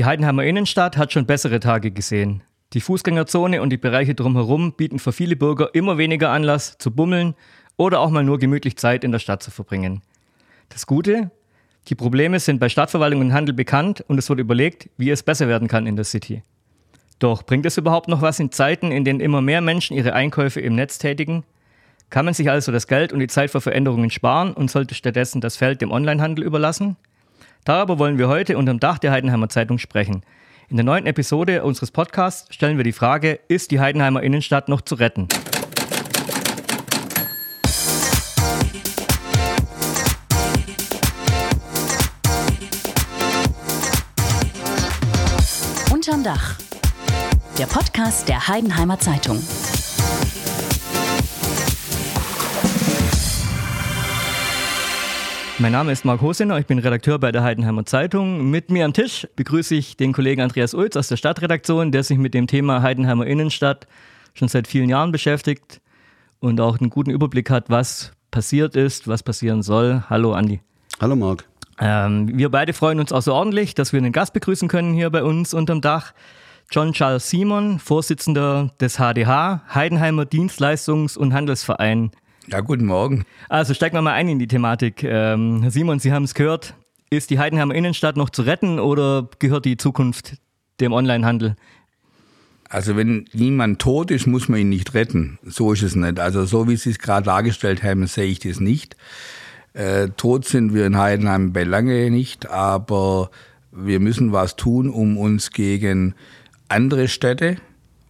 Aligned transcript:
Die 0.00 0.06
Heidenheimer 0.06 0.44
Innenstadt 0.44 0.96
hat 0.96 1.12
schon 1.12 1.26
bessere 1.26 1.60
Tage 1.60 1.90
gesehen. 1.90 2.42
Die 2.72 2.80
Fußgängerzone 2.80 3.60
und 3.60 3.68
die 3.68 3.76
Bereiche 3.76 4.14
drumherum 4.14 4.72
bieten 4.72 4.98
für 4.98 5.12
viele 5.12 5.36
Bürger 5.36 5.74
immer 5.74 5.98
weniger 5.98 6.30
Anlass 6.30 6.78
zu 6.78 6.90
bummeln 6.90 7.34
oder 7.76 8.00
auch 8.00 8.08
mal 8.08 8.24
nur 8.24 8.38
gemütlich 8.38 8.78
Zeit 8.78 9.04
in 9.04 9.12
der 9.12 9.18
Stadt 9.18 9.42
zu 9.42 9.50
verbringen. 9.50 10.00
Das 10.70 10.86
Gute, 10.86 11.30
die 11.88 11.94
Probleme 11.94 12.40
sind 12.40 12.60
bei 12.60 12.70
Stadtverwaltung 12.70 13.20
und 13.20 13.34
Handel 13.34 13.54
bekannt 13.54 14.02
und 14.08 14.16
es 14.16 14.30
wird 14.30 14.40
überlegt, 14.40 14.88
wie 14.96 15.10
es 15.10 15.22
besser 15.22 15.48
werden 15.48 15.68
kann 15.68 15.86
in 15.86 15.96
der 15.96 16.06
City. 16.06 16.44
Doch 17.18 17.42
bringt 17.42 17.66
es 17.66 17.76
überhaupt 17.76 18.08
noch 18.08 18.22
was 18.22 18.40
in 18.40 18.52
Zeiten, 18.52 18.92
in 18.92 19.04
denen 19.04 19.20
immer 19.20 19.42
mehr 19.42 19.60
Menschen 19.60 19.94
ihre 19.98 20.14
Einkäufe 20.14 20.62
im 20.62 20.76
Netz 20.76 20.96
tätigen? 20.96 21.44
Kann 22.08 22.24
man 22.24 22.32
sich 22.32 22.48
also 22.48 22.72
das 22.72 22.86
Geld 22.86 23.12
und 23.12 23.20
die 23.20 23.26
Zeit 23.26 23.50
für 23.50 23.60
Veränderungen 23.60 24.08
sparen 24.08 24.54
und 24.54 24.70
sollte 24.70 24.94
stattdessen 24.94 25.42
das 25.42 25.58
Feld 25.58 25.82
dem 25.82 25.92
Onlinehandel 25.92 26.42
überlassen? 26.42 26.96
Darüber 27.64 27.98
wollen 27.98 28.18
wir 28.18 28.28
heute 28.28 28.56
unterm 28.56 28.80
Dach 28.80 28.98
der 28.98 29.12
Heidenheimer 29.12 29.48
Zeitung 29.48 29.78
sprechen. 29.78 30.22
In 30.68 30.76
der 30.76 30.84
neunten 30.84 31.08
Episode 31.08 31.64
unseres 31.64 31.90
Podcasts 31.90 32.52
stellen 32.54 32.76
wir 32.76 32.84
die 32.84 32.92
Frage, 32.92 33.40
ist 33.48 33.70
die 33.70 33.80
Heidenheimer 33.80 34.22
Innenstadt 34.22 34.68
noch 34.68 34.80
zu 34.80 34.94
retten? 34.94 35.28
Unterm 45.92 46.24
Dach. 46.24 46.56
Der 47.58 47.66
Podcast 47.66 48.28
der 48.28 48.48
Heidenheimer 48.48 48.98
Zeitung. 48.98 49.38
Mein 55.60 55.72
Name 55.72 55.92
ist 55.92 56.06
Marc 56.06 56.22
Hosener, 56.22 56.58
ich 56.58 56.64
bin 56.64 56.78
Redakteur 56.78 57.18
bei 57.18 57.32
der 57.32 57.42
Heidenheimer 57.42 57.84
Zeitung. 57.84 58.48
Mit 58.48 58.70
mir 58.70 58.86
am 58.86 58.94
Tisch 58.94 59.28
begrüße 59.36 59.74
ich 59.74 59.94
den 59.94 60.14
Kollegen 60.14 60.40
Andreas 60.40 60.72
Ulz 60.72 60.96
aus 60.96 61.08
der 61.08 61.18
Stadtredaktion, 61.18 61.92
der 61.92 62.02
sich 62.02 62.16
mit 62.16 62.32
dem 62.32 62.46
Thema 62.46 62.80
Heidenheimer 62.80 63.26
Innenstadt 63.26 63.86
schon 64.32 64.48
seit 64.48 64.66
vielen 64.66 64.88
Jahren 64.88 65.12
beschäftigt 65.12 65.82
und 66.38 66.62
auch 66.62 66.80
einen 66.80 66.88
guten 66.88 67.10
Überblick 67.10 67.50
hat, 67.50 67.68
was 67.68 68.12
passiert 68.30 68.74
ist, 68.74 69.06
was 69.06 69.22
passieren 69.22 69.62
soll. 69.62 70.02
Hallo 70.08 70.32
Andi. 70.32 70.60
Hallo 70.98 71.14
Marc. 71.14 71.44
Ähm, 71.78 72.38
wir 72.38 72.48
beide 72.48 72.72
freuen 72.72 72.98
uns 72.98 73.12
außerordentlich, 73.12 73.74
dass 73.74 73.92
wir 73.92 73.98
einen 73.98 74.12
Gast 74.12 74.32
begrüßen 74.32 74.66
können 74.66 74.94
hier 74.94 75.10
bei 75.10 75.22
uns 75.22 75.52
unterm 75.52 75.82
Dach. 75.82 76.14
John 76.70 76.94
Charles 76.94 77.28
Simon, 77.28 77.80
Vorsitzender 77.80 78.70
des 78.80 78.96
HDH, 78.96 79.60
Heidenheimer 79.74 80.22
Dienstleistungs- 80.22 81.18
und 81.18 81.34
Handelsverein 81.34 82.12
ja, 82.48 82.60
guten 82.60 82.86
Morgen. 82.86 83.24
Also 83.48 83.74
steigen 83.74 83.94
wir 83.94 84.02
mal 84.02 84.12
ein 84.12 84.28
in 84.28 84.38
die 84.38 84.48
Thematik. 84.48 85.04
Ähm, 85.04 85.62
Herr 85.62 85.70
Simon, 85.70 85.98
Sie 85.98 86.12
haben 86.12 86.24
es 86.24 86.34
gehört. 86.34 86.74
Ist 87.10 87.30
die 87.30 87.38
Heidenheimer 87.38 87.74
Innenstadt 87.74 88.16
noch 88.16 88.30
zu 88.30 88.42
retten 88.42 88.78
oder 88.78 89.28
gehört 89.38 89.64
die 89.64 89.76
Zukunft 89.76 90.36
dem 90.80 90.92
Onlinehandel? 90.92 91.56
Also 92.68 92.96
wenn 92.96 93.24
niemand 93.32 93.80
tot 93.80 94.12
ist, 94.12 94.28
muss 94.28 94.48
man 94.48 94.60
ihn 94.60 94.68
nicht 94.68 94.94
retten. 94.94 95.40
So 95.42 95.72
ist 95.72 95.82
es 95.82 95.96
nicht. 95.96 96.20
Also 96.20 96.44
so 96.44 96.68
wie 96.68 96.76
Sie 96.76 96.90
es 96.90 97.00
gerade 97.00 97.24
dargestellt 97.24 97.82
haben, 97.82 98.06
sehe 98.06 98.26
ich 98.26 98.38
das 98.38 98.60
nicht. 98.60 98.96
Äh, 99.72 100.10
tot 100.16 100.44
sind 100.44 100.72
wir 100.72 100.86
in 100.86 100.96
Heidenheim 100.96 101.52
bei 101.52 101.64
lange 101.64 102.10
nicht, 102.10 102.48
aber 102.48 103.30
wir 103.72 103.98
müssen 103.98 104.32
was 104.32 104.56
tun, 104.56 104.88
um 104.88 105.16
uns 105.16 105.50
gegen 105.50 106.14
andere 106.68 107.08
Städte 107.08 107.56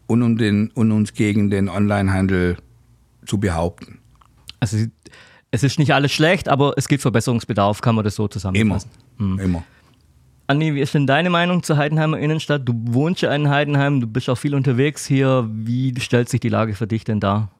und, 0.06 0.22
um 0.22 0.36
den, 0.36 0.70
und 0.72 0.92
uns 0.92 1.14
gegen 1.14 1.50
den 1.50 1.68
Onlinehandel 1.68 2.56
zu 3.24 3.38
behaupten. 3.38 3.99
Also 4.60 4.78
es 5.50 5.62
ist 5.62 5.78
nicht 5.78 5.92
alles 5.92 6.12
schlecht, 6.12 6.48
aber 6.48 6.74
es 6.76 6.86
gibt 6.88 7.02
Verbesserungsbedarf, 7.02 7.80
kann 7.80 7.94
man 7.94 8.04
das 8.04 8.14
so 8.14 8.28
zusammenfassen. 8.28 8.90
Immer, 9.18 9.28
mhm. 9.28 9.38
immer. 9.40 9.64
Anni, 10.46 10.74
wie 10.74 10.80
ist 10.80 10.94
denn 10.94 11.06
deine 11.06 11.30
Meinung 11.30 11.62
zur 11.62 11.76
Heidenheimer 11.76 12.18
Innenstadt? 12.18 12.62
Du 12.68 12.72
wohnst 12.74 13.22
ja 13.22 13.32
in 13.34 13.48
Heidenheim, 13.48 14.00
du 14.00 14.06
bist 14.06 14.28
auch 14.28 14.36
viel 14.36 14.54
unterwegs 14.54 15.06
hier. 15.06 15.48
Wie 15.52 15.94
stellt 16.00 16.28
sich 16.28 16.40
die 16.40 16.48
Lage 16.48 16.74
für 16.74 16.88
dich 16.88 17.04
denn 17.04 17.20
dar? 17.20 17.52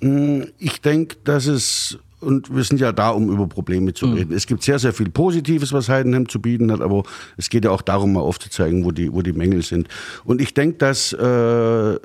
Mm, 0.00 0.44
ich 0.58 0.80
denke, 0.80 1.16
dass 1.24 1.46
es, 1.46 1.98
und 2.20 2.54
wir 2.54 2.64
sind 2.64 2.80
ja 2.80 2.92
da, 2.92 3.10
um 3.10 3.30
über 3.30 3.46
Probleme 3.46 3.92
zu 3.92 4.06
mhm. 4.06 4.14
reden. 4.14 4.32
Es 4.32 4.46
gibt 4.46 4.62
sehr, 4.62 4.78
sehr 4.78 4.94
viel 4.94 5.10
Positives, 5.10 5.74
was 5.74 5.90
Heidenheim 5.90 6.26
zu 6.26 6.40
bieten 6.40 6.72
hat, 6.72 6.80
aber 6.80 7.02
es 7.36 7.50
geht 7.50 7.66
ja 7.66 7.70
auch 7.70 7.82
darum, 7.82 8.14
mal 8.14 8.20
aufzuzeigen, 8.20 8.82
wo 8.82 8.92
die, 8.92 9.12
wo 9.12 9.20
die 9.20 9.34
Mängel 9.34 9.62
sind. 9.62 9.86
Und 10.24 10.40
ich 10.40 10.54
denke, 10.54 10.78
dass 10.78 11.12
äh, 11.12 11.98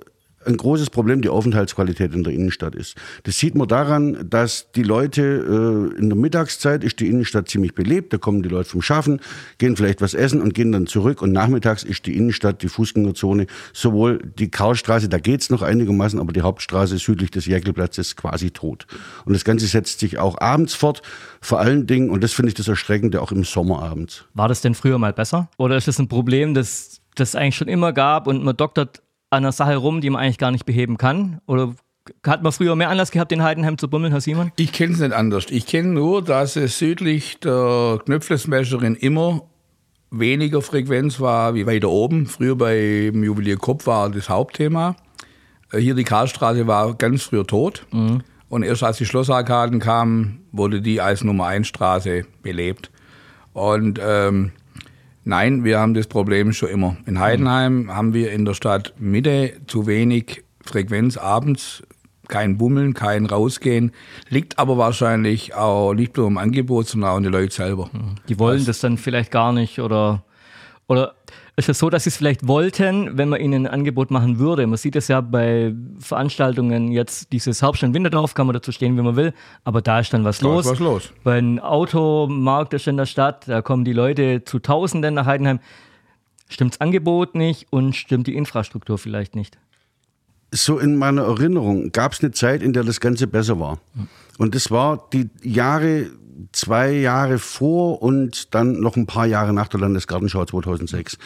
ein 0.45 0.57
großes 0.57 0.89
Problem 0.89 1.21
die 1.21 1.29
Aufenthaltsqualität 1.29 2.13
in 2.13 2.23
der 2.23 2.33
Innenstadt 2.33 2.75
ist. 2.75 2.95
Das 3.23 3.37
sieht 3.37 3.55
man 3.55 3.67
daran, 3.67 4.29
dass 4.29 4.71
die 4.73 4.83
Leute 4.83 5.91
äh, 5.95 5.99
in 5.99 6.09
der 6.09 6.17
Mittagszeit 6.17 6.83
ist 6.83 6.99
die 6.99 7.07
Innenstadt 7.07 7.49
ziemlich 7.49 7.73
belebt, 7.73 8.13
da 8.13 8.17
kommen 8.17 8.43
die 8.43 8.49
Leute 8.49 8.69
vom 8.69 8.81
Schaffen, 8.81 9.19
gehen 9.57 9.75
vielleicht 9.75 10.01
was 10.01 10.13
essen 10.13 10.41
und 10.41 10.53
gehen 10.53 10.71
dann 10.71 10.87
zurück 10.87 11.21
und 11.21 11.31
nachmittags 11.31 11.83
ist 11.83 12.05
die 12.05 12.15
Innenstadt, 12.15 12.61
die 12.61 12.67
Fußgängerzone, 12.67 13.47
sowohl 13.73 14.19
die 14.37 14.49
Karlstraße, 14.49 15.09
da 15.09 15.19
geht's 15.19 15.49
noch 15.49 15.61
einigermaßen, 15.61 16.19
aber 16.19 16.33
die 16.33 16.41
Hauptstraße 16.41 16.97
südlich 16.97 17.31
des 17.31 17.45
Jäckelplatzes 17.45 18.15
quasi 18.15 18.51
tot. 18.51 18.87
Und 19.25 19.33
das 19.33 19.43
Ganze 19.43 19.67
setzt 19.67 19.99
sich 19.99 20.17
auch 20.17 20.39
abends 20.39 20.73
fort, 20.73 21.01
vor 21.41 21.59
allen 21.59 21.87
Dingen, 21.87 22.09
und 22.09 22.23
das 22.23 22.33
finde 22.33 22.49
ich 22.49 22.55
das 22.55 22.67
Erschreckende, 22.67 23.21
auch 23.21 23.31
im 23.31 23.43
Sommer 23.43 23.81
abends. 23.81 24.25
War 24.33 24.47
das 24.47 24.61
denn 24.61 24.75
früher 24.75 24.97
mal 24.97 25.13
besser? 25.13 25.49
Oder 25.57 25.77
ist 25.77 25.87
das 25.87 25.99
ein 25.99 26.07
Problem, 26.07 26.53
das 26.53 27.01
das 27.15 27.35
eigentlich 27.35 27.55
schon 27.55 27.67
immer 27.67 27.93
gab 27.93 28.27
und 28.27 28.43
man 28.43 28.55
doktert 28.55 29.01
an 29.35 29.43
einer 29.43 29.51
Sache 29.51 29.75
rum, 29.75 30.01
die 30.01 30.09
man 30.09 30.21
eigentlich 30.21 30.37
gar 30.37 30.51
nicht 30.51 30.65
beheben 30.65 30.97
kann? 30.97 31.41
Oder 31.45 31.75
hat 32.25 32.43
man 32.43 32.51
früher 32.51 32.75
mehr 32.75 32.89
Anlass 32.89 33.11
gehabt, 33.11 33.31
in 33.31 33.43
Heidenheim 33.43 33.77
zu 33.77 33.89
bummeln, 33.89 34.11
Herr 34.11 34.21
Simon? 34.21 34.51
Ich 34.55 34.71
kenne 34.71 34.93
es 34.93 34.99
nicht 34.99 35.13
anders. 35.13 35.45
Ich 35.49 35.65
kenne 35.65 35.89
nur, 35.89 36.23
dass 36.23 36.55
es 36.55 36.77
südlich 36.77 37.39
der 37.39 37.99
Knöpflesmescherin 38.05 38.95
immer 38.95 39.43
weniger 40.11 40.61
Frequenz 40.61 41.19
war 41.19 41.55
wie 41.55 41.65
weiter 41.65 41.89
oben. 41.89 42.27
Früher 42.27 42.55
beim 42.55 43.23
Juwelier 43.23 43.57
Kopf 43.57 43.87
war 43.87 44.09
das 44.09 44.29
Hauptthema. 44.29 44.95
Äh, 45.71 45.79
hier 45.79 45.95
die 45.95 46.03
Karlstraße 46.03 46.67
war 46.67 46.93
ganz 46.95 47.23
früher 47.23 47.45
tot. 47.45 47.85
Mhm. 47.91 48.21
Und 48.47 48.63
erst 48.63 48.83
als 48.83 48.97
die 48.97 49.05
Schlossarkaden 49.05 49.79
kamen, 49.79 50.45
wurde 50.51 50.81
die 50.81 51.01
als 51.01 51.23
Nummer 51.23 51.47
1 51.47 51.67
Straße 51.67 52.25
belebt. 52.41 52.91
Und 53.53 53.99
ähm, 54.01 54.51
Nein, 55.27 55.63
wir 55.63 55.79
haben 55.79 55.95
das 55.95 56.05
Problem 56.05 56.53
schon 56.53 56.69
immer. 56.69 56.97
In 57.07 57.19
Heidenheim 57.19 57.93
haben 57.93 58.13
wir 58.13 58.31
in 58.31 58.45
der 58.45 58.53
Stadt 58.53 58.93
Mitte 58.99 59.53
zu 59.65 59.87
wenig 59.87 60.43
Frequenz 60.63 61.17
abends, 61.17 61.81
kein 62.27 62.59
Bummeln, 62.59 62.93
kein 62.93 63.25
Rausgehen. 63.25 63.91
Liegt 64.29 64.59
aber 64.59 64.77
wahrscheinlich 64.77 65.55
auch 65.55 65.95
nicht 65.95 66.15
nur 66.15 66.27
im 66.27 66.37
Angebot, 66.37 66.87
sondern 66.87 67.09
auch 67.09 67.17
in 67.17 67.23
den 67.23 67.31
Leuten 67.31 67.49
selber. 67.51 67.89
Die 68.29 68.37
wollen 68.37 68.59
das, 68.59 68.67
das 68.67 68.79
dann 68.81 68.99
vielleicht 68.99 69.31
gar 69.31 69.51
nicht 69.51 69.79
oder, 69.79 70.23
oder 70.85 71.15
ist 71.57 71.69
es 71.69 71.79
so, 71.79 71.89
dass 71.89 72.03
sie 72.03 72.09
es 72.09 72.17
vielleicht 72.17 72.47
wollten, 72.47 73.17
wenn 73.17 73.29
man 73.29 73.39
ihnen 73.39 73.65
ein 73.65 73.73
Angebot 73.73 74.11
machen 74.11 74.39
würde? 74.39 74.67
Man 74.67 74.77
sieht 74.77 74.95
es 74.95 75.07
ja 75.07 75.21
bei 75.21 75.73
Veranstaltungen 75.99 76.91
jetzt, 76.91 77.31
dieses 77.31 77.61
Hauptstand 77.63 77.93
Winterdorf, 77.93 78.33
kann 78.33 78.45
man 78.47 78.53
dazu 78.53 78.73
stehen, 78.73 78.97
wie 78.97 79.01
man 79.01 79.15
will, 79.15 79.33
aber 79.63 79.81
da 79.81 79.99
ist 79.99 80.11
dann 80.13 80.25
was 80.25 80.39
da 80.39 80.47
los. 80.47 80.65
Ist 80.65 80.71
was 80.73 80.79
los. 80.79 81.13
Bei 81.23 81.37
einem 81.37 81.59
Automarkt 81.59 82.73
ist 82.73 82.87
in 82.87 82.97
der 82.97 83.05
Stadt, 83.05 83.47
da 83.47 83.61
kommen 83.61 83.85
die 83.85 83.93
Leute 83.93 84.43
zu 84.43 84.59
Tausenden 84.59 85.13
nach 85.13 85.25
Heidenheim. 85.25 85.59
Stimmt 86.49 86.73
das 86.73 86.81
Angebot 86.81 87.35
nicht 87.35 87.67
und 87.69 87.95
stimmt 87.95 88.27
die 88.27 88.35
Infrastruktur 88.35 88.97
vielleicht 88.97 89.35
nicht? 89.35 89.57
So 90.51 90.77
in 90.77 90.97
meiner 90.97 91.23
Erinnerung 91.23 91.91
gab 91.91 92.13
es 92.13 92.21
eine 92.21 92.31
Zeit, 92.31 92.61
in 92.61 92.73
der 92.73 92.83
das 92.83 92.99
Ganze 92.99 93.27
besser 93.27 93.59
war. 93.59 93.79
Und 94.37 94.55
das 94.55 94.71
war 94.71 95.07
die 95.11 95.29
Jahre 95.41 96.07
zwei 96.51 96.91
Jahre 96.91 97.39
vor 97.39 98.01
und 98.01 98.53
dann 98.53 98.79
noch 98.79 98.95
ein 98.95 99.05
paar 99.05 99.25
Jahre 99.25 99.53
nach 99.53 99.67
der 99.67 99.79
Landesgartenschau 99.79 100.45
2006. 100.45 101.17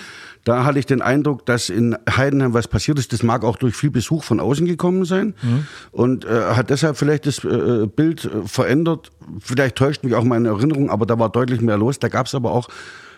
Da 0.44 0.66
hatte 0.66 0.80
ich 0.80 0.86
den 0.86 1.02
Eindruck, 1.02 1.46
dass 1.46 1.70
in 1.70 1.98
Heidenheim 2.10 2.54
was 2.54 2.68
passiert 2.68 3.00
ist. 3.00 3.12
Das 3.14 3.24
mag 3.24 3.44
auch 3.44 3.58
durch 3.58 3.76
viel 3.76 3.92
Besuch 3.92 4.24
von 4.24 4.40
außen 4.40 4.66
gekommen 4.66 5.06
sein 5.06 5.36
mhm. 5.42 5.68
und 5.92 6.26
äh, 6.26 6.56
hat 6.56 6.70
deshalb 6.70 6.98
vielleicht 6.98 7.26
das 7.26 7.44
äh, 7.44 7.88
Bild 7.88 8.26
äh, 8.26 8.48
verändert. 8.48 9.12
Vielleicht 9.40 9.76
täuscht 9.76 10.04
mich 10.04 10.16
auch 10.16 10.24
meine 10.24 10.50
Erinnerung, 10.50 10.90
aber 10.90 11.06
da 11.06 11.18
war 11.20 11.30
deutlich 11.30 11.62
mehr 11.62 11.78
los. 11.78 12.00
Da 12.00 12.08
gab 12.08 12.28
es 12.28 12.36
aber 12.36 12.52
auch, 12.52 12.70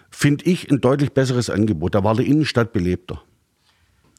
finde 0.10 0.46
ich, 0.46 0.72
ein 0.72 0.82
deutlich 0.82 1.12
besseres 1.12 1.50
Angebot. 1.50 1.96
Da 1.96 2.04
war 2.04 2.16
die 2.16 2.30
Innenstadt 2.30 2.74
belebter. 2.74 3.22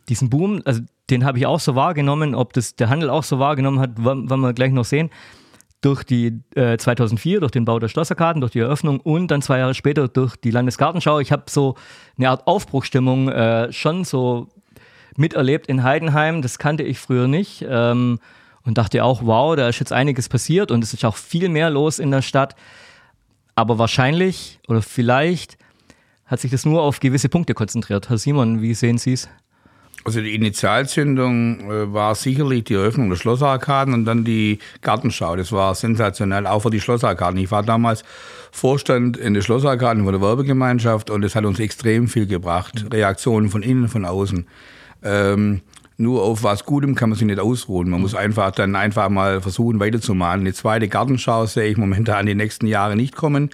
Diesen 0.09 0.31
Boom, 0.31 0.63
also 0.65 0.81
den 1.11 1.25
habe 1.25 1.39
ich 1.39 1.47
auch 1.47 1.61
so 1.61 1.75
wahrgenommen. 1.75 2.35
Ob 2.35 2.53
das 2.53 2.77
der 2.77 2.89
Handel 2.89 3.09
auch 3.09 3.25
so 3.25 3.39
wahrgenommen 3.39 3.81
hat, 3.81 4.05
werden 4.05 4.41
wir 4.41 4.53
gleich 4.53 4.73
noch 4.73 4.85
sehen 4.85 5.11
durch 5.83 6.05
die 6.05 6.41
äh, 6.55 6.79
2004, 6.79 7.41
durch 7.41 7.53
den 7.53 7.65
Bau 7.65 7.79
der 7.79 7.89
Schlosserkarten, 7.89 8.41
durch 8.41 8.53
die 8.53 8.61
Eröffnung 8.61 9.01
und 9.01 9.29
dann 9.29 9.43
zwei 9.43 9.59
Jahre 9.59 9.75
später 9.75 10.09
durch 10.09 10.37
die 10.37 10.51
Landesgartenschau. 10.51 11.19
Ich 11.19 11.33
habe 11.33 11.45
so 11.49 11.77
eine 12.17 12.31
Art 12.31 12.47
Aufbruchstimmung 12.47 13.29
äh, 13.29 13.73
schon 13.73 14.05
so 14.05 14.49
miterlebt 15.17 15.67
in 15.67 15.83
Heidenheim. 15.83 16.41
Das 16.41 16.59
kannte 16.59 16.85
ich 16.85 16.99
früher 16.99 17.29
nicht 17.29 17.65
ähm, 17.69 18.21
und 18.65 18.79
dachte 18.79 19.05
auch, 19.05 19.23
wow, 19.25 19.57
da 19.57 19.69
ist 19.69 19.81
jetzt 19.81 19.93
einiges 19.93 20.29
passiert 20.29 20.71
und 20.71 20.83
es 20.83 20.95
ist 20.95 21.05
auch 21.05 21.17
viel 21.17 21.49
mehr 21.49 21.69
los 21.69 21.99
in 21.99 22.11
der 22.11 22.23
Stadt. 22.23 22.55
Aber 23.55 23.79
wahrscheinlich 23.79 24.61
oder 24.69 24.83
vielleicht 24.83 25.59
hat 26.27 26.41
sich 26.41 26.51
das 26.51 26.65
nur 26.65 26.83
auf 26.83 27.01
gewisse 27.01 27.29
Punkte 27.29 27.55
konzentriert. 27.55 28.09
Herr 28.09 28.19
Simon, 28.19 28.63
wie 28.63 28.73
sehen 28.73 28.99
Sie 28.99 29.13
es? 29.13 29.29
Also 30.05 30.21
die 30.21 30.35
Initialzündung 30.35 31.71
äh, 31.71 31.93
war 31.93 32.15
sicherlich 32.15 32.65
die 32.65 32.75
Eröffnung 32.75 33.09
der 33.09 33.17
Schlossarkaden 33.17 33.95
und 33.95 34.05
dann 34.05 34.25
die 34.25 34.59
Gartenschau. 34.81 35.37
Das 35.37 35.53
war 35.53 35.75
sensationell, 35.75 36.47
auch 36.47 36.61
für 36.61 36.71
die 36.71 36.81
Schlossarkaden. 36.81 37.39
Ich 37.39 37.51
war 37.51 37.63
damals 37.63 38.03
Vorstand 38.51 39.17
in 39.17 39.35
der 39.35 39.43
Schlossarkaden 39.43 40.05
von 40.05 40.13
der 40.13 40.21
Werbegemeinschaft 40.21 41.09
und 41.11 41.23
das 41.23 41.35
hat 41.35 41.45
uns 41.45 41.61
extrem 41.61 42.09
viel 42.09 42.27
gebracht. 42.27 42.87
Reaktionen 42.93 43.49
von 43.49 43.63
innen, 43.63 43.89
von 43.89 44.05
außen. 44.05 44.47
Ähm, 45.05 45.61
nur 45.99 46.23
auf 46.23 46.43
was 46.43 46.65
Gutem 46.65 46.97
kann 46.97 47.11
man 47.11 47.19
sich 47.19 47.27
nicht 47.27 47.39
ausruhen. 47.39 47.89
Man 47.89 48.01
muss 48.01 48.15
einfach 48.15 48.51
dann 48.51 48.75
einfach 48.75 49.09
mal 49.09 49.41
versuchen 49.41 49.79
weiterzumalen. 49.79 50.41
Eine 50.41 50.53
zweite 50.53 50.89
Gartenschau 50.89 51.47
sehe 51.47 51.71
ich 51.71 51.77
momentan 51.77 52.27
die 52.27 52.35
nächsten 52.35 52.67
Jahre 52.67 52.97
nicht 52.97 53.15
kommen. 53.15 53.51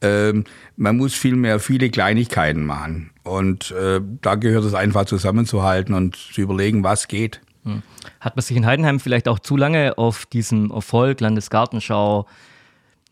Ähm, 0.00 0.44
man 0.76 0.96
muss 0.96 1.14
vielmehr 1.14 1.60
viele 1.60 1.90
Kleinigkeiten 1.90 2.64
machen. 2.64 3.09
Und 3.22 3.70
äh, 3.72 4.00
da 4.22 4.34
gehört 4.34 4.64
es 4.64 4.74
einfach 4.74 5.04
zusammenzuhalten 5.04 5.94
und 5.94 6.16
zu 6.16 6.40
überlegen, 6.40 6.82
was 6.82 7.08
geht. 7.08 7.40
Hm. 7.64 7.82
Hat 8.20 8.36
man 8.36 8.42
sich 8.42 8.56
in 8.56 8.66
Heidenheim 8.66 9.00
vielleicht 9.00 9.28
auch 9.28 9.38
zu 9.38 9.56
lange 9.56 9.98
auf 9.98 10.26
diesem 10.26 10.70
Erfolg 10.70 11.20
Landesgartenschau, 11.20 12.26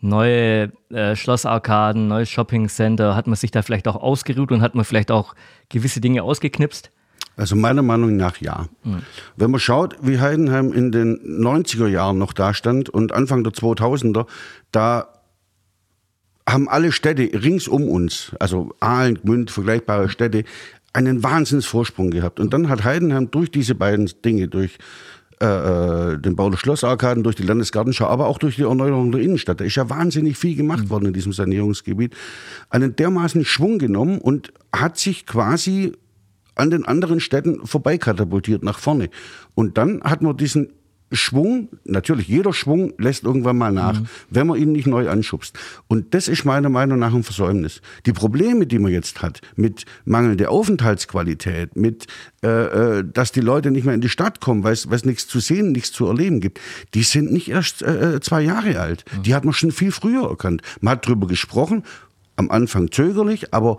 neue 0.00 0.72
äh, 0.90 1.16
Schlossarkaden, 1.16 2.08
neues 2.08 2.30
Shoppingcenter, 2.30 3.14
hat 3.14 3.26
man 3.26 3.36
sich 3.36 3.50
da 3.50 3.62
vielleicht 3.62 3.88
auch 3.88 3.96
ausgeruht 3.96 4.52
und 4.52 4.62
hat 4.62 4.74
man 4.74 4.84
vielleicht 4.84 5.10
auch 5.10 5.34
gewisse 5.68 6.00
Dinge 6.00 6.22
ausgeknipst? 6.22 6.90
Also 7.36 7.54
meiner 7.54 7.82
Meinung 7.82 8.16
nach 8.16 8.38
ja. 8.38 8.66
Mhm. 8.82 9.02
Wenn 9.36 9.50
man 9.52 9.60
schaut, 9.60 9.96
wie 10.02 10.18
Heidenheim 10.18 10.72
in 10.72 10.90
den 10.90 11.18
90er 11.20 11.86
Jahren 11.86 12.18
noch 12.18 12.32
da 12.32 12.52
stand 12.52 12.88
und 12.88 13.12
Anfang 13.12 13.44
der 13.44 13.52
2000er, 13.52 14.26
da 14.72 15.08
haben 16.48 16.68
alle 16.68 16.92
Städte 16.92 17.30
rings 17.42 17.68
um 17.68 17.88
uns, 17.88 18.32
also 18.40 18.74
Aalen, 18.80 19.16
Gmünd, 19.16 19.50
vergleichbare 19.50 20.08
Städte, 20.08 20.44
einen 20.92 21.22
Wahnsinnsvorsprung 21.22 22.10
gehabt. 22.10 22.40
Und 22.40 22.52
dann 22.52 22.68
hat 22.68 22.84
Heidenheim 22.84 23.30
durch 23.30 23.50
diese 23.50 23.74
beiden 23.74 24.10
Dinge, 24.24 24.48
durch 24.48 24.78
äh, 25.40 25.46
äh 25.46 26.18
den 26.18 26.34
Bau 26.36 26.50
der 26.50 26.56
Schlossarkaden, 26.56 27.22
durch 27.22 27.36
die 27.36 27.42
Landesgartenschau, 27.42 28.06
aber 28.06 28.26
auch 28.26 28.38
durch 28.38 28.56
die 28.56 28.62
Erneuerung 28.62 29.12
der 29.12 29.20
Innenstadt, 29.20 29.60
da 29.60 29.64
ist 29.64 29.76
ja 29.76 29.90
wahnsinnig 29.90 30.38
viel 30.38 30.56
gemacht 30.56 30.84
mhm. 30.84 30.90
worden 30.90 31.06
in 31.06 31.12
diesem 31.12 31.32
Sanierungsgebiet, 31.32 32.16
einen 32.70 32.96
dermaßen 32.96 33.44
Schwung 33.44 33.78
genommen 33.78 34.18
und 34.18 34.52
hat 34.72 34.98
sich 34.98 35.26
quasi 35.26 35.92
an 36.54 36.70
den 36.70 36.84
anderen 36.84 37.20
Städten 37.20 37.64
vorbeikatapultiert 37.66 38.64
nach 38.64 38.78
vorne. 38.78 39.10
Und 39.54 39.78
dann 39.78 40.02
hat 40.02 40.22
man 40.22 40.36
diesen 40.36 40.72
Schwung, 41.12 41.68
natürlich 41.84 42.28
jeder 42.28 42.52
Schwung 42.52 42.92
lässt 42.98 43.24
irgendwann 43.24 43.56
mal 43.56 43.72
nach, 43.72 44.00
mhm. 44.00 44.06
wenn 44.30 44.46
man 44.46 44.58
ihn 44.58 44.72
nicht 44.72 44.86
neu 44.86 45.08
anschubst. 45.08 45.58
Und 45.86 46.14
das 46.14 46.28
ist 46.28 46.44
meiner 46.44 46.68
Meinung 46.68 46.98
nach 46.98 47.14
ein 47.14 47.22
Versäumnis. 47.22 47.80
Die 48.06 48.12
Probleme, 48.12 48.66
die 48.66 48.78
man 48.78 48.92
jetzt 48.92 49.22
hat, 49.22 49.40
mit 49.56 49.84
mangelnder 50.04 50.50
Aufenthaltsqualität, 50.50 51.76
mit, 51.76 52.06
äh, 52.42 52.48
äh, 52.98 53.04
dass 53.10 53.32
die 53.32 53.40
Leute 53.40 53.70
nicht 53.70 53.84
mehr 53.84 53.94
in 53.94 54.00
die 54.00 54.08
Stadt 54.08 54.40
kommen, 54.40 54.64
weil 54.64 54.72
es 54.72 55.04
nichts 55.04 55.26
zu 55.26 55.40
sehen, 55.40 55.72
nichts 55.72 55.92
zu 55.92 56.06
erleben 56.06 56.40
gibt, 56.40 56.60
die 56.94 57.02
sind 57.02 57.32
nicht 57.32 57.48
erst 57.48 57.82
äh, 57.82 58.16
äh, 58.16 58.20
zwei 58.20 58.42
Jahre 58.42 58.80
alt. 58.80 59.04
Mhm. 59.16 59.22
Die 59.22 59.34
hat 59.34 59.44
man 59.44 59.54
schon 59.54 59.72
viel 59.72 59.92
früher 59.92 60.28
erkannt. 60.28 60.62
Man 60.80 60.92
hat 60.92 61.06
drüber 61.06 61.26
gesprochen, 61.26 61.84
am 62.36 62.50
Anfang 62.50 62.90
zögerlich, 62.90 63.52
aber 63.52 63.78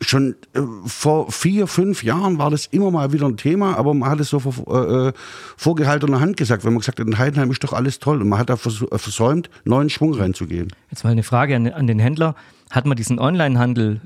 schon 0.00 0.36
äh, 0.54 0.60
vor 0.84 1.30
vier, 1.30 1.66
fünf 1.66 2.02
Jahren 2.02 2.38
war 2.38 2.50
das 2.50 2.66
immer 2.66 2.90
mal 2.90 3.12
wieder 3.12 3.26
ein 3.26 3.36
Thema, 3.36 3.76
aber 3.76 3.94
man 3.94 4.10
hat 4.10 4.20
es 4.20 4.30
so 4.30 4.40
vor, 4.40 5.08
äh, 5.08 5.12
vorgehaltener 5.56 6.20
Hand 6.20 6.36
gesagt, 6.36 6.64
wenn 6.64 6.72
man 6.72 6.80
gesagt 6.80 7.00
hat, 7.00 7.06
in 7.06 7.18
Heidenheim 7.18 7.50
ist 7.50 7.64
doch 7.64 7.72
alles 7.72 7.98
toll 7.98 8.20
und 8.20 8.28
man 8.28 8.38
hat 8.38 8.50
da 8.50 8.54
äh, 8.54 8.98
versäumt, 8.98 9.50
neuen 9.64 9.90
Schwung 9.90 10.14
reinzugeben. 10.14 10.68
Jetzt 10.90 11.04
mal 11.04 11.10
eine 11.10 11.22
Frage 11.22 11.56
an, 11.56 11.66
an 11.68 11.86
den 11.86 11.98
Händler. 11.98 12.34
Hat 12.70 12.86
man 12.86 12.96
diesen 12.96 13.18
Onlinehandel 13.18 14.02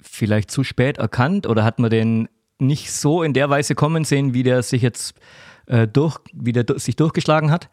vielleicht 0.00 0.50
zu 0.50 0.64
spät 0.64 0.98
erkannt 0.98 1.46
oder 1.46 1.64
hat 1.64 1.78
man 1.78 1.90
den 1.90 2.28
nicht 2.58 2.92
so 2.92 3.22
in 3.22 3.32
der 3.32 3.50
Weise 3.50 3.74
kommen 3.74 4.04
sehen, 4.04 4.34
wie 4.34 4.42
der 4.42 4.62
sich 4.62 4.82
jetzt 4.82 5.14
äh, 5.66 5.86
durch, 5.86 6.18
wie 6.32 6.52
der 6.52 6.64
sich 6.76 6.96
durchgeschlagen 6.96 7.50
hat? 7.50 7.68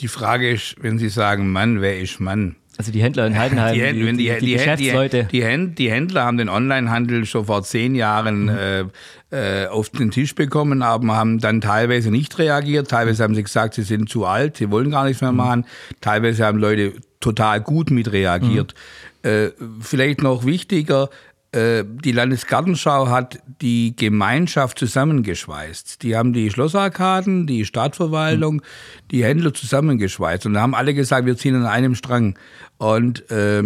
Die 0.00 0.08
Frage 0.08 0.50
ist, 0.50 0.76
wenn 0.80 0.98
Sie 0.98 1.08
sagen 1.08 1.52
Mann, 1.52 1.80
wer 1.80 2.00
ist 2.00 2.18
Mann? 2.18 2.56
Also 2.78 2.92
die 2.92 3.02
Händler 3.02 3.26
in 3.26 3.38
Heidenheim, 3.38 3.74
die, 3.74 3.80
die, 3.80 4.12
die, 4.12 4.28
die, 4.28 4.38
die 4.38 4.52
Geschäftsleute. 4.52 5.24
Die, 5.32 5.42
Händ, 5.42 5.78
die, 5.78 5.90
Händler 5.90 6.24
haben 6.24 6.36
den 6.36 6.48
Onlinehandel 6.48 7.24
schon 7.24 7.46
vor 7.46 7.62
zehn 7.62 7.94
Jahren 7.94 8.44
mhm. 8.44 8.90
äh, 9.30 9.64
äh, 9.64 9.66
auf 9.68 9.88
den 9.88 10.10
Tisch 10.10 10.34
bekommen, 10.34 10.82
aber 10.82 11.16
haben 11.16 11.38
dann 11.38 11.60
teilweise 11.60 12.10
nicht 12.10 12.38
reagiert. 12.38 12.90
Teilweise 12.90 13.22
haben 13.22 13.34
sie 13.34 13.42
gesagt, 13.42 13.74
sie 13.74 13.82
sind 13.82 14.10
zu 14.10 14.26
alt, 14.26 14.58
sie 14.58 14.70
wollen 14.70 14.90
gar 14.90 15.04
nichts 15.04 15.22
mehr 15.22 15.32
mhm. 15.32 15.38
machen. 15.38 15.66
Teilweise 16.00 16.44
haben 16.44 16.58
Leute 16.58 16.92
total 17.20 17.60
gut 17.60 17.90
mit 17.90 18.12
reagiert. 18.12 18.74
Mhm. 19.22 19.30
Äh, 19.30 19.50
vielleicht 19.80 20.22
noch 20.22 20.44
wichtiger, 20.44 21.08
die 21.56 22.12
Landesgartenschau 22.12 23.08
hat 23.08 23.38
die 23.62 23.96
Gemeinschaft 23.96 24.78
zusammengeschweißt. 24.78 26.02
Die 26.02 26.16
haben 26.16 26.32
die 26.32 26.50
Schlossarkaden, 26.50 27.46
die 27.46 27.64
Stadtverwaltung, 27.64 28.56
mhm. 28.56 28.62
die 29.10 29.24
Händler 29.24 29.54
zusammengeschweißt. 29.54 30.46
Und 30.46 30.54
da 30.54 30.60
haben 30.60 30.74
alle 30.74 30.92
gesagt, 30.92 31.26
wir 31.26 31.36
ziehen 31.36 31.54
an 31.54 31.66
einem 31.66 31.94
Strang. 31.94 32.38
Und 32.76 33.30
äh, 33.30 33.62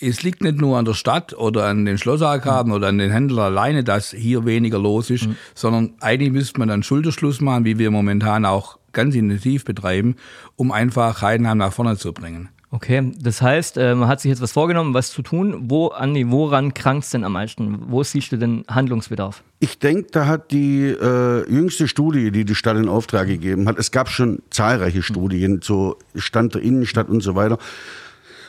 es 0.00 0.22
liegt 0.22 0.42
nicht 0.42 0.60
nur 0.60 0.78
an 0.78 0.84
der 0.84 0.94
Stadt 0.94 1.32
oder 1.34 1.66
an 1.66 1.84
den 1.84 1.98
Schlossarkaden 1.98 2.70
mhm. 2.70 2.76
oder 2.76 2.88
an 2.88 2.98
den 2.98 3.10
Händlern 3.10 3.46
alleine, 3.46 3.84
dass 3.84 4.10
hier 4.10 4.44
weniger 4.44 4.78
los 4.78 5.10
ist, 5.10 5.26
mhm. 5.26 5.36
sondern 5.54 5.94
eigentlich 6.00 6.32
müsste 6.32 6.58
man 6.58 6.68
dann 6.68 6.82
Schulterschluss 6.82 7.40
machen, 7.40 7.64
wie 7.64 7.78
wir 7.78 7.90
momentan 7.90 8.44
auch 8.44 8.78
ganz 8.92 9.14
intensiv 9.14 9.64
betreiben, 9.64 10.16
um 10.56 10.72
einfach 10.72 11.20
Heidenheim 11.22 11.58
nach 11.58 11.72
vorne 11.72 11.96
zu 11.96 12.12
bringen. 12.12 12.48
Okay, 12.74 13.12
das 13.20 13.40
heißt, 13.40 13.76
äh, 13.76 13.94
man 13.94 14.08
hat 14.08 14.20
sich 14.20 14.30
jetzt 14.30 14.42
was 14.42 14.50
vorgenommen, 14.50 14.94
was 14.94 15.12
zu 15.12 15.22
tun. 15.22 15.70
Wo, 15.70 15.90
Andi, 15.90 16.28
woran 16.32 16.74
krankt 16.74 17.04
es 17.04 17.10
denn 17.10 17.22
am 17.22 17.34
meisten? 17.34 17.78
Wo 17.86 18.02
siehst 18.02 18.32
du 18.32 18.36
denn 18.36 18.64
Handlungsbedarf? 18.66 19.44
Ich 19.60 19.78
denke, 19.78 20.08
da 20.10 20.26
hat 20.26 20.50
die 20.50 20.86
äh, 20.86 21.48
jüngste 21.48 21.86
Studie, 21.86 22.32
die 22.32 22.44
die 22.44 22.56
Stadt 22.56 22.76
in 22.76 22.88
Auftrag 22.88 23.28
gegeben 23.28 23.68
hat, 23.68 23.78
es 23.78 23.92
gab 23.92 24.08
schon 24.08 24.42
zahlreiche 24.50 25.04
Studien 25.04 25.62
zu 25.62 25.94
Stand 26.16 26.56
der 26.56 26.62
Innenstadt 26.62 27.08
und 27.08 27.20
so 27.20 27.36
weiter, 27.36 27.58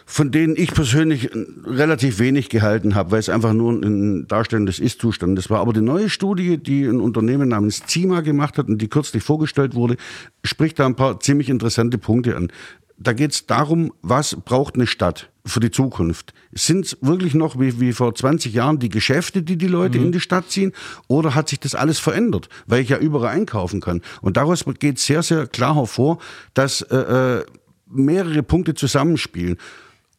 von 0.08 0.32
denen 0.32 0.56
ich 0.56 0.74
persönlich 0.74 1.30
relativ 1.64 2.18
wenig 2.18 2.50
gehalten 2.50 2.96
habe, 2.96 3.12
weil 3.12 3.20
es 3.20 3.30
einfach 3.30 3.54
nur 3.54 3.74
ein 3.74 4.28
Darstellen 4.28 4.66
des 4.66 4.80
Ist-Zustandes 4.80 5.52
war. 5.52 5.60
Aber 5.60 5.72
die 5.72 5.82
neue 5.82 6.10
Studie, 6.10 6.58
die 6.58 6.86
ein 6.86 7.00
Unternehmen 7.00 7.50
namens 7.50 7.84
Zima 7.86 8.22
gemacht 8.22 8.58
hat 8.58 8.70
und 8.70 8.82
die 8.82 8.88
kürzlich 8.88 9.22
vorgestellt 9.22 9.76
wurde, 9.76 9.98
spricht 10.44 10.80
da 10.80 10.88
ein 10.88 10.96
paar 10.96 11.20
ziemlich 11.20 11.48
interessante 11.48 12.00
Punkte 12.00 12.36
an 12.36 12.48
da 12.98 13.14
geht 13.14 13.32
es 13.32 13.46
darum, 13.46 13.94
was 14.02 14.36
braucht 14.36 14.76
eine 14.76 14.88
Stadt 14.88 15.30
für 15.46 15.60
die 15.60 15.72
Zukunft. 15.72 16.34
Sind 16.54 16.86
es 16.86 16.98
wirklich 17.02 17.34
noch 17.36 17.60
wie, 17.60 17.80
wie 17.80 17.94
vor 17.94 18.16
20 18.16 18.54
Jahren 18.54 18.80
die 18.80 18.90
Geschäfte, 18.90 19.44
die 19.44 19.58
die 19.58 19.68
Leute 19.68 20.00
mhm. 20.00 20.06
in 20.06 20.12
die 20.12 20.20
Stadt 20.20 20.50
ziehen? 20.50 20.72
Oder 21.08 21.36
hat 21.36 21.50
sich 21.50 21.60
das 21.60 21.76
alles 21.76 22.00
verändert, 22.00 22.50
weil 22.66 22.82
ich 22.82 22.90
ja 22.90 22.98
überall 22.98 23.30
einkaufen 23.30 23.82
kann? 23.82 24.02
Und 24.22 24.38
daraus 24.38 24.66
geht 24.80 25.00
sehr, 25.00 25.24
sehr 25.24 25.48
klar 25.48 25.76
hervor, 25.76 26.20
dass 26.54 26.82
äh, 26.82 26.96
äh 27.40 27.46
mehrere 27.88 28.42
Punkte 28.42 28.74
zusammenspielen. 28.74 29.58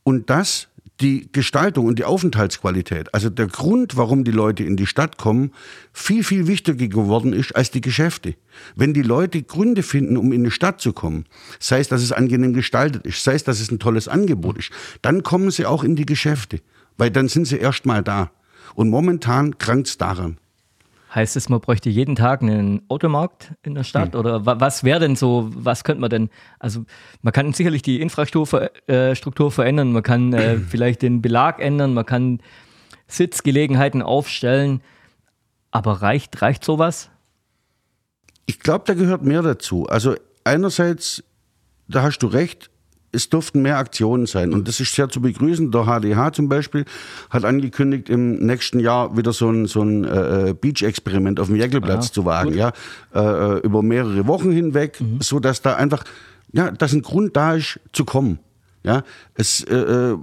Und 0.05 0.31
das 0.31 0.69
die 1.01 1.29
Gestaltung 1.31 1.87
und 1.87 1.99
die 1.99 2.05
Aufenthaltsqualität, 2.05 3.13
also 3.13 3.29
der 3.29 3.49
Grund, 3.49 3.97
warum 3.97 4.25
die 4.25 4.31
Leute 4.31 4.65
in 4.65 4.77
die 4.77 4.87
Stadt 4.87 5.19
kommen, 5.19 5.53
viel, 5.93 6.25
viel 6.25 6.47
wichtiger 6.47 6.89
geworden 6.89 7.33
ist 7.33 7.55
als 7.55 7.71
die 7.71 7.83
Geschäfte. 7.83 8.35
Wenn 8.77 8.95
die 8.95 9.03
Leute 9.03 9.43
Gründe 9.43 9.83
finden, 9.83 10.17
um 10.17 10.33
in 10.33 10.45
die 10.45 10.51
Stadt 10.51 10.81
zu 10.81 10.93
kommen, 10.93 11.27
sei 11.59 11.81
es, 11.81 11.89
dass 11.89 12.03
es 12.03 12.13
angenehm 12.13 12.55
gestaltet 12.55 13.07
ist, 13.07 13.23
sei 13.23 13.35
es, 13.35 13.45
dass 13.45 13.61
es 13.61 13.71
ein 13.71 13.79
tolles 13.79 14.09
Angebot 14.09 14.57
ist, 14.57 14.71
dann 15.03 15.23
kommen 15.23 15.51
sie 15.51 15.67
auch 15.67 15.85
in 15.85 15.97
die 15.97 16.07
Geschäfte, 16.07 16.61
weil 16.97 17.11
dann 17.11 17.29
sind 17.29 17.47
sie 17.47 17.59
erst 17.59 17.85
mal 17.85 18.03
da. 18.03 18.31
Und 18.75 18.89
momentan 18.89 19.59
krankt 19.59 19.89
es 19.89 19.99
daran. 19.99 20.39
Heißt 21.17 21.35
es, 21.35 21.49
man 21.49 21.63
bräuchte 21.63 21.89
jeden 21.89 22.15
Tag 22.15 22.43
einen 22.43 22.83
Automarkt 22.91 23.55
in 23.63 23.75
der 23.75 23.85
Stadt? 23.85 24.13
Hm. 24.13 24.21
Oder 24.21 24.45
was 24.45 24.85
wäre 24.85 25.01
denn 25.01 25.17
so, 25.17 25.49
was 25.51 25.83
könnte 25.83 26.03
man 26.03 26.11
denn, 26.11 26.29
also 26.59 26.85
man 27.23 27.33
kann 27.33 27.55
sicherlich 27.55 27.81
die 27.81 28.03
Infrastruktur 28.03 28.71
äh, 28.87 29.51
verändern, 29.51 29.93
man 29.93 30.03
kann 30.03 30.35
äh, 30.35 30.59
vielleicht 30.69 31.01
den 31.01 31.23
Belag 31.23 31.59
ändern, 31.59 31.95
man 31.95 32.05
kann 32.05 32.41
Sitzgelegenheiten 33.09 34.03
aufstellen, 34.03 34.83
aber 35.71 36.03
reicht, 36.03 36.43
reicht 36.43 36.63
sowas? 36.63 37.09
Ich 38.45 38.61
glaube, 38.61 38.85
da 38.87 38.93
gehört 38.93 39.23
mehr 39.23 39.41
dazu. 39.41 39.87
Also 39.87 40.17
einerseits, 40.45 41.25
da 41.89 42.03
hast 42.03 42.19
du 42.19 42.27
recht, 42.27 42.69
es 43.17 43.29
durften 43.29 43.63
mehr 43.63 43.79
Aktionen 43.79 44.27
sein. 44.27 44.53
Und 44.53 44.69
das 44.69 44.79
ist 44.79 44.95
sehr 44.95 45.09
zu 45.09 45.21
begrüßen. 45.21 45.73
Der 45.73 45.85
HDH 45.85 46.33
zum 46.35 46.49
Beispiel 46.49 46.85
hat 47.31 47.45
angekündigt, 47.45 48.09
im 48.09 48.37
nächsten 48.47 48.79
Jahr 48.79 49.17
wieder 49.17 49.33
so 49.33 49.51
ein, 49.51 49.67
so 49.67 49.83
ein 49.83 50.05
äh, 50.05 50.55
Beach-Experiment 50.59 51.41
auf 51.41 51.49
dem 51.49 51.57
Jäckelplatz 51.57 52.09
ja, 52.09 52.13
zu 52.13 52.25
wagen. 52.25 52.55
Ja, 52.55 52.73
äh, 53.15 53.59
über 53.61 53.83
mehrere 53.83 54.27
Wochen 54.27 54.53
hinweg, 54.53 55.01
mhm. 55.01 55.21
so 55.21 55.41
dass 55.41 55.63
da 55.63 55.75
einfach, 55.75 56.05
ja, 56.53 56.71
dass 56.71 56.93
ein 56.93 57.03
Grund 57.03 57.37
da 57.37 57.55
ist, 57.55 57.81
zu 57.93 58.05
kommen. 58.05 58.39
Ja, 58.85 59.03
es, 59.35 59.65
äh, 59.65 59.75
äh 59.75 60.19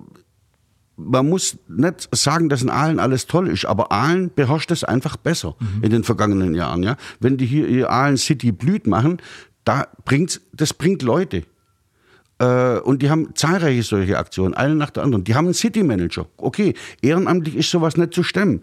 man 0.95 1.27
muss 1.27 1.57
nicht 1.67 2.07
sagen, 2.15 2.49
dass 2.49 2.61
in 2.61 2.69
Aalen 2.69 2.99
alles 2.99 3.25
toll 3.25 3.47
ist, 3.47 3.65
aber 3.65 3.91
Aalen 3.91 4.31
beherrscht 4.33 4.69
es 4.69 4.83
einfach 4.83 5.17
besser 5.17 5.55
mhm. 5.59 5.83
in 5.83 5.89
den 5.89 6.03
vergangenen 6.03 6.53
Jahren. 6.53 6.83
Ja? 6.83 6.97
Wenn 7.19 7.37
die 7.37 7.47
hier 7.47 7.67
ihr 7.67 7.89
Aalen 7.89 8.15
City 8.15 8.51
blüht 8.51 8.85
machen, 8.85 9.17
da 9.65 9.87
bringt's, 10.05 10.41
das 10.53 10.71
bringt 10.71 11.01
Leute. 11.01 11.45
Äh, 12.39 12.79
und 12.79 13.01
die 13.01 13.09
haben 13.09 13.35
zahlreiche 13.35 13.83
solche 13.83 14.17
Aktionen, 14.17 14.53
eine 14.53 14.75
nach 14.75 14.89
der 14.89 15.03
anderen. 15.03 15.23
Die 15.23 15.35
haben 15.35 15.45
einen 15.45 15.53
City 15.53 15.83
Manager. 15.83 16.25
Okay, 16.37 16.73
ehrenamtlich 17.01 17.55
ist 17.55 17.69
sowas 17.69 17.97
nicht 17.97 18.13
zu 18.13 18.23
stemmen. 18.23 18.61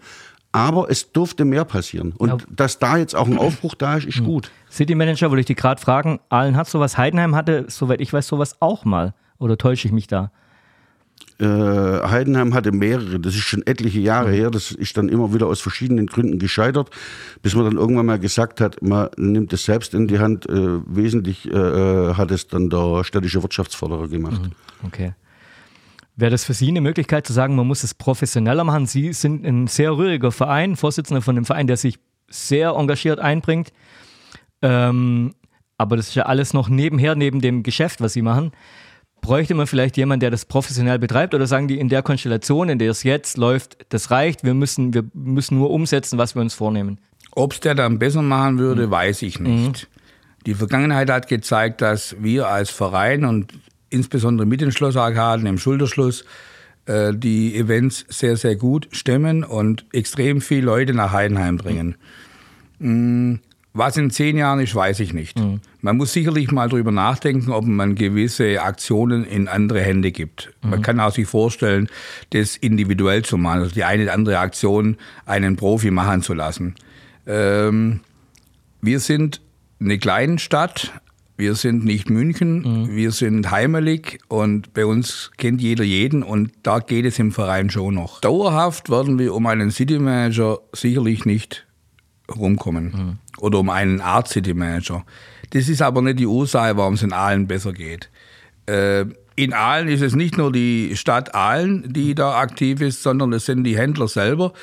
Aber 0.53 0.89
es 0.89 1.13
durfte 1.13 1.45
mehr 1.45 1.63
passieren. 1.63 2.13
Und 2.17 2.29
Ja. 2.29 2.37
dass 2.49 2.77
da 2.77 2.97
jetzt 2.97 3.15
auch 3.15 3.27
ein 3.27 3.37
Aufbruch 3.37 3.73
da 3.73 3.95
ist, 3.95 4.05
ist 4.05 4.23
gut. 4.23 4.51
City 4.69 4.95
Manager, 4.95 5.29
wollte 5.29 5.39
ich 5.41 5.45
dich 5.45 5.55
gerade 5.55 5.79
fragen, 5.79 6.19
Aalen 6.27 6.57
hat 6.57 6.67
sowas, 6.67 6.97
Heidenheim 6.97 7.35
hatte, 7.35 7.65
soweit 7.69 8.01
ich 8.01 8.11
weiß, 8.11 8.27
sowas 8.27 8.57
auch 8.59 8.83
mal. 8.83 9.13
Oder 9.37 9.57
täusche 9.57 9.87
ich 9.87 9.93
mich 9.93 10.07
da? 10.07 10.31
Äh, 11.39 11.45
Heidenheim 11.45 12.53
hatte 12.53 12.71
mehrere, 12.71 13.19
das 13.19 13.33
ist 13.33 13.41
schon 13.41 13.65
etliche 13.65 13.99
Jahre 13.99 14.29
Mhm. 14.29 14.33
her, 14.33 14.51
das 14.51 14.71
ist 14.71 14.95
dann 14.95 15.09
immer 15.09 15.33
wieder 15.33 15.47
aus 15.47 15.59
verschiedenen 15.59 16.05
Gründen 16.05 16.37
gescheitert, 16.37 16.89
bis 17.41 17.55
man 17.55 17.65
dann 17.65 17.77
irgendwann 17.77 18.05
mal 18.05 18.19
gesagt 18.19 18.61
hat, 18.61 18.81
man 18.81 19.09
nimmt 19.17 19.51
es 19.53 19.65
selbst 19.65 19.93
in 19.93 20.07
die 20.07 20.19
Hand. 20.19 20.47
Äh, 20.47 20.79
wesentlich 20.85 21.51
äh, 21.51 21.57
äh, 21.57 22.13
hat 22.13 22.31
es 22.31 22.47
dann 22.47 22.69
der 22.69 23.03
städtische 23.03 23.41
Wirtschaftsförderer 23.41 24.07
gemacht. 24.07 24.41
Okay. 24.85 25.13
Wäre 26.15 26.31
das 26.31 26.43
für 26.43 26.53
Sie 26.53 26.67
eine 26.67 26.81
Möglichkeit 26.81 27.25
zu 27.25 27.33
sagen, 27.33 27.55
man 27.55 27.65
muss 27.65 27.83
es 27.83 27.93
professioneller 27.93 28.63
machen? 28.63 28.85
Sie 28.85 29.13
sind 29.13 29.45
ein 29.45 29.67
sehr 29.67 29.97
rühriger 29.97 30.31
Verein, 30.31 30.75
Vorsitzender 30.75 31.21
von 31.21 31.35
einem 31.37 31.45
Verein, 31.45 31.67
der 31.67 31.77
sich 31.77 31.97
sehr 32.29 32.71
engagiert 32.71 33.19
einbringt. 33.19 33.71
Ähm, 34.61 35.33
aber 35.77 35.97
das 35.97 36.09
ist 36.09 36.15
ja 36.15 36.23
alles 36.27 36.53
noch 36.53 36.69
nebenher, 36.69 37.15
neben 37.15 37.41
dem 37.41 37.63
Geschäft, 37.63 38.01
was 38.01 38.13
Sie 38.13 38.21
machen. 38.21 38.51
Bräuchte 39.21 39.53
man 39.53 39.67
vielleicht 39.67 39.97
jemanden, 39.97 40.21
der 40.21 40.31
das 40.31 40.45
professionell 40.45 40.99
betreibt? 40.99 41.33
Oder 41.33 41.47
sagen 41.47 41.67
die, 41.67 41.79
in 41.79 41.89
der 41.89 42.01
Konstellation, 42.01 42.69
in 42.69 42.79
der 42.79 42.91
es 42.91 43.03
jetzt 43.03 43.37
läuft, 43.37 43.77
das 43.89 44.11
reicht, 44.11 44.43
wir 44.43 44.53
müssen, 44.53 44.93
wir 44.93 45.03
müssen 45.13 45.57
nur 45.57 45.69
umsetzen, 45.69 46.17
was 46.17 46.35
wir 46.35 46.41
uns 46.41 46.53
vornehmen? 46.53 46.99
Ob 47.33 47.53
es 47.53 47.59
der 47.59 47.75
dann 47.75 47.99
besser 47.99 48.21
machen 48.21 48.57
würde, 48.57 48.89
weiß 48.89 49.21
ich 49.21 49.39
nicht. 49.39 49.87
Die 50.45 50.55
Vergangenheit 50.55 51.09
hat 51.09 51.27
gezeigt, 51.27 51.81
dass 51.81 52.15
wir 52.19 52.47
als 52.47 52.71
Verein 52.71 53.25
und 53.25 53.53
insbesondere 53.89 54.47
mit 54.47 54.61
den 54.61 54.71
Schlossarkaden 54.71 55.45
im 55.45 55.59
Schulterschluss 55.59 56.25
äh, 56.87 57.13
die 57.13 57.55
Events 57.55 58.05
sehr, 58.09 58.37
sehr 58.37 58.55
gut 58.55 58.87
stemmen 58.91 59.43
und 59.43 59.85
extrem 59.93 60.41
viele 60.41 60.65
Leute 60.65 60.93
nach 60.93 61.11
Heidenheim 61.11 61.57
bringen. 61.57 61.95
Mm, 62.79 63.35
Was 63.73 63.95
in 63.95 64.09
zehn 64.09 64.35
Jahren 64.35 64.59
ist, 64.59 64.75
weiß 64.75 64.99
ich 64.99 65.13
nicht. 65.13 65.37
Man 65.79 65.95
muss 65.97 66.11
sicherlich 66.11 66.51
mal 66.51 66.67
drüber 66.67 66.91
nachdenken, 66.91 67.51
ob 67.51 67.65
man 67.65 67.95
gewisse 67.95 68.61
Aktionen 68.61 69.23
in 69.23 69.47
andere 69.47 69.81
Hände 69.81 70.11
gibt. 70.11 70.53
Man 70.61 70.81
kann 70.81 70.99
auch 70.99 71.13
sich 71.13 71.27
vorstellen, 71.27 71.87
das 72.31 72.57
individuell 72.57 73.23
zu 73.23 73.37
machen, 73.37 73.61
also 73.61 73.73
die 73.73 73.85
eine 73.85 74.03
oder 74.03 74.13
andere 74.13 74.39
Aktion 74.39 74.97
einen 75.25 75.55
Profi 75.55 75.89
machen 75.89 76.21
zu 76.21 76.33
lassen. 76.33 76.75
Ähm, 77.25 78.01
wir 78.81 78.99
sind 78.99 79.39
eine 79.79 79.97
kleine 79.99 80.37
Stadt. 80.39 80.91
Wir 81.37 81.55
sind 81.55 81.85
nicht 81.85 82.07
München, 82.07 82.95
wir 82.95 83.11
sind 83.11 83.49
heimelig 83.49 84.19
und 84.27 84.75
bei 84.75 84.85
uns 84.85 85.31
kennt 85.37 85.59
jeder 85.59 85.83
jeden 85.83 86.21
und 86.21 86.51
da 86.61 86.77
geht 86.77 87.05
es 87.05 87.17
im 87.17 87.31
Verein 87.31 87.71
schon 87.71 87.95
noch. 87.95 88.21
Dauerhaft 88.21 88.91
werden 88.91 89.17
wir 89.17 89.33
um 89.33 89.47
einen 89.47 89.71
City 89.71 89.97
Manager 89.97 90.59
sicherlich 90.71 91.25
nicht 91.25 91.65
rumkommen 92.29 93.17
oder 93.41 93.59
um 93.59 93.69
einen 93.69 94.01
Art 94.01 94.27
City 94.27 94.53
Manager. 94.53 95.03
Das 95.49 95.67
ist 95.67 95.81
aber 95.81 96.01
nicht 96.01 96.19
die 96.19 96.27
Ursache, 96.27 96.77
warum 96.77 96.93
es 96.93 97.03
in 97.03 97.11
Aalen 97.11 97.47
besser 97.47 97.73
geht. 97.73 98.09
Äh, 98.67 99.05
in 99.35 99.53
Aalen 99.53 99.87
ist 99.87 100.01
es 100.01 100.15
nicht 100.15 100.37
nur 100.37 100.51
die 100.51 100.95
Stadt 100.95 101.33
Aalen, 101.33 101.91
die 101.91 102.15
da 102.15 102.39
aktiv 102.39 102.79
ist, 102.81 103.01
sondern 103.01 103.33
es 103.33 103.45
sind 103.45 103.63
die 103.63 103.77
Händler 103.77 104.07
selber. 104.07 104.53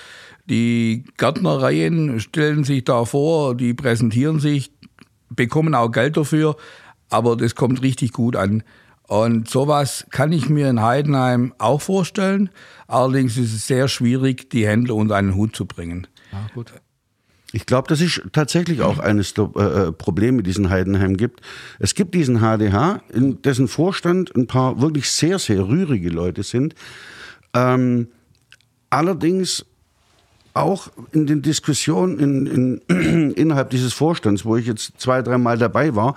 Die 0.46 1.04
Gärtnereien 1.16 2.20
stellen 2.20 2.64
sich 2.64 2.84
da 2.84 3.04
vor, 3.04 3.54
die 3.54 3.74
präsentieren 3.74 4.38
sich, 4.38 4.70
bekommen 5.28 5.74
auch 5.74 5.90
Geld 5.90 6.16
dafür, 6.16 6.56
aber 7.10 7.36
das 7.36 7.54
kommt 7.54 7.82
richtig 7.82 8.12
gut 8.12 8.36
an. 8.36 8.62
Und 9.08 9.48
sowas 9.48 10.06
kann 10.10 10.32
ich 10.32 10.48
mir 10.48 10.68
in 10.68 10.82
Heidenheim 10.82 11.54
auch 11.58 11.80
vorstellen. 11.80 12.50
Allerdings 12.86 13.36
ist 13.36 13.54
es 13.54 13.66
sehr 13.66 13.88
schwierig, 13.88 14.50
die 14.50 14.66
Händler 14.66 14.94
unter 14.94 15.16
einen 15.16 15.34
Hut 15.34 15.56
zu 15.56 15.66
bringen. 15.66 16.06
gut. 16.54 16.72
Ich 17.52 17.64
glaube, 17.64 17.88
das 17.88 18.02
ist 18.02 18.22
tatsächlich 18.32 18.82
auch 18.82 18.98
eines 18.98 19.32
der 19.32 19.44
äh, 19.56 19.92
Probleme, 19.92 20.42
die 20.42 20.50
es 20.50 20.58
in 20.58 20.68
Heidenheim 20.68 21.16
gibt. 21.16 21.40
Es 21.78 21.94
gibt 21.94 22.14
diesen 22.14 22.40
HDH, 22.40 23.00
in 23.10 23.40
dessen 23.40 23.68
Vorstand 23.68 24.34
ein 24.36 24.46
paar 24.46 24.82
wirklich 24.82 25.10
sehr, 25.10 25.38
sehr 25.38 25.66
rührige 25.66 26.10
Leute 26.10 26.42
sind. 26.42 26.74
Ähm, 27.54 28.08
allerdings 28.90 29.64
auch 30.52 30.88
in 31.12 31.26
den 31.26 31.40
Diskussionen 31.40 32.18
in, 32.18 32.80
in, 32.88 33.30
innerhalb 33.36 33.70
dieses 33.70 33.94
Vorstands, 33.94 34.44
wo 34.44 34.56
ich 34.56 34.66
jetzt 34.66 34.92
zwei, 34.98 35.22
dreimal 35.22 35.56
dabei 35.56 35.94
war, 35.94 36.16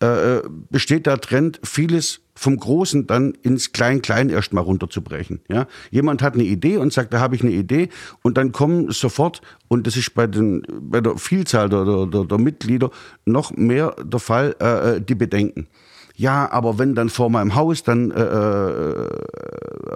äh, 0.00 0.42
besteht 0.70 1.06
der 1.06 1.20
Trend, 1.20 1.60
vieles 1.64 2.20
vom 2.34 2.56
Großen 2.56 3.08
dann 3.08 3.32
ins 3.42 3.72
Klein-Klein 3.72 4.30
erstmal 4.30 4.62
runterzubrechen. 4.62 5.40
Ja? 5.48 5.66
Jemand 5.90 6.22
hat 6.22 6.34
eine 6.34 6.44
Idee 6.44 6.76
und 6.76 6.92
sagt, 6.92 7.12
da 7.12 7.18
habe 7.18 7.34
ich 7.34 7.42
eine 7.42 7.50
Idee 7.50 7.88
und 8.22 8.38
dann 8.38 8.52
kommen 8.52 8.92
sofort, 8.92 9.42
und 9.66 9.88
das 9.88 9.96
ist 9.96 10.14
bei, 10.14 10.28
den, 10.28 10.62
bei 10.80 11.00
der 11.00 11.18
Vielzahl 11.18 11.68
der, 11.68 11.84
der, 11.84 12.06
der, 12.06 12.24
der 12.24 12.38
Mitglieder 12.38 12.90
noch 13.24 13.50
mehr 13.56 13.96
der 14.00 14.20
Fall, 14.20 14.54
äh, 14.60 15.00
die 15.00 15.16
Bedenken. 15.16 15.66
Ja, 16.14 16.50
aber 16.50 16.78
wenn 16.78 16.94
dann 16.94 17.08
vor 17.08 17.30
meinem 17.30 17.54
Haus 17.54 17.82
dann 17.82 18.10
äh, 18.10 18.22
äh, 18.22 19.08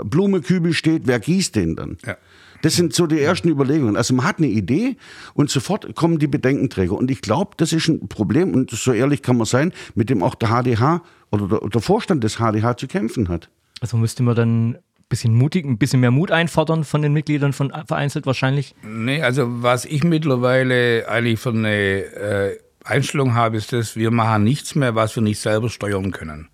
Blumekübel 0.04 0.73
steht, 0.73 1.06
wer 1.06 1.21
gießt 1.21 1.54
den 1.56 1.76
dann? 1.76 1.99
Ja. 2.04 2.16
Das 2.62 2.75
sind 2.75 2.95
so 2.95 3.07
die 3.07 3.21
ersten 3.21 3.49
Überlegungen. 3.49 3.97
Also 3.97 4.14
man 4.14 4.25
hat 4.25 4.38
eine 4.38 4.47
Idee 4.47 4.97
und 5.35 5.50
sofort 5.50 5.95
kommen 5.95 6.19
die 6.19 6.26
Bedenkenträger. 6.26 6.95
Und 6.95 7.11
ich 7.11 7.21
glaube, 7.21 7.52
das 7.57 7.73
ist 7.73 7.88
ein 7.88 8.09
Problem, 8.09 8.54
und 8.54 8.71
so 8.71 8.92
ehrlich 8.92 9.23
kann 9.23 9.37
man 9.37 9.47
sein, 9.47 9.73
mit 9.95 10.11
dem 10.11 10.23
auch 10.23 10.35
der 10.35 10.49
HDH 10.49 11.02
oder 11.31 11.49
der, 11.49 11.69
der 11.69 11.81
Vorstand 11.81 12.25
des 12.25 12.37
HDH 12.37 12.76
zu 12.76 12.87
kämpfen 12.87 13.28
hat. 13.28 13.50
Also 13.81 13.97
müsste 13.97 14.23
man 14.23 14.37
dann 14.37 14.69
ein 14.75 14.78
bisschen 15.09 15.35
mutig, 15.35 15.66
ein 15.66 15.78
bisschen 15.78 16.00
mehr 16.00 16.12
Mut 16.12 16.31
einfordern 16.31 16.85
von 16.85 17.02
den 17.02 17.12
Mitgliedern 17.12 17.52
von 17.52 17.73
vereinzelt 17.87 18.26
wahrscheinlich. 18.26 18.75
Nee, 18.83 19.23
also 19.23 19.45
was 19.62 19.85
ich 19.85 20.04
mittlerweile 20.04 21.09
eigentlich 21.09 21.40
für 21.40 21.50
eine 21.50 21.69
äh, 21.69 22.59
Einstellung 22.85 23.35
habe, 23.35 23.57
ist 23.57 23.73
das, 23.73 23.97
wir 23.97 24.11
machen 24.11 24.45
nichts 24.45 24.75
mehr, 24.75 24.95
was 24.95 25.16
wir 25.16 25.23
nicht 25.23 25.40
selber 25.40 25.69
steuern 25.69 26.12
können. 26.12 26.49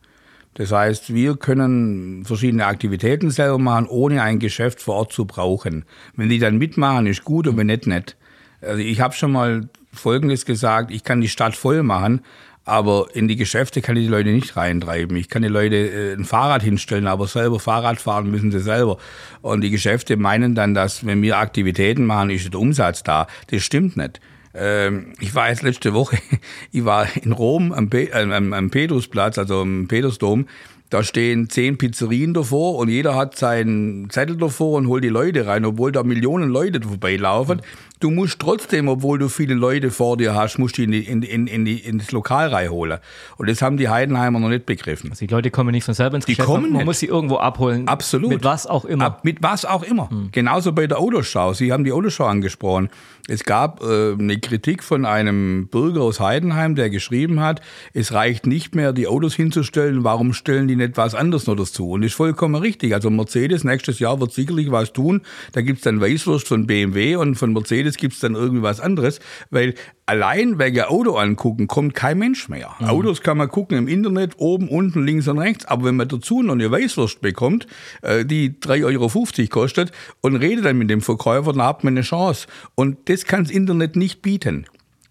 Das 0.58 0.72
heißt, 0.72 1.14
wir 1.14 1.36
können 1.36 2.24
verschiedene 2.24 2.66
Aktivitäten 2.66 3.30
selber 3.30 3.58
machen, 3.58 3.86
ohne 3.86 4.22
ein 4.22 4.40
Geschäft 4.40 4.82
vor 4.82 4.96
Ort 4.96 5.12
zu 5.12 5.24
brauchen. 5.24 5.84
Wenn 6.16 6.28
die 6.28 6.40
dann 6.40 6.58
mitmachen, 6.58 7.06
ist 7.06 7.22
gut 7.22 7.46
und 7.46 7.56
wenn 7.56 7.68
nicht, 7.68 7.86
nicht. 7.86 8.16
Also 8.60 8.78
ich 8.78 9.00
habe 9.00 9.14
schon 9.14 9.30
mal 9.30 9.68
Folgendes 9.92 10.44
gesagt, 10.44 10.90
ich 10.90 11.04
kann 11.04 11.20
die 11.20 11.28
Stadt 11.28 11.54
voll 11.54 11.84
machen, 11.84 12.22
aber 12.64 13.06
in 13.12 13.28
die 13.28 13.36
Geschäfte 13.36 13.80
kann 13.80 13.96
ich 13.96 14.06
die 14.06 14.10
Leute 14.10 14.30
nicht 14.30 14.56
reintreiben. 14.56 15.16
Ich 15.16 15.28
kann 15.28 15.42
die 15.42 15.48
Leute 15.48 15.76
äh, 15.76 16.14
ein 16.14 16.24
Fahrrad 16.24 16.64
hinstellen, 16.64 17.06
aber 17.06 17.28
selber 17.28 17.60
Fahrrad 17.60 18.00
fahren 18.00 18.28
müssen 18.28 18.50
sie 18.50 18.58
selber. 18.58 18.98
Und 19.42 19.60
die 19.60 19.70
Geschäfte 19.70 20.16
meinen 20.16 20.56
dann, 20.56 20.74
dass 20.74 21.06
wenn 21.06 21.22
wir 21.22 21.38
Aktivitäten 21.38 22.04
machen, 22.04 22.30
ist 22.30 22.52
der 22.52 22.60
Umsatz 22.60 23.04
da. 23.04 23.28
Das 23.46 23.62
stimmt 23.62 23.96
nicht. 23.96 24.20
Ähm, 24.58 25.12
ich 25.20 25.34
war 25.34 25.48
jetzt 25.48 25.62
letzte 25.62 25.94
Woche, 25.94 26.18
ich 26.72 26.84
war 26.84 27.06
in 27.22 27.32
Rom 27.32 27.72
am, 27.72 27.88
Pe 27.88 28.10
äh, 28.10 28.32
am, 28.32 28.52
am 28.52 28.70
Petrusplatz, 28.70 29.38
also 29.38 29.62
am 29.62 29.86
Petersdom. 29.88 30.46
Da 30.90 31.02
stehen 31.02 31.50
zehn 31.50 31.76
Pizzerien 31.76 32.32
davor 32.32 32.76
und 32.76 32.88
jeder 32.88 33.14
hat 33.14 33.36
seinen 33.36 34.08
Zettel 34.08 34.36
davor 34.38 34.78
und 34.78 34.86
holt 34.88 35.04
die 35.04 35.08
Leute 35.08 35.46
rein, 35.46 35.64
obwohl 35.66 35.92
da 35.92 36.02
Millionen 36.02 36.48
Leute 36.48 36.80
vorbeilaufen. 36.80 37.60
Du 38.00 38.10
musst 38.10 38.38
trotzdem, 38.38 38.88
obwohl 38.88 39.18
du 39.18 39.28
viele 39.28 39.54
Leute 39.54 39.90
vor 39.90 40.16
dir 40.16 40.34
hast, 40.34 40.56
musst 40.58 40.78
du 40.78 40.82
in, 40.82 40.92
die, 40.92 41.00
in, 41.00 41.22
in, 41.22 41.46
in, 41.48 41.64
die, 41.64 41.78
ins 41.78 42.12
Lokal 42.12 42.48
reinholen. 42.48 42.98
Und 43.38 43.48
das 43.50 43.60
haben 43.60 43.76
die 43.76 43.88
Heidenheimer 43.88 44.38
noch 44.38 44.48
nicht 44.48 44.66
begriffen. 44.66 45.10
Also 45.10 45.26
die 45.26 45.34
Leute 45.34 45.50
kommen 45.50 45.72
nicht 45.72 45.84
von 45.84 45.94
selber 45.94 46.14
ins 46.14 46.24
Die 46.24 46.32
Geschäft. 46.32 46.46
kommen 46.46 46.70
man, 46.70 46.72
nicht. 46.78 46.84
muss 46.86 47.00
sie 47.00 47.06
irgendwo 47.06 47.36
abholen. 47.38 47.88
Absolut. 47.88 48.30
Mit 48.30 48.44
was 48.44 48.66
auch 48.66 48.84
immer. 48.84 49.06
Ab, 49.06 49.24
mit 49.24 49.42
was 49.42 49.64
auch 49.64 49.82
immer. 49.82 50.08
Genauso 50.30 50.72
bei 50.72 50.86
der 50.86 51.00
Autoschau. 51.00 51.54
Sie 51.54 51.72
haben 51.72 51.82
die 51.82 51.92
Autoschau 51.92 52.26
angesprochen. 52.26 52.88
Es 53.26 53.44
gab 53.44 53.82
äh, 53.82 54.12
eine 54.12 54.38
Kritik 54.38 54.82
von 54.84 55.04
einem 55.04 55.66
Bürger 55.66 56.02
aus 56.02 56.20
Heidenheim, 56.20 56.76
der 56.76 56.88
geschrieben 56.90 57.40
hat, 57.40 57.60
es 57.92 58.12
reicht 58.12 58.46
nicht 58.46 58.74
mehr, 58.74 58.94
die 58.94 59.06
Autos 59.06 59.34
hinzustellen, 59.34 60.02
warum 60.02 60.32
stellen 60.32 60.66
die 60.66 60.76
nicht 60.78 60.96
was 60.96 61.14
anderes 61.14 61.46
noch 61.46 61.56
dazu? 61.56 61.90
Und 61.90 62.02
ist 62.02 62.14
vollkommen 62.14 62.54
richtig. 62.54 62.94
Also 62.94 63.10
Mercedes 63.10 63.64
nächstes 63.64 63.98
Jahr 63.98 64.20
wird 64.20 64.32
sicherlich 64.32 64.70
was 64.70 64.92
tun. 64.92 65.20
Da 65.52 65.60
gibt's 65.60 65.82
dann 65.82 66.00
Weißwurst 66.00 66.48
von 66.48 66.66
BMW 66.66 67.16
und 67.16 67.34
von 67.36 67.52
Mercedes 67.52 67.96
gibt's 67.96 68.20
dann 68.20 68.34
irgendwie 68.34 68.62
was 68.62 68.80
anderes, 68.80 69.20
weil 69.50 69.74
allein 70.06 70.58
wegen 70.58 70.82
Auto 70.82 71.16
angucken 71.16 71.68
kommt 71.68 71.94
kein 71.94 72.18
Mensch 72.18 72.48
mehr. 72.48 72.70
Autos 72.80 73.20
kann 73.20 73.36
man 73.36 73.48
gucken 73.48 73.76
im 73.76 73.88
Internet, 73.88 74.34
oben, 74.38 74.68
unten, 74.68 75.04
links 75.04 75.28
und 75.28 75.38
rechts. 75.38 75.66
Aber 75.66 75.84
wenn 75.84 75.96
man 75.96 76.08
dazu 76.08 76.42
noch 76.42 76.54
eine 76.54 76.70
Weißwurst 76.70 77.20
bekommt, 77.20 77.66
äh, 78.02 78.24
die 78.24 78.58
3,50 78.58 78.84
Euro 78.84 79.48
kostet 79.50 79.92
und 80.22 80.36
redet 80.36 80.64
dann 80.64 80.78
mit 80.78 80.88
dem 80.88 81.02
Verkäufer, 81.02 81.52
dann 81.52 81.62
hat 81.62 81.84
man 81.84 81.94
eine 81.94 82.02
Chance. 82.02 82.46
Und 82.74 83.08
das 83.10 83.24
kann 83.24 83.44
das 83.44 83.52
Internet 83.52 83.96
nicht 83.96 84.22
bieten. 84.22 84.66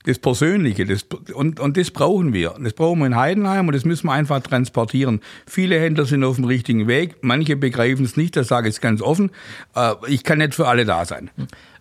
Das 0.07 0.19
Persönliche, 0.19 0.85
das, 0.85 1.05
und, 1.33 1.59
und 1.59 1.75
das 1.75 1.91
brauchen 1.91 2.31
wir. 2.31 2.55
Das 2.63 2.71
brauchen 2.71 2.99
wir 2.99 3.07
in 3.07 3.17
Heidenheim 3.17 3.67
und 3.67 3.75
das 3.75 3.83
müssen 3.83 4.07
wir 4.07 4.13
einfach 4.13 4.39
transportieren. 4.39 5.19
Viele 5.45 5.77
Händler 5.81 6.05
sind 6.05 6.23
auf 6.23 6.37
dem 6.37 6.45
richtigen 6.45 6.87
Weg, 6.87 7.17
manche 7.19 7.57
begreifen 7.57 8.05
es 8.05 8.15
nicht, 8.15 8.37
das 8.37 8.47
sage 8.47 8.69
ich 8.69 8.79
ganz 8.79 9.01
offen. 9.01 9.31
Äh, 9.75 9.95
Ich 10.07 10.23
kann 10.23 10.37
nicht 10.37 10.55
für 10.55 10.65
alle 10.65 10.85
da 10.85 11.03
sein. 11.03 11.29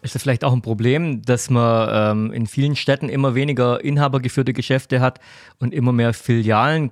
Ist 0.02 0.16
das 0.16 0.22
vielleicht 0.22 0.42
auch 0.42 0.52
ein 0.52 0.60
Problem, 0.60 1.22
dass 1.22 1.50
man 1.50 2.26
ähm, 2.28 2.32
in 2.32 2.46
vielen 2.46 2.74
Städten 2.74 3.08
immer 3.08 3.36
weniger 3.36 3.84
inhabergeführte 3.84 4.52
Geschäfte 4.52 5.00
hat 5.00 5.20
und 5.60 5.72
immer 5.72 5.92
mehr 5.92 6.12
Filialen? 6.12 6.90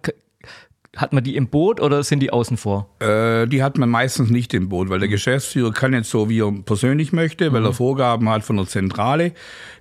Hat 0.96 1.12
man 1.12 1.24
die 1.24 1.36
im 1.36 1.48
Boot 1.48 1.80
oder 1.80 2.02
sind 2.02 2.20
die 2.20 2.32
außen 2.32 2.56
vor? 2.56 2.88
Äh, 3.00 3.46
die 3.46 3.62
hat 3.62 3.78
man 3.78 3.88
meistens 3.88 4.30
nicht 4.30 4.54
im 4.54 4.68
Boot, 4.68 4.90
weil 4.90 5.00
der 5.00 5.08
Geschäftsführer 5.08 5.72
kann 5.72 5.92
jetzt 5.92 6.10
so, 6.10 6.28
wie 6.28 6.40
er 6.40 6.52
persönlich 6.52 7.12
möchte, 7.12 7.52
weil 7.52 7.64
er 7.64 7.72
Vorgaben 7.72 8.28
hat 8.28 8.44
von 8.44 8.56
der 8.56 8.66
Zentrale. 8.66 9.32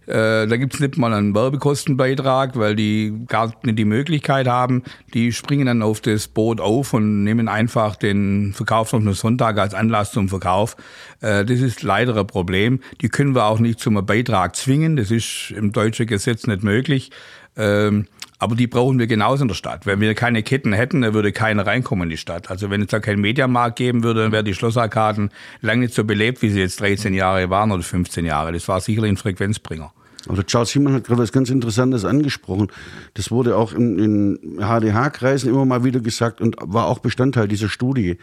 Äh, 0.05 0.47
da 0.47 0.57
gibt's 0.57 0.79
nicht 0.79 0.97
mal 0.97 1.13
einen 1.13 1.33
Werbekostenbeitrag, 1.33 2.57
weil 2.57 2.75
die 2.75 3.13
gar 3.27 3.53
nicht 3.63 3.79
die 3.79 3.85
Möglichkeit 3.85 4.47
haben. 4.47 4.83
Die 5.13 5.31
springen 5.31 5.67
dann 5.67 5.81
auf 5.81 6.01
das 6.01 6.27
Boot 6.27 6.59
auf 6.59 6.93
und 6.93 7.23
nehmen 7.23 7.47
einfach 7.47 7.95
den 7.95 8.53
Verkauf 8.53 8.93
auf 8.93 9.03
Sonntag 9.15 9.57
als 9.59 9.73
Anlass 9.73 10.11
zum 10.11 10.29
Verkauf. 10.29 10.75
Äh, 11.21 11.45
das 11.45 11.59
ist 11.59 11.83
leider 11.83 12.17
ein 12.17 12.27
Problem. 12.27 12.79
Die 13.01 13.09
können 13.09 13.35
wir 13.35 13.45
auch 13.45 13.59
nicht 13.59 13.79
zum 13.79 14.03
Beitrag 14.05 14.55
zwingen. 14.55 14.97
Das 14.97 15.11
ist 15.11 15.53
im 15.55 15.71
deutschen 15.71 16.07
Gesetz 16.07 16.47
nicht 16.47 16.63
möglich. 16.63 17.11
Ähm, 17.55 18.07
aber 18.43 18.57
die 18.57 18.67
brauchen 18.67 18.99
wir 18.99 19.07
genauso 19.07 19.43
in 19.43 19.47
der 19.47 19.55
Stadt. 19.55 19.85
Wenn 19.85 20.01
wir 20.01 20.13
keine 20.15 20.43
Ketten 20.43 20.73
hätten, 20.73 21.01
dann 21.01 21.13
würde 21.13 21.31
keiner 21.31 21.65
reinkommen 21.65 22.03
in 22.03 22.09
die 22.09 22.17
Stadt. 22.17 22.51
Also 22.51 22.69
wenn 22.69 22.81
es 22.81 22.87
da 22.87 22.99
keinen 22.99 23.21
Mediamarkt 23.21 23.77
geben 23.77 24.03
würde, 24.03 24.23
dann 24.23 24.33
wären 24.33 24.43
die 24.43 24.53
Schlossarkaden 24.53 25.29
lange 25.61 25.83
nicht 25.83 25.93
so 25.93 26.03
belebt, 26.03 26.41
wie 26.41 26.49
sie 26.49 26.59
jetzt 26.59 26.81
13 26.81 27.13
Jahre 27.13 27.49
waren 27.49 27.71
oder 27.71 27.83
15 27.83 28.25
Jahre. 28.25 28.51
Das 28.51 28.67
war 28.67 28.81
sicherlich 28.81 29.11
ein 29.11 29.17
Frequenzbringer. 29.17 29.93
Aber 30.27 30.35
der 30.35 30.45
Charles 30.45 30.71
Simon 30.71 30.93
hat 30.93 31.05
gerade 31.05 31.21
was 31.21 31.31
ganz 31.31 31.49
Interessantes 31.49 32.03
angesprochen. 32.03 32.67
Das 33.13 33.31
wurde 33.31 33.55
auch 33.55 33.71
in, 33.71 33.97
in 33.97 34.57
HDH-Kreisen 34.59 35.49
immer 35.49 35.63
mal 35.63 35.85
wieder 35.85 36.01
gesagt 36.01 36.41
und 36.41 36.57
war 36.59 36.87
auch 36.87 36.99
Bestandteil 36.99 37.47
dieser 37.47 37.69
Studie. 37.69 38.17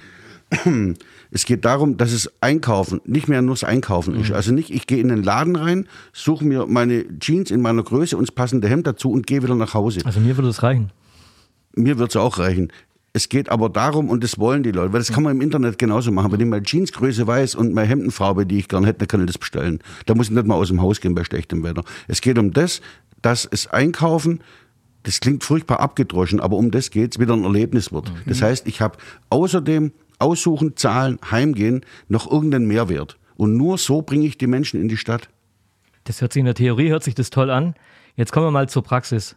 Es 1.30 1.44
geht 1.44 1.64
darum, 1.64 1.96
dass 1.96 2.12
es 2.12 2.30
Einkaufen 2.40 3.00
nicht 3.04 3.28
mehr 3.28 3.40
nur 3.42 3.54
das 3.54 3.64
Einkaufen 3.64 4.16
ist. 4.16 4.32
Also 4.32 4.52
nicht, 4.52 4.70
ich 4.70 4.86
gehe 4.86 4.98
in 4.98 5.08
den 5.08 5.22
Laden 5.22 5.56
rein, 5.56 5.86
suche 6.12 6.44
mir 6.44 6.66
meine 6.66 7.04
Jeans 7.18 7.50
in 7.50 7.60
meiner 7.60 7.82
Größe 7.82 8.16
und 8.16 8.28
das 8.28 8.34
passende 8.34 8.68
Hemd 8.68 8.86
dazu 8.86 9.10
und 9.12 9.26
gehe 9.26 9.42
wieder 9.42 9.54
nach 9.54 9.74
Hause. 9.74 10.00
Also 10.04 10.20
mir 10.20 10.36
würde 10.36 10.48
es 10.48 10.62
reichen. 10.62 10.90
Mir 11.74 11.98
wird 11.98 12.10
es 12.10 12.16
auch 12.16 12.38
reichen. 12.38 12.72
Es 13.12 13.28
geht 13.28 13.48
aber 13.48 13.68
darum, 13.68 14.08
und 14.08 14.22
das 14.22 14.38
wollen 14.38 14.62
die 14.62 14.70
Leute, 14.70 14.92
weil 14.92 15.00
das 15.00 15.12
kann 15.12 15.24
man 15.24 15.36
im 15.36 15.40
Internet 15.40 15.78
genauso 15.78 16.12
machen. 16.12 16.30
Wenn 16.30 16.40
ich 16.40 16.46
meine 16.46 16.64
Jeansgröße 16.64 17.26
weiß 17.26 17.56
und 17.56 17.74
meine 17.74 17.88
Hemdenfarbe, 17.88 18.46
die 18.46 18.58
ich 18.58 18.68
gerne 18.68 18.86
hätte, 18.86 19.00
dann 19.00 19.08
kann 19.08 19.20
ich 19.20 19.26
das 19.26 19.38
bestellen. 19.38 19.80
Da 20.06 20.14
muss 20.14 20.28
ich 20.28 20.34
nicht 20.34 20.46
mal 20.46 20.54
aus 20.54 20.68
dem 20.68 20.80
Haus 20.80 21.00
gehen 21.00 21.14
bei 21.14 21.24
schlechtem 21.24 21.64
Wetter. 21.64 21.82
Es 22.06 22.20
geht 22.20 22.38
um 22.38 22.52
das, 22.52 22.80
dass 23.20 23.48
es 23.50 23.66
Einkaufen, 23.66 24.40
das 25.02 25.20
klingt 25.20 25.42
furchtbar 25.42 25.80
abgedroschen, 25.80 26.40
aber 26.40 26.56
um 26.56 26.70
das 26.70 26.90
geht 26.90 27.14
es, 27.14 27.20
wieder 27.20 27.34
ein 27.34 27.42
Erlebnis 27.42 27.90
wird. 27.90 28.12
Das 28.26 28.42
heißt, 28.42 28.66
ich 28.68 28.80
habe 28.80 28.96
außerdem 29.28 29.92
aussuchen, 30.20 30.76
zahlen, 30.76 31.18
heimgehen, 31.30 31.84
noch 32.08 32.30
irgendeinen 32.30 32.66
Mehrwert. 32.66 33.18
Und 33.36 33.56
nur 33.56 33.78
so 33.78 34.02
bringe 34.02 34.26
ich 34.26 34.38
die 34.38 34.46
Menschen 34.46 34.80
in 34.80 34.88
die 34.88 34.96
Stadt. 34.96 35.30
Das 36.04 36.20
hört 36.20 36.32
sich 36.32 36.40
in 36.40 36.46
der 36.46 36.54
Theorie, 36.54 36.90
hört 36.90 37.04
sich 37.04 37.14
das 37.14 37.30
toll 37.30 37.50
an. 37.50 37.74
Jetzt 38.16 38.32
kommen 38.32 38.46
wir 38.46 38.50
mal 38.50 38.68
zur 38.68 38.82
Praxis. 38.82 39.36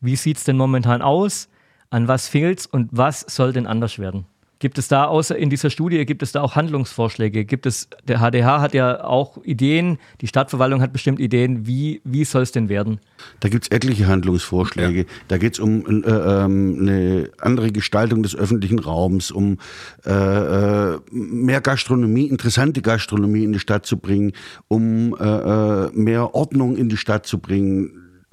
Wie 0.00 0.16
sieht 0.16 0.36
es 0.36 0.44
denn 0.44 0.56
momentan 0.56 1.02
aus? 1.02 1.48
An 1.90 2.08
was 2.08 2.28
fehlt's 2.28 2.66
und 2.66 2.88
was 2.92 3.20
soll 3.20 3.52
denn 3.52 3.66
anders 3.66 3.98
werden? 3.98 4.26
Gibt 4.62 4.78
es 4.78 4.86
da 4.86 5.06
außer 5.06 5.36
in 5.36 5.50
dieser 5.50 5.70
Studie, 5.70 6.06
gibt 6.06 6.22
es 6.22 6.30
da 6.30 6.40
auch 6.40 6.54
Handlungsvorschläge? 6.54 7.44
Gibt 7.44 7.66
es, 7.66 7.88
der 8.06 8.20
HDH 8.20 8.60
hat 8.60 8.74
ja 8.74 9.02
auch 9.02 9.42
Ideen, 9.42 9.98
die 10.20 10.28
Stadtverwaltung 10.28 10.80
hat 10.80 10.92
bestimmt 10.92 11.18
Ideen, 11.18 11.66
wie, 11.66 12.00
wie 12.04 12.24
soll 12.24 12.42
es 12.42 12.52
denn 12.52 12.68
werden? 12.68 13.00
Da 13.40 13.48
gibt 13.48 13.64
es 13.64 13.70
etliche 13.72 14.06
Handlungsvorschläge. 14.06 15.00
Ja. 15.00 15.04
Da 15.26 15.38
geht 15.38 15.54
es 15.54 15.58
um 15.58 15.84
äh, 15.84 16.08
ähm, 16.08 16.76
eine 16.78 17.30
andere 17.40 17.72
Gestaltung 17.72 18.22
des 18.22 18.36
öffentlichen 18.36 18.78
Raums, 18.78 19.32
um 19.32 19.58
äh, 20.06 20.12
äh, 20.12 21.00
mehr 21.10 21.60
Gastronomie, 21.60 22.28
interessante 22.28 22.82
Gastronomie 22.82 23.42
in 23.42 23.52
die 23.52 23.58
Stadt 23.58 23.84
zu 23.84 23.96
bringen, 23.96 24.30
um 24.68 25.16
äh, 25.18 25.24
äh 25.24 25.90
mehr 25.92 26.36
Ordnung 26.36 26.76
in 26.76 26.88
die 26.88 26.96
Stadt 26.96 27.26
zu 27.26 27.40
bringen, 27.40 28.30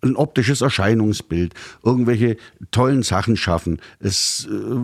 ein 0.00 0.14
optisches 0.14 0.60
Erscheinungsbild, 0.60 1.54
irgendwelche 1.82 2.36
tollen 2.70 3.02
Sachen 3.02 3.36
schaffen. 3.36 3.80
Es 3.98 4.48
äh, 4.48 4.76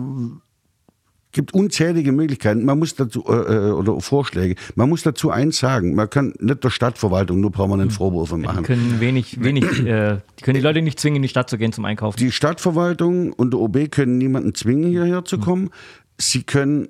gibt 1.31 1.53
unzählige 1.53 2.11
Möglichkeiten. 2.11 2.65
Man 2.65 2.79
muss 2.79 2.95
dazu, 2.95 3.23
äh, 3.27 3.33
äh, 3.33 3.71
oder 3.71 3.99
Vorschläge. 4.01 4.55
Man 4.75 4.89
muss 4.89 5.03
dazu 5.03 5.29
eins 5.29 5.57
sagen. 5.59 5.93
Man 5.93 6.09
kann 6.09 6.33
nicht 6.39 6.63
der 6.63 6.69
Stadtverwaltung 6.69 7.39
nur 7.39 7.51
permanent 7.51 7.91
hm. 7.91 7.97
Vorwürfe 7.97 8.37
machen. 8.37 8.63
Die 8.63 8.63
können 8.63 8.99
wenig, 8.99 9.43
wenig, 9.43 9.63
äh, 9.85 10.17
die 10.39 10.43
können 10.43 10.55
die 10.55 10.61
Leute 10.61 10.81
nicht 10.81 10.99
zwingen, 10.99 11.17
in 11.17 11.21
die 11.21 11.29
Stadt 11.29 11.49
zu 11.49 11.57
gehen 11.57 11.71
zum 11.71 11.85
Einkaufen. 11.85 12.17
Die 12.17 12.31
Stadtverwaltung 12.31 13.33
und 13.33 13.53
der 13.53 13.59
OB 13.59 13.91
können 13.91 14.17
niemanden 14.17 14.55
zwingen, 14.55 14.89
hierher 14.89 15.23
zu 15.25 15.37
hm. 15.37 15.43
kommen. 15.43 15.69
Sie 16.17 16.43
können 16.43 16.89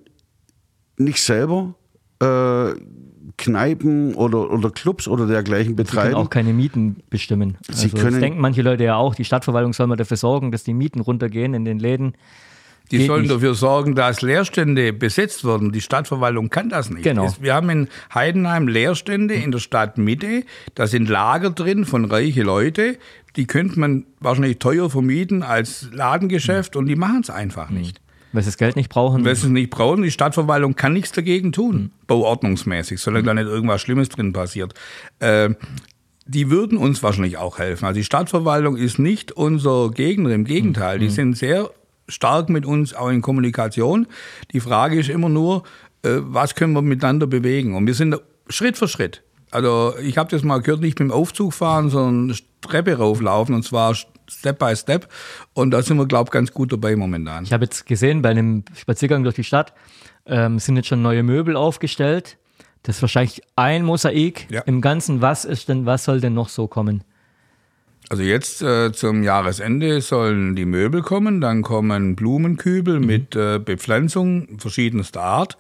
nicht 0.98 1.22
selber 1.22 1.76
äh, 2.22 2.74
Kneipen 3.38 4.16
oder, 4.16 4.52
oder 4.52 4.70
Clubs 4.70 5.08
oder 5.08 5.26
dergleichen 5.26 5.76
betreiben. 5.76 6.10
Sie 6.10 6.14
können 6.14 6.26
auch 6.26 6.30
keine 6.30 6.54
Mieten 6.54 6.98
bestimmen. 7.10 7.58
Sie 7.68 7.86
also 7.86 7.98
können, 7.98 8.12
das 8.12 8.20
denken 8.20 8.40
manche 8.40 8.62
Leute 8.62 8.84
ja 8.84 8.96
auch, 8.96 9.16
die 9.16 9.24
Stadtverwaltung 9.24 9.74
soll 9.74 9.88
mal 9.88 9.96
dafür 9.96 10.18
sorgen, 10.18 10.52
dass 10.52 10.64
die 10.64 10.74
Mieten 10.74 11.00
runtergehen 11.00 11.54
in 11.54 11.66
den 11.66 11.80
Läden. 11.80 12.14
Die 12.92 12.98
Geht 12.98 13.08
sollen 13.08 13.22
nicht. 13.24 13.34
dafür 13.34 13.54
sorgen, 13.54 13.94
dass 13.94 14.22
Leerstände 14.22 14.94
besetzt 14.94 15.46
werden. 15.46 15.72
Die 15.72 15.82
Stadtverwaltung 15.82 16.50
kann 16.50 16.70
das 16.70 16.90
nicht. 16.90 17.04
Genau. 17.04 17.34
Wir 17.40 17.54
haben 17.54 17.70
in 17.70 17.88
Heidenheim 18.14 18.68
Leerstände 18.68 19.36
in 19.36 19.52
der 19.52 19.60
Stadtmitte. 19.60 20.44
Da 20.76 20.88
sind 20.88 21.08
Lager 21.08 21.52
drin 21.52 21.86
von 21.86 22.06
reichen 22.06 22.46
Leute. 22.46 22.98
Die 23.36 23.46
könnte 23.46 23.80
man 23.80 24.06
wahrscheinlich 24.20 24.58
teuer 24.58 24.90
vermieten 24.90 25.44
als 25.44 25.90
Ladengeschäft 25.94 26.76
und 26.76 26.88
die 26.88 26.96
machen 26.96 27.22
es 27.22 27.30
einfach 27.30 27.70
nicht. 27.70 28.02
Weil 28.32 28.44
sie 28.44 28.50
das 28.50 28.58
Geld 28.58 28.76
nicht 28.76 28.90
brauchen. 28.90 29.26
Weil 29.26 29.36
sie 29.36 29.48
es 29.48 29.52
nicht 29.52 29.70
brauchen. 29.70 30.04
Die 30.04 30.12
Stadtverwaltung 30.12 30.76
kann 30.76 30.94
nichts 30.94 31.12
dagegen 31.12 31.52
tun, 31.52 31.76
mhm. 31.76 31.92
bauordnungsmäßig, 32.08 33.00
solange 33.00 33.24
mhm. 33.24 33.28
da 33.28 33.34
nicht 33.36 33.48
irgendwas 33.48 33.82
Schlimmes 33.82 34.10
drin 34.10 34.34
passiert. 34.34 34.74
Äh, 35.20 35.52
die 36.26 36.52
würden 36.52 36.78
uns 36.78 37.02
wahrscheinlich 37.02 37.38
auch 37.38 37.58
helfen. 37.58 37.86
Also 37.86 37.98
die 37.98 38.04
Stadtverwaltung 38.04 38.78
ist 38.78 39.00
nicht 39.00 39.32
unser 39.32 39.90
Gegner, 39.90 40.30
im 40.32 40.46
Gegenteil. 40.46 41.00
Die 41.00 41.10
sind 41.10 41.36
sehr 41.36 41.72
stark 42.10 42.50
mit 42.50 42.66
uns 42.66 42.94
auch 42.94 43.10
in 43.10 43.22
Kommunikation. 43.22 44.08
Die 44.52 44.60
Frage 44.60 45.00
ist 45.00 45.10
immer 45.10 45.30
nur, 45.30 45.64
äh, 46.04 46.18
was 46.20 46.56
können 46.56 46.74
wir 46.74 46.82
miteinander 46.82 47.28
bewegen? 47.28 47.76
Und 47.76 47.88
wir 47.88 47.94
sind 47.94 48.20
Schritt 48.50 48.78
für 48.78 48.88
Schritt. 48.88 49.24
Also 49.52 49.96
ich 50.02 50.18
habe 50.18 50.30
das 50.30 50.44
mal 50.44 50.62
gehört, 50.62 50.82
nicht 50.82 51.00
mit 51.00 51.10
dem 51.10 51.12
Aufzug 51.12 51.54
fahren, 51.54 51.90
sondern 51.90 52.38
Treppe 52.62 52.98
rauflaufen 52.98 53.56
und 53.56 53.64
zwar 53.64 53.96
Step 53.96 54.60
by 54.60 54.76
Step. 54.76 55.10
Und 55.54 55.72
da 55.72 55.82
sind 55.82 55.98
wir, 55.98 56.06
glaube 56.06 56.28
ich, 56.28 56.32
ganz 56.32 56.54
gut 56.54 56.72
dabei 56.72 56.96
momentan. 56.96 57.44
Ich 57.44 57.54
habe 57.54 57.66
jetzt 57.66 57.86
gesehen, 57.86 58.22
bei 58.22 58.30
einem 58.30 58.64
Spaziergang 58.76 59.24
durch 59.24 59.36
die 59.36 59.44
Stadt 59.44 59.74
ähm, 60.26 60.60
sind 60.60 60.76
jetzt 60.76 60.88
schon 60.88 61.02
neue 61.02 61.24
Möbel 61.24 61.56
aufgestellt. 61.56 62.38
Das 62.84 62.98
ist 62.98 63.02
wahrscheinlich 63.02 63.42
ein 63.56 63.84
Mosaik 63.84 64.48
ja. 64.50 64.62
im 64.62 64.82
Ganzen. 64.82 65.22
Was 65.22 65.46
ist 65.46 65.68
denn, 65.68 65.86
was 65.86 66.04
soll 66.04 66.22
denn 66.22 66.34
noch 66.34 66.50
so 66.50 66.68
kommen? 66.68 67.04
Also 68.10 68.24
jetzt 68.24 68.64
äh, 68.64 68.92
zum 68.92 69.22
Jahresende 69.22 70.02
sollen 70.02 70.56
die 70.56 70.66
Möbel 70.66 71.04
kommen, 71.04 71.42
dann 71.42 71.62
kommen 71.62 72.16
Blumenkübel 72.16 73.00
mhm. 73.00 73.06
mit 73.06 73.36
äh, 73.36 73.60
Bepflanzung 73.64 74.58
verschiedenster 74.58 75.22
Art. 75.22 75.58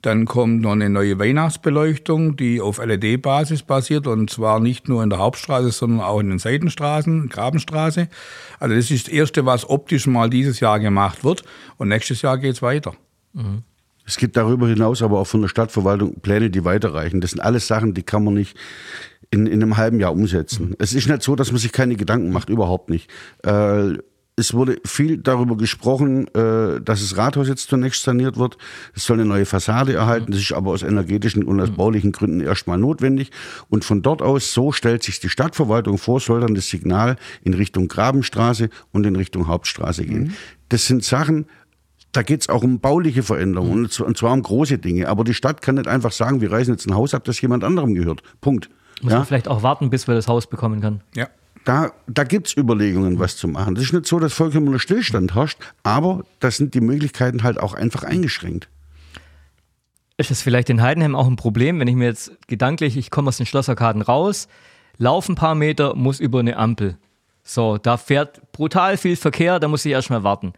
Dann 0.00 0.24
kommt 0.24 0.62
noch 0.62 0.72
eine 0.72 0.88
neue 0.88 1.18
Weihnachtsbeleuchtung, 1.18 2.36
die 2.36 2.62
auf 2.62 2.82
LED-Basis 2.82 3.64
basiert 3.64 4.06
und 4.06 4.30
zwar 4.30 4.58
nicht 4.58 4.88
nur 4.88 5.02
in 5.02 5.10
der 5.10 5.18
Hauptstraße, 5.18 5.70
sondern 5.72 6.00
auch 6.00 6.20
in 6.20 6.30
den 6.30 6.38
Seitenstraßen, 6.38 7.28
Grabenstraße. 7.28 8.08
Also 8.58 8.74
das 8.74 8.90
ist 8.90 9.08
das 9.08 9.12
Erste, 9.12 9.44
was 9.44 9.68
optisch 9.68 10.06
mal 10.06 10.30
dieses 10.30 10.58
Jahr 10.60 10.80
gemacht 10.80 11.22
wird 11.22 11.44
und 11.76 11.88
nächstes 11.88 12.22
Jahr 12.22 12.38
geht's 12.38 12.62
weiter. 12.62 12.94
Mhm. 13.34 13.62
Es 14.10 14.16
gibt 14.16 14.36
darüber 14.36 14.66
hinaus 14.66 15.02
aber 15.02 15.20
auch 15.20 15.26
von 15.28 15.40
der 15.40 15.48
Stadtverwaltung 15.48 16.18
Pläne, 16.20 16.50
die 16.50 16.64
weiterreichen. 16.64 17.20
Das 17.20 17.30
sind 17.30 17.38
alles 17.38 17.68
Sachen, 17.68 17.94
die 17.94 18.02
kann 18.02 18.24
man 18.24 18.34
nicht 18.34 18.56
in, 19.30 19.46
in 19.46 19.62
einem 19.62 19.76
halben 19.76 20.00
Jahr 20.00 20.10
umsetzen. 20.10 20.70
Mhm. 20.70 20.76
Es 20.80 20.92
ist 20.94 21.08
nicht 21.08 21.22
so, 21.22 21.36
dass 21.36 21.52
man 21.52 21.60
sich 21.60 21.70
keine 21.70 21.94
Gedanken 21.94 22.32
macht, 22.32 22.50
überhaupt 22.50 22.90
nicht. 22.90 23.08
Äh, 23.44 23.98
es 24.34 24.52
wurde 24.52 24.78
viel 24.84 25.18
darüber 25.18 25.56
gesprochen, 25.56 26.26
äh, 26.34 26.80
dass 26.80 27.02
das 27.02 27.16
Rathaus 27.16 27.46
jetzt 27.46 27.68
zunächst 27.68 28.02
saniert 28.02 28.36
wird. 28.36 28.58
Es 28.96 29.04
soll 29.04 29.20
eine 29.20 29.28
neue 29.28 29.46
Fassade 29.46 29.92
erhalten. 29.92 30.32
Das 30.32 30.40
ist 30.40 30.52
aber 30.52 30.72
aus 30.72 30.82
energetischen 30.82 31.44
und 31.44 31.60
aus 31.60 31.70
mhm. 31.70 31.76
baulichen 31.76 32.10
Gründen 32.10 32.40
erstmal 32.40 32.78
notwendig. 32.78 33.30
Und 33.68 33.84
von 33.84 34.02
dort 34.02 34.22
aus, 34.22 34.52
so 34.52 34.72
stellt 34.72 35.04
sich 35.04 35.20
die 35.20 35.28
Stadtverwaltung 35.28 35.98
vor, 35.98 36.18
soll 36.18 36.40
dann 36.40 36.56
das 36.56 36.68
Signal 36.68 37.14
in 37.44 37.54
Richtung 37.54 37.86
Grabenstraße 37.86 38.70
und 38.90 39.06
in 39.06 39.14
Richtung 39.14 39.46
Hauptstraße 39.46 40.04
gehen. 40.04 40.22
Mhm. 40.22 40.34
Das 40.68 40.86
sind 40.86 41.04
Sachen, 41.04 41.46
da 42.12 42.22
geht 42.22 42.42
es 42.42 42.48
auch 42.48 42.62
um 42.62 42.80
bauliche 42.80 43.22
Veränderungen 43.22 43.84
und 43.84 44.18
zwar 44.18 44.32
um 44.32 44.42
große 44.42 44.78
Dinge. 44.78 45.08
Aber 45.08 45.24
die 45.24 45.34
Stadt 45.34 45.62
kann 45.62 45.76
nicht 45.76 45.86
einfach 45.86 46.12
sagen, 46.12 46.40
wir 46.40 46.50
reißen 46.50 46.74
jetzt 46.74 46.86
ein 46.86 46.94
Haus 46.94 47.14
ab, 47.14 47.24
das 47.24 47.40
jemand 47.40 47.64
anderem 47.64 47.94
gehört. 47.94 48.22
Punkt. 48.40 48.68
Muss 49.02 49.12
ja? 49.12 49.18
man 49.18 49.26
vielleicht 49.26 49.48
auch 49.48 49.62
warten, 49.62 49.90
bis 49.90 50.08
wir 50.08 50.14
das 50.14 50.28
Haus 50.28 50.48
bekommen 50.48 50.80
können. 50.80 51.02
Ja. 51.14 51.28
Da, 51.64 51.92
da 52.06 52.24
gibt 52.24 52.48
es 52.48 52.56
Überlegungen, 52.56 53.18
was 53.18 53.36
zu 53.36 53.46
machen. 53.46 53.74
Das 53.74 53.84
ist 53.84 53.92
nicht 53.92 54.06
so, 54.06 54.18
dass 54.18 54.32
vollkommener 54.32 54.78
Stillstand 54.78 55.34
herrscht, 55.34 55.58
aber 55.82 56.24
da 56.40 56.50
sind 56.50 56.74
die 56.74 56.80
Möglichkeiten 56.80 57.42
halt 57.42 57.60
auch 57.60 57.74
einfach 57.74 58.02
eingeschränkt. 58.02 58.68
Ist 60.16 60.30
das 60.30 60.42
vielleicht 60.42 60.70
in 60.70 60.82
Heidenheim 60.82 61.14
auch 61.14 61.26
ein 61.26 61.36
Problem, 61.36 61.78
wenn 61.80 61.88
ich 61.88 61.96
mir 61.96 62.06
jetzt 62.06 62.32
gedanklich, 62.46 62.96
ich 62.96 63.10
komme 63.10 63.28
aus 63.28 63.36
den 63.36 63.46
Schlosserkarten 63.46 64.02
raus, 64.02 64.48
laufe 64.96 65.32
ein 65.32 65.34
paar 65.34 65.54
Meter, 65.54 65.94
muss 65.94 66.18
über 66.18 66.40
eine 66.40 66.56
Ampel. 66.56 66.96
So, 67.42 67.78
da 67.78 67.96
fährt 67.96 68.52
brutal 68.52 68.96
viel 68.96 69.16
Verkehr, 69.16 69.58
da 69.58 69.68
muss 69.68 69.84
ich 69.84 69.92
erstmal 69.92 70.22
warten. 70.22 70.52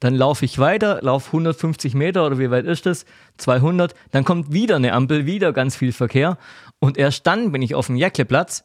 Dann 0.00 0.14
laufe 0.14 0.44
ich 0.44 0.58
weiter, 0.58 1.00
laufe 1.02 1.28
150 1.28 1.94
Meter 1.94 2.24
oder 2.26 2.38
wie 2.38 2.50
weit 2.50 2.66
ist 2.66 2.86
das? 2.86 3.04
200. 3.38 3.94
Dann 4.12 4.24
kommt 4.24 4.52
wieder 4.52 4.76
eine 4.76 4.92
Ampel, 4.92 5.26
wieder 5.26 5.52
ganz 5.52 5.76
viel 5.76 5.92
Verkehr. 5.92 6.38
Und 6.78 6.96
erst 6.96 7.26
dann 7.26 7.50
bin 7.50 7.62
ich 7.62 7.74
auf 7.74 7.86
dem 7.86 7.96
Jäckleplatz 7.96 8.64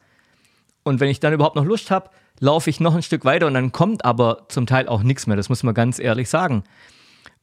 Und 0.84 1.00
wenn 1.00 1.10
ich 1.10 1.20
dann 1.20 1.34
überhaupt 1.34 1.56
noch 1.56 1.66
Lust 1.66 1.90
habe, 1.90 2.10
laufe 2.40 2.70
ich 2.70 2.80
noch 2.80 2.96
ein 2.96 3.04
Stück 3.04 3.26
weiter 3.26 3.48
und 3.48 3.54
dann 3.54 3.72
kommt 3.72 4.06
aber 4.06 4.46
zum 4.50 4.66
Teil 4.66 4.88
auch 4.88 5.02
nichts 5.02 5.28
mehr. 5.28 5.38
Das 5.38 5.50
muss 5.50 5.64
man 5.64 5.74
ganz 5.74 6.00
ehrlich 6.00 6.30
sagen. 6.30 6.64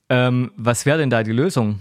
Ähm, 0.09 0.53
was 0.57 0.87
wäre 0.87 0.99
denn 0.99 1.11
da 1.11 1.23
die 1.23 1.33
Lösung? 1.33 1.81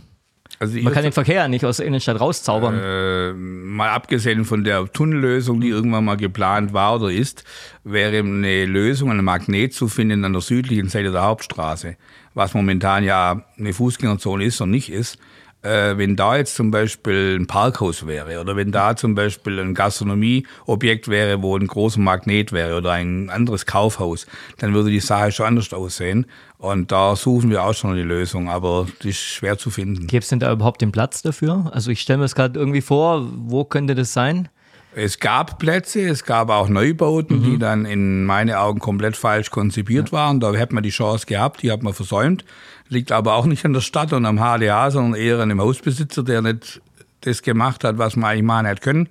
Also 0.59 0.77
Man 0.77 0.93
kann 0.93 1.03
den 1.03 1.13
Verkehr 1.13 1.47
nicht 1.47 1.63
aus 1.63 1.77
der 1.77 1.85
Innenstadt 1.85 2.19
rauszaubern. 2.19 2.77
Äh, 2.77 3.33
mal 3.33 3.89
abgesehen 3.89 4.43
von 4.43 4.65
der 4.65 4.91
Tunnellösung, 4.91 5.61
die 5.61 5.69
irgendwann 5.69 6.03
mal 6.03 6.17
geplant 6.17 6.73
war 6.73 6.95
oder 6.95 7.09
ist, 7.09 7.45
wäre 7.85 8.17
eine 8.19 8.65
Lösung, 8.65 9.09
ein 9.09 9.23
Magnet 9.23 9.73
zu 9.73 9.87
finden 9.87 10.25
an 10.25 10.33
der 10.33 10.41
südlichen 10.41 10.89
Seite 10.89 11.11
der 11.11 11.23
Hauptstraße, 11.23 11.95
was 12.33 12.53
momentan 12.53 13.05
ja 13.05 13.45
eine 13.57 13.71
Fußgängerzone 13.71 14.43
ist 14.43 14.59
und 14.59 14.71
nicht 14.71 14.91
ist 14.91 15.17
äh, 15.61 15.97
wenn 15.97 16.15
da 16.15 16.37
jetzt 16.37 16.55
zum 16.55 16.71
Beispiel 16.71 17.37
ein 17.39 17.47
Parkhaus 17.47 18.07
wäre 18.07 18.39
oder 18.39 18.55
wenn 18.55 18.71
da 18.71 18.95
zum 18.95 19.15
Beispiel 19.15 19.59
ein 19.59 19.73
Gastronomieobjekt 19.73 21.09
wäre, 21.09 21.41
wo 21.41 21.57
ein 21.57 21.67
großer 21.67 21.99
Magnet 21.99 22.51
wäre 22.51 22.77
oder 22.77 22.93
ein 22.93 23.29
anderes 23.29 23.65
Kaufhaus, 23.65 24.25
dann 24.57 24.73
würde 24.73 24.89
die 24.89 25.01
Sache 25.01 25.31
schon 25.31 25.47
anders 25.47 25.73
aussehen. 25.73 26.25
Und 26.57 26.91
da 26.91 27.15
suchen 27.15 27.49
wir 27.49 27.63
auch 27.63 27.73
schon 27.73 27.91
eine 27.91 28.03
Lösung, 28.03 28.49
aber 28.49 28.87
die 29.03 29.09
ist 29.09 29.19
schwer 29.19 29.57
zu 29.57 29.69
finden. 29.69 30.07
Gäbe 30.07 30.23
es 30.23 30.29
denn 30.29 30.39
da 30.39 30.51
überhaupt 30.51 30.81
den 30.81 30.91
Platz 30.91 31.21
dafür? 31.21 31.69
Also 31.73 31.91
ich 31.91 32.01
stelle 32.01 32.17
mir 32.17 32.25
das 32.25 32.35
gerade 32.35 32.59
irgendwie 32.59 32.81
vor, 32.81 33.27
wo 33.33 33.63
könnte 33.65 33.95
das 33.95 34.13
sein? 34.13 34.49
Es 34.95 35.19
gab 35.19 35.59
Plätze, 35.59 36.07
es 36.07 36.23
gab 36.23 36.49
auch 36.49 36.67
Neubauten, 36.67 37.39
mhm. 37.39 37.43
die 37.43 37.57
dann 37.59 37.85
in 37.85 38.25
meinen 38.25 38.55
Augen 38.55 38.79
komplett 38.79 39.15
falsch 39.15 39.51
konzipiert 39.51 40.09
ja. 40.09 40.13
waren. 40.13 40.39
Da 40.39 40.51
hätte 40.53 40.73
man 40.73 40.83
die 40.83 40.89
Chance 40.89 41.27
gehabt, 41.27 41.61
die 41.61 41.71
hat 41.71 41.83
man 41.83 41.93
versäumt. 41.93 42.43
Liegt 42.89 43.11
aber 43.11 43.35
auch 43.35 43.45
nicht 43.45 43.65
an 43.65 43.73
der 43.73 43.81
Stadt 43.81 44.13
und 44.13 44.25
am 44.25 44.37
HDA, 44.37 44.91
sondern 44.91 45.19
eher 45.19 45.39
an 45.39 45.49
dem 45.49 45.61
Hausbesitzer, 45.61 46.23
der 46.23 46.41
nicht 46.41 46.81
das 47.21 47.41
gemacht 47.41 47.83
hat, 47.83 47.97
was 47.97 48.15
man 48.15 48.31
eigentlich 48.31 48.43
machen 48.43 48.65
hätte 48.65 48.81
können. 48.81 49.09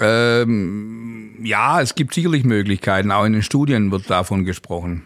Ähm, 0.00 1.38
ja, 1.42 1.80
es 1.80 1.94
gibt 1.94 2.14
sicherlich 2.14 2.44
Möglichkeiten. 2.44 3.10
Auch 3.10 3.24
in 3.24 3.32
den 3.32 3.42
Studien 3.42 3.90
wird 3.90 4.08
davon 4.08 4.44
gesprochen. 4.44 5.02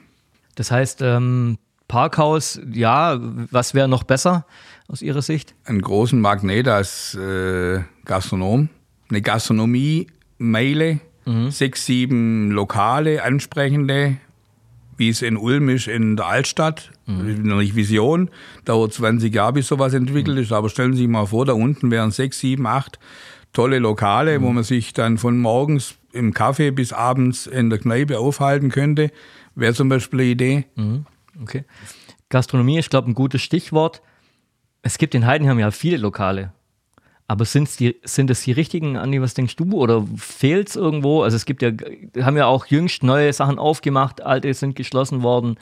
Das 0.55 0.71
heißt, 0.71 1.03
ähm, 1.03 1.59
Parkhaus, 1.89 2.61
ja, 2.73 3.19
was 3.51 3.75
wäre 3.75 3.89
noch 3.89 4.03
besser 4.03 4.47
aus 4.89 5.03
Ihrer 5.03 5.23
Sicht? 5.23 5.55
Einen 5.65 5.83
großen 5.83 6.21
Magnet 6.21 6.69
als 6.69 7.15
äh, 7.15 7.81
Gastronom 8.05 8.69
eine 9.11 9.23
Gastronomie-Meile, 9.23 11.01
mhm. 11.25 11.51
sechs, 11.51 11.87
sieben 11.87 12.51
Lokale, 12.51 13.23
ansprechende, 13.23 14.17
wie 14.99 15.09
es 15.09 15.23
in 15.23 15.37
Ulm 15.37 15.69
ist, 15.69 15.89
in 15.89 16.17
der 16.17 16.27
Altstadt. 16.27 16.91
Mhm. 17.07 17.43
Noch 17.45 17.59
nicht 17.59 17.75
Vision, 17.75 18.31
dauert 18.65 18.93
20 18.93 19.35
Jahre, 19.35 19.55
bis 19.55 19.69
sowas 19.69 19.95
entwickelt 19.95 20.37
mhm. 20.37 20.43
ist. 20.43 20.53
Aber 20.53 20.69
stellen 20.69 20.93
Sie 20.93 21.03
sich 21.03 21.09
mal 21.09 21.27
vor, 21.27 21.47
da 21.47 21.55
unten 21.55 21.91
wären 21.91 22.11
sechs, 22.11 22.41
sieben, 22.41 22.67
acht 22.67 22.99
tolle 23.53 23.79
Lokale, 23.79 24.39
mhm. 24.39 24.43
wo 24.43 24.51
man 24.51 24.65
sich 24.65 24.93
dann 24.93 25.17
von 25.17 25.39
morgens 25.39 25.95
im 26.13 26.35
Kaffee 26.35 26.71
bis 26.71 26.93
abends 26.93 27.47
in 27.47 27.71
der 27.71 27.79
Kneipe 27.79 28.19
aufhalten 28.19 28.71
könnte. 28.71 29.11
Wäre 29.55 29.75
zum 29.75 29.89
Beispiel 29.89 30.21
eine 30.21 30.29
Idee. 30.31 30.65
Mhm. 30.75 31.07
Okay. 31.41 31.65
Gastronomie 32.29 32.79
ist, 32.79 32.91
glaube 32.91 33.07
ich, 33.07 33.13
ein 33.13 33.15
gutes 33.15 33.41
Stichwort. 33.41 34.03
Es 34.83 34.99
gibt 34.99 35.15
in 35.15 35.27
Heidenheim 35.27 35.59
ja 35.59 35.71
viele 35.71 35.97
Lokale. 35.97 36.53
Aber 37.31 37.45
sind's 37.45 37.77
die, 37.77 37.97
sind 38.05 38.31
es 38.31 38.41
die 38.41 38.53
richtigen, 38.53 38.97
Andi, 38.97 39.21
was 39.21 39.35
denkst 39.35 39.55
du? 39.57 39.71
Oder 39.75 40.05
fehlt 40.17 40.71
es 40.71 40.77
irgendwo? 40.77 41.23
Also 41.23 41.37
es 41.37 41.45
gibt 41.45 41.61
ja, 41.61 41.71
haben 42.25 42.39
ja 42.39 42.47
auch 42.47 42.65
jüngst 42.67 43.03
neue 43.03 43.31
Sachen 43.35 43.59
aufgemacht, 43.59 44.23
alte 44.23 44.53
sind 44.55 44.75
geschlossen 44.75 45.23
worden. 45.23 45.59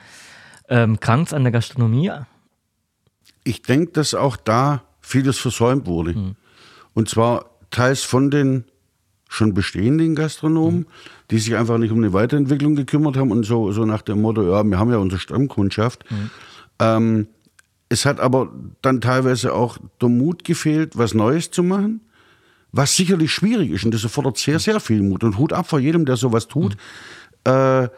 Ähm, 0.68 1.00
Krankt 1.00 1.34
an 1.34 1.42
der 1.42 1.50
Gastronomie? 1.50 2.12
Ich 3.42 3.62
denke, 3.62 3.92
dass 3.92 4.14
auch 4.14 4.36
da 4.36 4.84
vieles 5.00 5.38
versäumt 5.38 5.86
wurde. 5.86 6.14
Hm. 6.14 6.36
Und 6.94 7.08
zwar 7.08 7.50
teils 7.72 8.04
von 8.04 8.30
den 8.30 8.64
schon 9.28 9.52
bestehenden 9.52 10.14
Gastronomen, 10.14 10.82
hm. 10.82 10.86
die 11.32 11.38
sich 11.38 11.56
einfach 11.56 11.78
nicht 11.78 11.90
um 11.90 11.98
eine 11.98 12.12
Weiterentwicklung 12.12 12.76
gekümmert 12.76 13.16
haben 13.16 13.32
und 13.32 13.44
so, 13.44 13.72
so 13.72 13.84
nach 13.84 14.02
dem 14.02 14.22
Motto, 14.22 14.42
ja, 14.42 14.62
wir 14.62 14.78
haben 14.78 14.92
ja 14.92 14.98
unsere 14.98 15.20
Stammkundschaft. 15.20 16.04
Hm. 16.10 16.30
Ähm, 16.78 17.28
es 17.88 18.04
hat 18.04 18.20
aber 18.20 18.52
dann 18.82 19.00
teilweise 19.00 19.54
auch 19.54 19.78
der 20.00 20.08
Mut 20.08 20.44
gefehlt, 20.44 20.98
was 20.98 21.14
Neues 21.14 21.50
zu 21.50 21.62
machen, 21.62 22.00
was 22.72 22.96
sicherlich 22.96 23.32
schwierig 23.32 23.70
ist 23.70 23.84
und 23.84 23.94
das 23.94 24.02
erfordert 24.02 24.38
sehr, 24.38 24.58
sehr 24.58 24.80
viel 24.80 25.02
Mut 25.02 25.24
und 25.24 25.38
Hut 25.38 25.52
ab 25.52 25.68
vor 25.68 25.78
jedem, 25.78 26.04
der 26.04 26.16
sowas 26.16 26.48
tut. 26.48 26.76
Mhm. 27.46 27.52
Äh, 27.52 27.88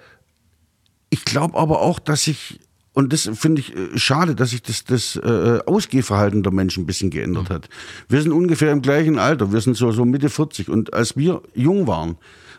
ich 1.10 1.24
glaube 1.24 1.58
aber 1.58 1.80
auch, 1.80 1.98
dass 1.98 2.24
sich, 2.24 2.60
und 2.92 3.12
das 3.12 3.30
finde 3.32 3.62
ich 3.62 3.74
äh, 3.74 3.98
schade, 3.98 4.34
dass 4.34 4.50
sich 4.50 4.62
das, 4.62 4.84
das 4.84 5.16
äh, 5.16 5.60
Ausgehverhalten 5.64 6.42
der 6.42 6.52
Menschen 6.52 6.82
ein 6.82 6.86
bisschen 6.86 7.10
geändert 7.10 7.48
mhm. 7.48 7.54
hat. 7.54 7.68
Wir 8.08 8.20
sind 8.20 8.32
ungefähr 8.32 8.72
im 8.72 8.82
gleichen 8.82 9.18
Alter, 9.18 9.52
wir 9.52 9.60
sind 9.62 9.76
so, 9.76 9.90
so 9.90 10.04
Mitte 10.04 10.28
40 10.28 10.68
und 10.68 10.92
als 10.92 11.16
wir 11.16 11.42
jung 11.54 11.86
waren, 11.86 12.18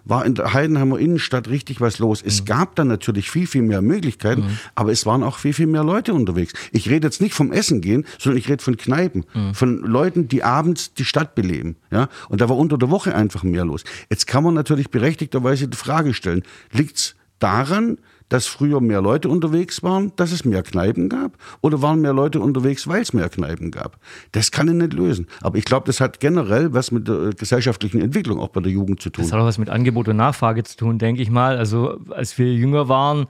war 0.09 0.25
in 0.25 0.35
der 0.35 0.53
Heidenheimer 0.53 0.99
Innenstadt 0.99 1.47
richtig 1.49 1.81
was 1.81 1.99
los. 1.99 2.21
Es 2.25 2.41
mhm. 2.41 2.45
gab 2.45 2.75
dann 2.75 2.87
natürlich 2.87 3.29
viel, 3.29 3.47
viel 3.47 3.61
mehr 3.61 3.81
Möglichkeiten, 3.81 4.41
mhm. 4.41 4.57
aber 4.75 4.91
es 4.91 5.05
waren 5.05 5.23
auch 5.23 5.37
viel, 5.37 5.53
viel 5.53 5.67
mehr 5.67 5.83
Leute 5.83 6.13
unterwegs. 6.13 6.53
Ich 6.71 6.89
rede 6.89 7.07
jetzt 7.07 7.21
nicht 7.21 7.33
vom 7.33 7.51
Essen 7.51 7.81
gehen, 7.81 8.05
sondern 8.17 8.39
ich 8.39 8.49
rede 8.49 8.63
von 8.63 8.77
Kneipen, 8.77 9.25
mhm. 9.33 9.53
von 9.53 9.77
Leuten, 9.79 10.27
die 10.27 10.43
abends 10.43 10.93
die 10.93 11.05
Stadt 11.05 11.35
beleben. 11.35 11.75
Ja? 11.91 12.09
Und 12.27 12.41
da 12.41 12.49
war 12.49 12.57
unter 12.57 12.77
der 12.77 12.89
Woche 12.89 13.15
einfach 13.15 13.43
mehr 13.43 13.65
los. 13.65 13.83
Jetzt 14.09 14.27
kann 14.27 14.43
man 14.43 14.53
natürlich 14.53 14.89
berechtigterweise 14.89 15.67
die 15.67 15.77
Frage 15.77 16.13
stellen, 16.13 16.43
liegt's 16.71 17.15
daran, 17.39 17.97
dass 18.29 18.45
früher 18.45 18.79
mehr 18.79 19.01
Leute 19.01 19.27
unterwegs 19.29 19.83
waren, 19.83 20.13
dass 20.15 20.31
es 20.31 20.45
mehr 20.45 20.63
Kneipen 20.63 21.09
gab? 21.09 21.37
Oder 21.61 21.81
waren 21.81 22.01
mehr 22.01 22.13
Leute 22.13 22.39
unterwegs, 22.39 22.87
weil 22.87 23.01
es 23.01 23.13
mehr 23.13 23.29
Kneipen 23.29 23.71
gab? 23.71 23.99
Das 24.31 24.51
kann 24.51 24.67
ich 24.67 24.75
nicht 24.75 24.93
lösen. 24.93 25.27
Aber 25.41 25.57
ich 25.57 25.65
glaube, 25.65 25.85
das 25.87 25.99
hat 25.99 26.19
generell 26.19 26.73
was 26.73 26.91
mit 26.91 27.07
der 27.07 27.31
gesellschaftlichen 27.31 28.01
Entwicklung 28.01 28.39
auch 28.39 28.49
bei 28.49 28.61
der 28.61 28.71
Jugend 28.71 29.01
zu 29.01 29.09
tun. 29.09 29.23
Das 29.23 29.33
hat 29.33 29.39
auch 29.39 29.45
was 29.45 29.57
mit 29.57 29.69
Angebot 29.69 30.07
und 30.07 30.17
Nachfrage 30.17 30.63
zu 30.63 30.77
tun, 30.77 30.99
denke 30.99 31.21
ich 31.21 31.29
mal. 31.29 31.57
Also 31.57 31.99
als 32.11 32.37
wir 32.37 32.53
jünger 32.53 32.87
waren, 32.87 33.27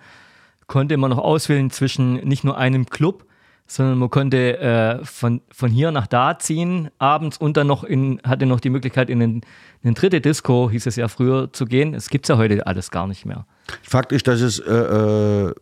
konnte 0.68 0.98
man 0.98 1.10
noch 1.10 1.18
auswählen 1.18 1.70
zwischen 1.72 2.16
nicht 2.28 2.44
nur 2.44 2.58
einem 2.58 2.86
Club, 2.86 3.26
sondern 3.70 4.00
man 4.00 4.10
konnte 4.10 4.58
äh, 4.60 5.06
von, 5.06 5.42
von 5.52 5.70
hier 5.70 5.92
nach 5.92 6.08
da 6.08 6.40
ziehen 6.40 6.90
abends 6.98 7.38
und 7.38 7.56
dann 7.56 7.68
noch 7.68 7.84
in, 7.84 8.20
hatte 8.24 8.46
noch 8.46 8.60
die 8.60 8.70
Möglichkeit, 8.70 9.10
in 9.10 9.22
eine 9.22 9.42
in 9.82 9.94
dritte 9.94 10.22
Disco, 10.22 10.70
hieß 10.70 10.88
es 10.88 10.96
ja 10.96 11.08
früher, 11.08 11.54
zu 11.54 11.66
gehen. 11.66 11.94
Es 11.94 12.10
gibt 12.10 12.28
ja 12.28 12.38
heute 12.38 12.66
alles 12.68 12.92
gar 12.92 13.08
nicht 13.08 13.26
mehr. 13.26 13.46
Fakt 13.84 14.12
ist, 14.12 14.28
dass 14.28 14.42
es 14.42 14.60
äh, 14.60 14.74
äh, 14.74 15.54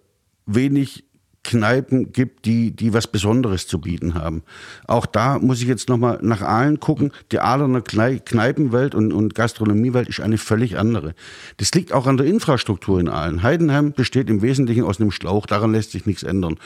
wenig 0.46 1.04
Kneipen 1.44 2.12
gibt, 2.12 2.46
die, 2.46 2.76
die 2.76 2.94
was 2.94 3.08
Besonderes 3.08 3.68
zu 3.68 3.80
bieten 3.80 4.16
haben. 4.16 4.44
Auch 4.86 5.06
da 5.06 5.40
muss 5.40 5.62
ich 5.62 5.68
jetzt 5.68 5.88
nochmal 5.88 6.20
nach 6.22 6.42
Aalen 6.42 6.80
gucken. 6.80 7.12
Die 7.32 7.40
Aalener 7.40 7.82
Kneipenwelt 7.82 8.96
und, 8.96 9.14
und 9.14 9.34
Gastronomiewelt 9.34 10.10
ist 10.10 10.20
eine 10.20 10.38
völlig 10.38 10.78
andere. 10.78 11.14
Das 11.56 11.74
liegt 11.74 11.94
auch 11.94 12.06
an 12.06 12.18
der 12.18 12.26
Infrastruktur 12.26 13.00
in 13.00 13.08
Aalen. 13.08 13.44
Heidenheim 13.44 13.94
besteht 13.94 14.30
im 14.30 14.42
Wesentlichen 14.42 14.84
aus 14.84 15.00
einem 15.00 15.12
Schlauch, 15.12 15.46
daran 15.46 15.72
lässt 15.72 15.92
sich 15.92 16.06
nichts 16.06 16.24
ändern. 16.24 16.58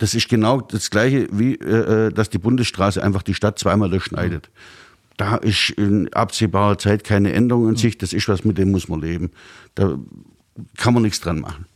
Das 0.00 0.14
ist 0.14 0.30
genau 0.30 0.62
das 0.62 0.90
Gleiche, 0.90 1.28
wie 1.30 1.56
äh, 1.56 2.06
äh, 2.06 2.10
dass 2.10 2.30
die 2.30 2.38
Bundesstraße 2.38 3.02
einfach 3.04 3.22
die 3.22 3.34
Stadt 3.34 3.58
zweimal 3.58 3.90
durchschneidet. 3.90 4.50
Da 5.18 5.36
ist 5.36 5.70
in 5.70 6.10
absehbarer 6.14 6.78
Zeit 6.78 7.04
keine 7.04 7.34
Änderung 7.34 7.68
in 7.68 7.76
sich. 7.76 7.98
Das 7.98 8.14
ist 8.14 8.26
was, 8.26 8.42
mit 8.42 8.56
dem 8.56 8.70
muss 8.70 8.88
man 8.88 9.02
leben. 9.02 9.30
Da 9.74 9.98
kann 10.78 10.94
man 10.94 11.02
nichts 11.02 11.20
dran 11.20 11.40
machen. 11.40 11.66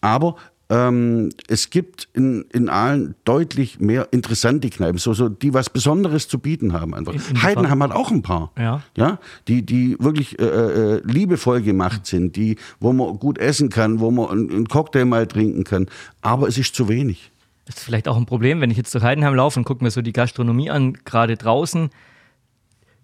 Aber 0.00 0.36
ähm, 0.68 1.30
es 1.48 1.70
gibt 1.70 2.08
in, 2.12 2.44
in 2.52 2.68
Aalen 2.68 3.16
deutlich 3.24 3.80
mehr 3.80 4.12
interessante 4.12 4.70
Kneipen, 4.70 4.98
so, 4.98 5.12
so, 5.12 5.28
die 5.28 5.52
was 5.52 5.68
Besonderes 5.68 6.28
zu 6.28 6.38
bieten 6.38 6.72
haben. 6.72 6.94
Einfach. 6.94 7.14
In, 7.14 7.20
in 7.30 7.42
Heidenheim 7.42 7.82
hat 7.82 7.90
auch 7.90 8.12
ein 8.12 8.22
paar, 8.22 8.52
ja. 8.56 8.80
Ja, 8.96 9.18
die, 9.48 9.66
die 9.66 9.96
wirklich 9.98 10.38
äh, 10.38 10.44
äh, 10.44 11.00
liebevoll 11.04 11.62
gemacht 11.62 12.06
sind, 12.06 12.36
die, 12.36 12.58
wo 12.78 12.92
man 12.92 13.18
gut 13.18 13.38
essen 13.38 13.70
kann, 13.70 13.98
wo 13.98 14.12
man 14.12 14.30
einen 14.30 14.68
Cocktail 14.68 15.04
mal 15.04 15.26
trinken 15.26 15.64
kann. 15.64 15.88
Aber 16.22 16.46
es 16.46 16.58
ist 16.58 16.76
zu 16.76 16.88
wenig. 16.88 17.32
Das 17.66 17.76
ist 17.76 17.84
vielleicht 17.84 18.06
auch 18.08 18.16
ein 18.16 18.26
Problem, 18.26 18.60
wenn 18.60 18.70
ich 18.70 18.76
jetzt 18.76 18.92
zu 18.92 19.02
Heidenheim 19.02 19.34
laufe 19.34 19.58
und 19.58 19.64
gucke 19.64 19.82
mir 19.82 19.90
so 19.90 20.00
die 20.00 20.12
Gastronomie 20.12 20.70
an, 20.70 20.94
gerade 21.04 21.36
draußen. 21.36 21.90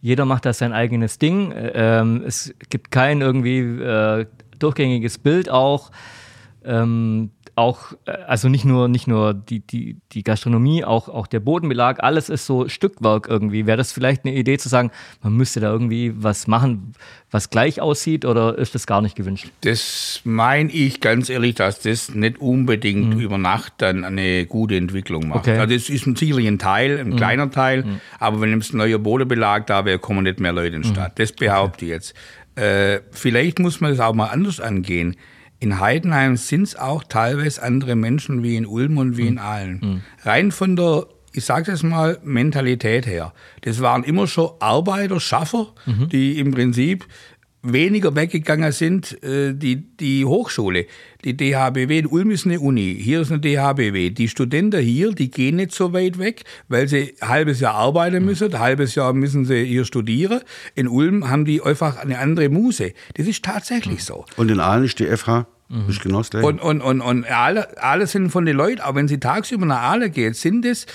Jeder 0.00 0.24
macht 0.24 0.46
da 0.46 0.52
sein 0.52 0.72
eigenes 0.72 1.18
Ding. 1.18 1.52
Ähm, 1.54 2.22
es 2.24 2.54
gibt 2.70 2.90
kein 2.92 3.20
irgendwie 3.20 3.58
äh, 3.58 4.26
durchgängiges 4.58 5.18
Bild 5.18 5.50
auch. 5.50 5.90
Ähm, 6.64 7.30
auch, 7.54 7.92
äh, 8.06 8.12
also 8.26 8.48
nicht 8.48 8.64
nur, 8.64 8.88
nicht 8.88 9.06
nur 9.06 9.34
die, 9.34 9.60
die, 9.60 9.96
die 10.12 10.22
Gastronomie, 10.22 10.84
auch, 10.84 11.08
auch 11.08 11.26
der 11.26 11.40
Bodenbelag, 11.40 12.02
alles 12.02 12.28
ist 12.28 12.46
so 12.46 12.68
Stückwerk 12.68 13.28
irgendwie. 13.28 13.66
Wäre 13.66 13.76
das 13.76 13.92
vielleicht 13.92 14.24
eine 14.24 14.34
Idee 14.34 14.58
zu 14.58 14.68
sagen, 14.68 14.90
man 15.22 15.34
müsste 15.34 15.60
da 15.60 15.70
irgendwie 15.70 16.12
was 16.16 16.46
machen, 16.46 16.94
was 17.30 17.50
gleich 17.50 17.80
aussieht 17.80 18.24
oder 18.24 18.56
ist 18.56 18.74
das 18.74 18.86
gar 18.86 19.02
nicht 19.02 19.16
gewünscht? 19.16 19.50
Das 19.62 20.20
meine 20.24 20.72
ich 20.72 21.00
ganz 21.00 21.28
ehrlich, 21.28 21.54
dass 21.54 21.80
das 21.80 22.14
nicht 22.14 22.40
unbedingt 22.40 23.14
mhm. 23.14 23.20
über 23.20 23.38
Nacht 23.38 23.74
dann 23.78 24.04
eine 24.04 24.46
gute 24.46 24.76
Entwicklung 24.76 25.28
macht. 25.28 25.40
Okay. 25.40 25.58
Also 25.58 25.74
das 25.74 25.88
ist 25.90 26.04
sicherlich 26.18 26.46
ein 26.46 26.58
Teil, 26.58 26.98
ein 26.98 27.10
mhm. 27.10 27.16
kleiner 27.16 27.50
Teil, 27.50 27.84
mhm. 27.84 28.00
aber 28.18 28.40
wenn 28.40 28.58
es 28.58 28.72
ein 28.72 28.78
neuer 28.78 28.98
Bodenbelag 28.98 29.66
da 29.66 29.84
wäre, 29.84 29.98
kommen 29.98 30.24
nicht 30.24 30.40
mehr 30.40 30.52
Leute 30.52 30.76
in 30.76 30.82
die 30.82 30.88
mhm. 30.88 30.94
Stadt. 30.94 31.18
Das 31.18 31.32
behaupte 31.32 31.84
okay. 31.84 31.84
ich 31.84 31.90
jetzt. 31.90 32.14
Äh, 32.54 33.00
vielleicht 33.10 33.58
muss 33.58 33.80
man 33.80 33.90
das 33.90 34.00
auch 34.00 34.14
mal 34.14 34.26
anders 34.26 34.60
angehen. 34.60 35.16
In 35.62 35.78
Heidenheim 35.78 36.36
sind 36.36 36.64
es 36.64 36.74
auch 36.74 37.04
teilweise 37.04 37.62
andere 37.62 37.94
Menschen 37.94 38.42
wie 38.42 38.56
in 38.56 38.66
Ulm 38.66 38.98
und 38.98 39.16
wie 39.16 39.28
in 39.28 39.38
hm. 39.38 39.46
Aalen. 39.46 39.80
Mhm. 39.80 40.02
Rein 40.24 40.50
von 40.50 40.74
der, 40.74 41.06
ich 41.32 41.44
sage 41.44 41.70
es 41.70 41.84
mal, 41.84 42.18
Mentalität 42.24 43.06
her. 43.06 43.32
Das 43.60 43.80
waren 43.80 44.02
immer 44.02 44.26
schon 44.26 44.50
Arbeiter, 44.58 45.20
Schaffer, 45.20 45.68
mhm. 45.86 46.08
die 46.08 46.40
im 46.40 46.50
Prinzip 46.50 47.06
weniger 47.62 48.14
weggegangen 48.16 48.72
sind, 48.72 49.22
äh, 49.22 49.54
die, 49.54 49.76
die 49.76 50.24
Hochschule, 50.24 50.86
die 51.24 51.36
DHBW. 51.36 51.98
In 51.98 52.06
Ulm 52.06 52.30
ist 52.30 52.44
eine 52.44 52.60
Uni, 52.60 52.96
hier 53.00 53.20
ist 53.20 53.30
eine 53.30 53.40
DHBW. 53.40 54.10
Die 54.10 54.28
Studenten 54.28 54.80
hier, 54.80 55.12
die 55.12 55.30
gehen 55.30 55.56
nicht 55.56 55.72
so 55.72 55.92
weit 55.92 56.18
weg, 56.18 56.42
weil 56.68 56.88
sie 56.88 57.14
ein 57.20 57.28
halbes 57.28 57.60
Jahr 57.60 57.74
arbeiten 57.74 58.24
müssen, 58.24 58.52
ein 58.52 58.60
halbes 58.60 58.94
Jahr 58.94 59.12
müssen 59.12 59.44
sie 59.44 59.64
hier 59.64 59.84
studieren. 59.84 60.40
In 60.74 60.88
Ulm 60.88 61.30
haben 61.30 61.44
die 61.44 61.62
einfach 61.62 61.98
eine 61.98 62.18
andere 62.18 62.48
Muse. 62.48 62.92
Das 63.14 63.26
ist 63.26 63.44
tatsächlich 63.44 64.04
so. 64.04 64.24
Und 64.36 64.50
in 64.50 64.60
Aalen 64.60 64.84
ist 64.84 64.98
die 64.98 65.06
FH. 65.06 65.46
Mhm. 65.68 65.88
Ist 65.88 66.02
genau 66.02 66.18
das 66.18 66.30
Gleiche. 66.30 66.46
Und, 66.46 66.60
und, 66.60 66.82
und, 66.82 67.00
und 67.00 67.24
alle, 67.30 67.82
alle 67.82 68.06
sind 68.06 68.30
von 68.30 68.44
den 68.44 68.56
Leuten, 68.56 68.82
auch 68.82 68.94
wenn 68.94 69.08
sie 69.08 69.18
tagsüber 69.18 69.64
nach 69.64 69.82
Aale 69.82 70.10
geht, 70.10 70.36
sind 70.36 70.66
es, 70.66 70.86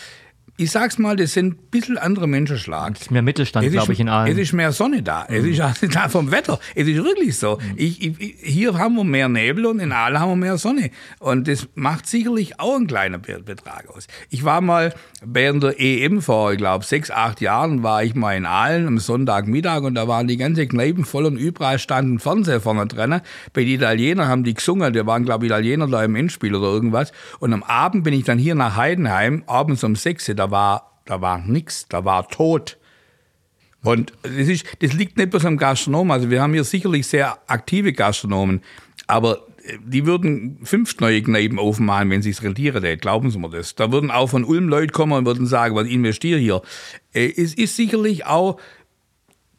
ich 0.59 0.71
sag's 0.71 0.97
mal, 0.97 1.15
das 1.15 1.33
sind 1.33 1.53
ein 1.53 1.57
bisschen 1.69 1.97
andere 1.99 2.27
Menschenschlag. 2.27 2.93
Das 2.95 3.03
ist 3.03 3.11
mehr 3.11 3.21
Mittelstand, 3.21 3.65
Es 3.67 3.71
glaube 3.73 3.93
ich, 3.93 3.99
in 3.99 4.09
Aalen. 4.09 4.31
Es 4.31 4.39
ist 4.39 4.53
mehr 4.53 4.71
Sonne 4.71 5.03
da. 5.03 5.25
Es 5.29 5.45
ist 5.45 5.61
auch 5.61 5.73
da 5.93 6.09
vom 6.09 6.31
Wetter. 6.31 6.59
Es 6.73 6.87
ist 6.87 7.03
wirklich 7.03 7.37
so. 7.37 7.59
Ich, 7.75 8.01
ich, 8.01 8.19
ich- 8.19 8.35
hier 8.41 8.77
haben 8.77 8.95
wir 8.95 9.03
mehr 9.03 9.29
Nebel 9.29 9.67
und 9.67 9.79
in 9.79 9.91
Aale 9.91 10.19
haben 10.19 10.29
wir 10.31 10.35
mehr 10.35 10.57
Sonne. 10.57 10.89
Und 11.19 11.47
das 11.47 11.67
macht 11.75 12.07
sicherlich 12.07 12.59
auch 12.59 12.75
einen 12.75 12.87
kleinen 12.87 13.21
Be- 13.21 13.39
Betrag 13.43 13.87
aus. 13.95 14.07
Ich 14.29 14.43
war 14.45 14.61
mal 14.61 14.95
während 15.23 15.61
der 15.61 15.79
EM 15.79 16.21
vor, 16.23 16.51
ich 16.51 16.57
glaube, 16.57 16.83
sechs, 16.85 17.11
acht 17.11 17.39
Jahren, 17.39 17.83
war 17.83 18.03
ich 18.03 18.15
mal 18.15 18.35
in 18.35 18.45
Aalen 18.47 18.87
am 18.87 18.97
Sonntagmittag 18.97 19.83
und 19.83 19.93
da 19.93 20.07
waren 20.07 20.27
die 20.27 20.37
ganze 20.37 20.65
Kneipen 20.67 21.05
voll 21.05 21.25
und 21.25 21.37
überall 21.37 21.77
standen 21.77 22.17
Fernseher 22.19 22.61
vorne 22.61 22.87
drin. 22.87 23.21
Bei 23.53 23.61
den 23.63 23.69
Italienern 23.75 24.27
haben 24.27 24.43
die 24.43 24.55
gesungen, 24.55 24.91
die 24.91 25.05
waren, 25.05 25.23
glaube 25.23 25.45
ich, 25.45 25.51
Italiener 25.51 25.87
da 25.87 26.03
im 26.03 26.15
Endspiel 26.15 26.55
oder 26.55 26.67
irgendwas. 26.67 27.11
Und 27.39 27.53
am 27.53 27.61
Abend 27.61 28.03
bin 28.03 28.13
ich 28.15 28.23
dann 28.23 28.39
hier 28.39 28.55
nach 28.55 28.75
Heidenheim, 28.75 29.43
abends 29.45 29.83
um 29.83 29.95
sechs, 29.95 30.25
da 30.35 30.46
war, 30.51 31.01
da 31.05 31.21
war 31.21 31.39
nix, 31.39 31.87
da 31.87 32.05
war 32.05 32.27
tot. 32.27 32.77
Und 33.83 34.13
das, 34.23 34.47
ist, 34.47 34.65
das 34.81 34.93
liegt 34.93 35.17
nicht 35.17 35.29
bloß 35.29 35.45
am 35.45 35.57
Gastronom. 35.57 36.11
Also 36.11 36.29
wir 36.29 36.41
haben 36.41 36.53
hier 36.53 36.63
sicherlich 36.63 37.07
sehr 37.07 37.37
aktive 37.47 37.93
Gastronomen, 37.93 38.61
aber 39.05 39.45
äh, 39.63 39.77
die 39.85 40.05
würden 40.05 40.59
fünf 40.63 40.99
neue 40.99 41.21
Kneipen 41.21 41.59
aufmachen, 41.59 42.09
wenn 42.09 42.21
sich's 42.21 42.43
rentieren 42.43 42.73
würde. 42.75 42.97
Glauben 42.97 43.31
Sie 43.31 43.39
mir 43.39 43.49
das. 43.49 43.75
Da 43.75 43.91
würden 43.91 44.11
auch 44.11 44.27
von 44.27 44.43
Ulm 44.43 44.67
Leute 44.67 44.91
kommen 44.91 45.13
und 45.13 45.25
würden 45.25 45.45
sagen, 45.45 45.75
was 45.75 45.87
investiere 45.87 46.39
hier. 46.39 46.61
Äh, 47.13 47.31
Es 47.37 47.53
ist 47.53 47.75
sicherlich 47.75 48.25
auch 48.25 48.59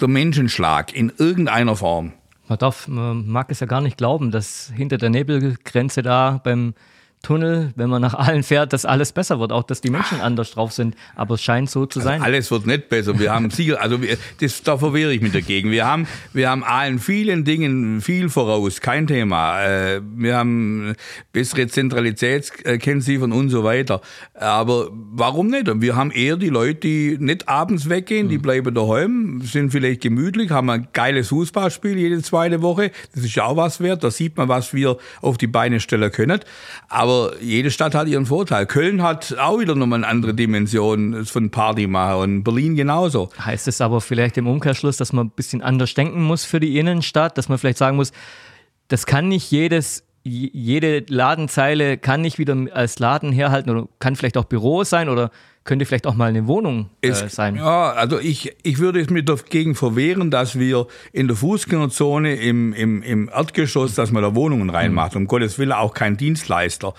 der 0.00 0.08
Menschenschlag 0.08 0.94
in 0.94 1.12
irgendeiner 1.16 1.76
Form. 1.76 2.12
Man, 2.48 2.58
darf, 2.58 2.88
man 2.88 3.26
mag 3.26 3.50
es 3.50 3.60
ja 3.60 3.66
gar 3.66 3.80
nicht 3.80 3.96
glauben, 3.96 4.30
dass 4.30 4.72
hinter 4.74 4.96
der 4.96 5.10
Nebelgrenze 5.10 6.02
da 6.02 6.40
beim 6.42 6.74
Tunnel, 7.22 7.72
wenn 7.74 7.90
man 7.90 8.00
nach 8.00 8.14
Aalen 8.14 8.42
fährt, 8.42 8.72
dass 8.72 8.84
alles 8.84 9.12
besser 9.12 9.40
wird, 9.40 9.52
auch 9.52 9.64
dass 9.64 9.80
die 9.80 9.90
Menschen 9.90 10.20
anders 10.20 10.52
drauf 10.52 10.72
sind. 10.72 10.94
Aber 11.16 11.34
es 11.34 11.42
scheint 11.42 11.68
so 11.68 11.84
zu 11.86 12.00
sein. 12.00 12.22
Alles 12.22 12.50
wird 12.50 12.66
nicht 12.66 12.88
besser. 12.88 13.18
Wir 13.18 13.32
haben 13.32 13.50
sicher, 13.50 13.80
also 13.80 14.00
wir, 14.00 14.16
das, 14.40 14.62
da 14.62 14.78
verwehre 14.78 15.12
ich 15.12 15.20
mich 15.20 15.32
dagegen. 15.32 15.70
Wir 15.70 15.84
haben, 15.86 16.06
wir 16.32 16.48
haben 16.48 16.62
allen 16.62 16.98
vielen 16.98 17.44
Dingen 17.44 18.00
viel 18.00 18.28
voraus, 18.28 18.80
kein 18.80 19.06
Thema. 19.06 19.62
Äh, 19.62 20.00
Wir 20.16 20.36
haben 20.36 20.94
bessere 21.32 21.66
Zentralitätskennziffern 21.66 23.32
und 23.32 23.50
so 23.50 23.64
weiter. 23.64 24.00
Aber 24.34 24.88
warum 24.92 25.48
nicht? 25.48 25.66
Wir 25.80 25.96
haben 25.96 26.10
eher 26.10 26.36
die 26.36 26.48
Leute, 26.48 26.80
die 26.80 27.16
nicht 27.18 27.48
abends 27.48 27.88
weggehen, 27.88 28.28
die 28.28 28.38
bleiben 28.38 28.74
daheim, 28.74 29.40
sind 29.42 29.70
vielleicht 29.70 30.02
gemütlich, 30.02 30.50
haben 30.50 30.70
ein 30.70 30.88
geiles 30.92 31.28
Fußballspiel 31.28 31.98
jede 31.98 32.22
zweite 32.22 32.62
Woche. 32.62 32.92
Das 33.14 33.24
ist 33.24 33.34
ja 33.34 33.44
auch 33.44 33.56
was 33.56 33.80
wert. 33.80 34.04
Da 34.04 34.10
sieht 34.10 34.36
man, 34.36 34.48
was 34.48 34.72
wir 34.72 34.96
auf 35.20 35.38
die 35.38 35.46
Beine 35.46 35.80
stellen 35.80 36.12
können. 36.12 36.40
Aber 36.88 37.07
jede 37.40 37.70
Stadt 37.70 37.94
hat 37.94 38.08
ihren 38.08 38.26
Vorteil. 38.26 38.66
Köln 38.66 39.02
hat 39.02 39.36
auch 39.38 39.58
wieder 39.58 39.74
nochmal 39.74 39.98
eine 39.98 40.06
andere 40.06 40.34
Dimension 40.34 41.24
von 41.24 41.50
Party 41.50 41.86
machen 41.86 42.20
und 42.20 42.44
Berlin 42.44 42.76
genauso. 42.76 43.30
Heißt 43.38 43.68
es 43.68 43.80
aber 43.80 44.00
vielleicht 44.00 44.36
im 44.38 44.46
Umkehrschluss, 44.46 44.96
dass 44.96 45.12
man 45.12 45.26
ein 45.26 45.30
bisschen 45.30 45.62
anders 45.62 45.94
denken 45.94 46.22
muss 46.22 46.44
für 46.44 46.60
die 46.60 46.78
Innenstadt, 46.78 47.38
dass 47.38 47.48
man 47.48 47.58
vielleicht 47.58 47.78
sagen 47.78 47.96
muss, 47.96 48.12
das 48.88 49.06
kann 49.06 49.28
nicht 49.28 49.50
jedes, 49.50 50.04
jede 50.24 51.04
Ladenzeile 51.08 51.98
kann 51.98 52.20
nicht 52.20 52.38
wieder 52.38 52.56
als 52.72 52.98
Laden 52.98 53.32
herhalten 53.32 53.70
oder 53.70 53.88
kann 53.98 54.16
vielleicht 54.16 54.36
auch 54.36 54.44
Büro 54.44 54.84
sein 54.84 55.08
oder 55.08 55.30
könnte 55.68 55.84
vielleicht 55.84 56.06
auch 56.06 56.14
mal 56.14 56.30
eine 56.30 56.46
Wohnung 56.46 56.88
äh, 57.02 57.08
Es, 57.08 57.34
sein. 57.34 57.56
Ja, 57.56 57.92
also 57.92 58.18
ich, 58.18 58.56
ich 58.62 58.78
würde 58.78 59.00
es 59.00 59.10
mir 59.10 59.22
dagegen 59.22 59.74
verwehren, 59.74 60.30
dass 60.30 60.58
wir 60.58 60.86
in 61.12 61.28
der 61.28 61.36
Fußgängerzone 61.36 62.36
im, 62.36 62.72
im, 62.72 63.02
im 63.02 63.28
Erdgeschoss, 63.28 63.94
dass 63.94 64.10
man 64.10 64.22
da 64.22 64.34
Wohnungen 64.34 64.70
reinmacht. 64.70 65.14
Um 65.14 65.26
Gottes 65.26 65.58
Willen 65.58 65.72
auch 65.72 65.92
kein 65.92 66.16
Dienstleister. 66.16 66.94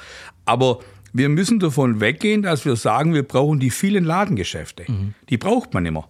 Aber 0.45 0.79
wir 1.12 1.29
müssen 1.29 1.60
davon 1.60 1.99
weggehen, 1.99 2.43
dass 2.43 2.63
wir 2.63 2.75
sagen, 2.75 3.15
wir 3.15 3.23
brauchen 3.23 3.60
die 3.60 3.71
vielen 3.71 4.05
Ladengeschäfte. 4.05 4.86
Die 5.29 5.38
braucht 5.38 5.73
man 5.73 5.88
immer. 5.88 6.08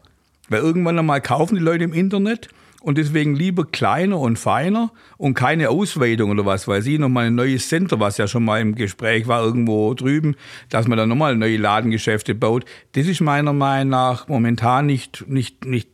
Weil 0.49 0.59
irgendwann 0.59 0.99
einmal 0.99 1.21
kaufen 1.21 1.55
die 1.55 1.61
Leute 1.61 1.85
im 1.85 1.93
Internet 1.93 2.49
und 2.81 2.97
deswegen 2.97 3.35
lieber 3.35 3.65
kleiner 3.65 4.19
und 4.19 4.37
feiner 4.39 4.91
und 5.17 5.33
keine 5.33 5.69
Ausweitung 5.69 6.31
oder 6.31 6.45
was 6.45 6.67
weiß 6.67 6.85
ich, 6.85 6.97
nochmal 6.99 7.27
ein 7.27 7.35
neues 7.35 7.67
Center, 7.67 7.99
was 7.99 8.17
ja 8.17 8.27
schon 8.27 8.45
mal 8.45 8.61
im 8.61 8.75
Gespräch 8.75 9.27
war, 9.27 9.43
irgendwo 9.43 9.93
drüben, 9.93 10.35
dass 10.69 10.87
man 10.87 10.97
dann 10.97 11.09
nochmal 11.09 11.35
neue 11.35 11.57
Ladengeschäfte 11.57 12.35
baut. 12.35 12.65
Das 12.93 13.07
ist 13.07 13.21
meiner 13.21 13.53
Meinung 13.53 13.89
nach 13.89 14.27
momentan 14.27 14.85
nicht, 14.85 15.25
nicht, 15.27 15.65
nicht 15.65 15.89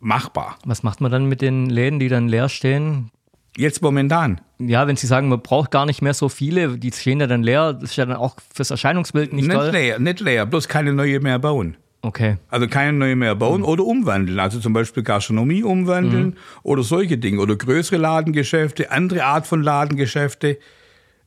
machbar. 0.00 0.58
Was 0.64 0.82
macht 0.82 1.00
man 1.00 1.10
dann 1.12 1.26
mit 1.26 1.42
den 1.42 1.68
Läden, 1.68 1.98
die 1.98 2.08
dann 2.08 2.28
leer 2.28 2.48
stehen? 2.48 3.10
Jetzt 3.56 3.82
momentan. 3.82 4.40
Ja, 4.58 4.86
wenn 4.86 4.96
Sie 4.96 5.06
sagen, 5.06 5.28
man 5.28 5.42
braucht 5.42 5.70
gar 5.70 5.84
nicht 5.84 6.02
mehr 6.02 6.14
so 6.14 6.28
viele, 6.28 6.78
die 6.78 6.92
stehen 6.92 7.20
ja 7.20 7.26
dann 7.26 7.42
leer, 7.42 7.74
das 7.74 7.90
ist 7.90 7.96
ja 7.96 8.06
dann 8.06 8.16
auch 8.16 8.36
fürs 8.54 8.70
Erscheinungsbild 8.70 9.32
nicht 9.32 9.48
Nicht 9.48 9.56
toll. 9.56 9.70
leer, 9.70 9.98
nicht 9.98 10.20
leer, 10.20 10.46
bloß 10.46 10.68
keine 10.68 10.92
neue 10.92 11.20
mehr 11.20 11.38
bauen. 11.38 11.76
Okay. 12.02 12.36
Also 12.48 12.66
keine 12.66 12.96
neue 12.96 13.14
mehr 13.16 13.34
Mhm. 13.34 13.38
bauen 13.38 13.62
oder 13.62 13.84
umwandeln. 13.84 14.38
Also 14.40 14.58
zum 14.58 14.72
Beispiel 14.72 15.02
Gastronomie 15.02 15.62
umwandeln 15.62 16.26
Mhm. 16.28 16.36
oder 16.62 16.82
solche 16.82 17.18
Dinge. 17.18 17.40
Oder 17.40 17.56
größere 17.56 17.98
Ladengeschäfte, 17.98 18.90
andere 18.90 19.24
Art 19.24 19.46
von 19.46 19.62
Ladengeschäfte. 19.62 20.58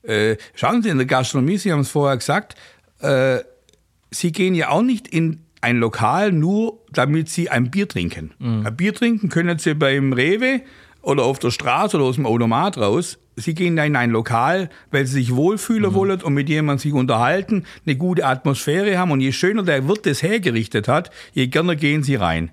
Äh, 0.03 0.37
schauen 0.55 0.81
Sie, 0.81 0.89
in 0.89 0.97
der 0.97 1.05
Gastronomie, 1.05 1.57
Sie 1.57 1.71
haben 1.71 1.81
es 1.81 1.89
vorher 1.89 2.17
gesagt, 2.17 2.55
äh, 3.01 3.39
Sie 4.11 4.31
gehen 4.31 4.53
ja 4.55 4.69
auch 4.69 4.81
nicht 4.81 5.07
in 5.07 5.39
ein 5.61 5.77
Lokal 5.77 6.31
nur, 6.31 6.79
damit 6.91 7.29
Sie 7.29 7.49
ein 7.49 7.71
Bier 7.71 7.87
trinken. 7.87 8.31
Mhm. 8.39 8.65
Ein 8.65 8.75
Bier 8.75 8.93
trinken 8.93 9.29
können 9.29 9.57
Sie 9.59 9.73
beim 9.75 10.11
Rewe 10.11 10.61
oder 11.03 11.23
auf 11.23 11.37
der 11.37 11.51
Straße 11.51 11.95
oder 11.97 12.05
aus 12.07 12.15
dem 12.15 12.25
Automat 12.25 12.77
raus. 12.79 13.19
Sie 13.35 13.53
gehen 13.53 13.75
da 13.75 13.83
in 13.83 13.95
ein 13.95 14.09
Lokal, 14.11 14.69
weil 14.91 15.05
Sie 15.05 15.13
sich 15.13 15.35
wohlfühlen 15.35 15.91
Mhm. 15.91 15.95
wollen 15.95 16.21
und 16.21 16.33
mit 16.33 16.49
jemandem 16.49 16.79
sich 16.81 16.93
unterhalten, 16.93 17.65
eine 17.85 17.95
gute 17.95 18.25
Atmosphäre 18.25 18.97
haben. 18.97 19.11
Und 19.11 19.21
je 19.21 19.31
schöner 19.31 19.63
der 19.63 19.87
Wirt 19.87 20.05
das 20.05 20.23
hergerichtet 20.23 20.87
hat, 20.87 21.11
je 21.33 21.47
gerne 21.47 21.75
gehen 21.75 22.01
Sie 22.03 22.15
rein. 22.15 22.51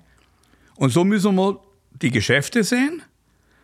Und 0.75 0.91
so 0.91 1.03
müssen 1.03 1.35
wir 1.35 1.59
die 2.01 2.11
Geschäfte 2.11 2.63
sehen. 2.63 3.01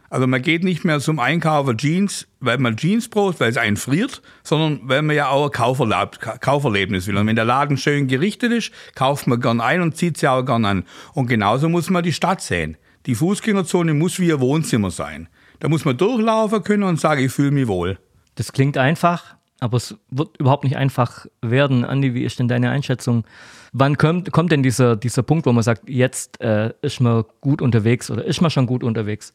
Also 0.10 0.26
man 0.26 0.42
geht 0.42 0.64
nicht 0.64 0.86
mehr 0.86 1.02
zum 1.02 1.20
Einkaufen 1.20 1.78
Jeans, 1.78 2.28
weil 2.40 2.60
man 2.60 2.78
Jeans 2.78 3.10
braucht, 3.10 3.42
weil 3.42 3.50
es 3.50 3.58
einen 3.58 3.76
friert, 3.76 4.22
sondern 4.44 4.80
weil 4.84 5.02
man 5.02 5.16
ja 5.18 5.28
auch 5.30 5.46
ein 5.48 5.52
Kauferlab- 5.52 6.20
Ka- 6.20 6.38
Kauferlebnis 6.38 7.08
will. 7.08 7.18
Und 7.18 7.28
wenn 7.28 7.36
der 7.36 7.44
Laden 7.44 7.76
schön 7.76 8.08
gerichtet 8.08 8.54
ist, 8.54 8.72
kauft 8.96 9.28
man 9.28 9.42
gern 9.42 9.60
ein 9.60 9.82
und 9.82 9.98
zieht 9.98 10.18
sie 10.18 10.30
auch 10.32 10.44
gern 10.44 10.64
an. 10.64 10.86
Und 11.14 11.28
genauso 11.28 11.68
muss 11.68 11.90
man 11.90 12.04
die 12.04 12.14
Stadt 12.14 12.42
sehen. 12.42 12.78
Die 13.08 13.16
Fußgängerzone 13.16 13.94
muss 13.94 14.20
wie 14.20 14.34
ein 14.34 14.42
Wohnzimmer 14.42 14.92
sein. 14.92 15.30
Da 15.60 15.70
muss 15.70 15.86
man 15.86 15.98
durchlaufen 15.98 16.62
können 16.64 16.84
und 16.84 17.00
sagen, 17.00 17.24
ich 17.24 17.32
fühle 17.32 17.52
mich 17.52 17.68
wohl. 17.68 17.98
Das 18.36 18.52
klingt 18.52 18.78
einfach, 18.78 19.38
aber 19.60 19.78
es 19.78 19.96
wird 20.12 20.38
überhaupt 20.38 20.66
nicht 20.66 20.76
einfach 20.76 21.26
werden. 21.42 21.86
Andi, 21.86 22.14
wie 22.14 22.24
ist 22.24 22.38
denn 22.38 22.50
deine 22.50 22.70
Einschätzung? 22.70 23.24
Wann 23.72 23.98
kommt, 23.98 24.32
kommt 24.32 24.52
denn 24.52 24.62
dieser, 24.62 24.98
dieser 24.98 25.24
Punkt, 25.24 25.46
wo 25.46 25.54
man 25.54 25.64
sagt, 25.64 25.90
jetzt 25.90 26.42
äh, 26.42 26.74
ist 26.82 27.00
man 27.00 27.24
gut 27.40 27.62
unterwegs 27.62 28.12
oder 28.12 28.26
ist 28.26 28.42
man 28.42 28.52
schon 28.52 28.68
gut 28.68 28.84
unterwegs 28.84 29.34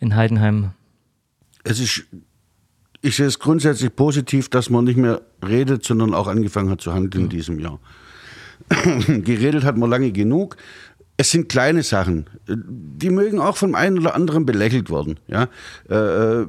in 0.00 0.16
Heidenheim? 0.16 0.72
Es 1.62 1.78
ist, 1.78 2.04
ich 3.00 3.16
sehe 3.16 3.26
es 3.26 3.38
grundsätzlich 3.38 3.94
positiv, 3.94 4.48
dass 4.48 4.70
man 4.70 4.84
nicht 4.84 4.96
mehr 4.96 5.22
redet, 5.46 5.84
sondern 5.84 6.14
auch 6.14 6.26
angefangen 6.26 6.68
hat 6.68 6.80
zu 6.80 6.92
handeln 6.92 7.24
in 7.24 7.30
diesem 7.30 7.60
Jahr. 7.60 7.78
Geredet 9.06 9.64
hat 9.64 9.76
man 9.76 9.90
lange 9.90 10.12
genug. 10.12 10.56
Es 11.16 11.30
sind 11.30 11.48
kleine 11.48 11.82
Sachen. 11.82 12.26
Die 12.48 13.10
mögen 13.10 13.40
auch 13.40 13.56
vom 13.56 13.74
einen 13.74 13.98
oder 13.98 14.14
anderen 14.14 14.46
belächelt 14.46 14.90
werden. 14.90 15.20
Ja? 15.28 15.48
Äh, 15.88 15.94
äh, 15.94 16.46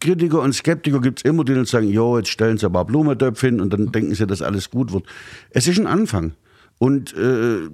Kritiker 0.00 0.40
und 0.40 0.54
Skeptiker 0.54 1.00
gibt 1.00 1.18
es 1.18 1.24
immer, 1.24 1.44
die 1.44 1.54
dann 1.54 1.66
sagen, 1.66 1.88
jo, 1.88 2.16
jetzt 2.16 2.30
stellen 2.30 2.56
sie 2.56 2.66
ein 2.66 2.72
paar 2.72 2.86
Blumentöpfe 2.86 3.46
hin 3.46 3.60
und 3.60 3.72
dann 3.72 3.92
denken 3.92 4.14
sie, 4.14 4.26
dass 4.26 4.40
alles 4.40 4.70
gut 4.70 4.92
wird. 4.92 5.04
Es 5.50 5.66
ist 5.66 5.78
ein 5.78 5.86
Anfang. 5.86 6.32
Und 6.78 7.14
äh, 7.16 7.68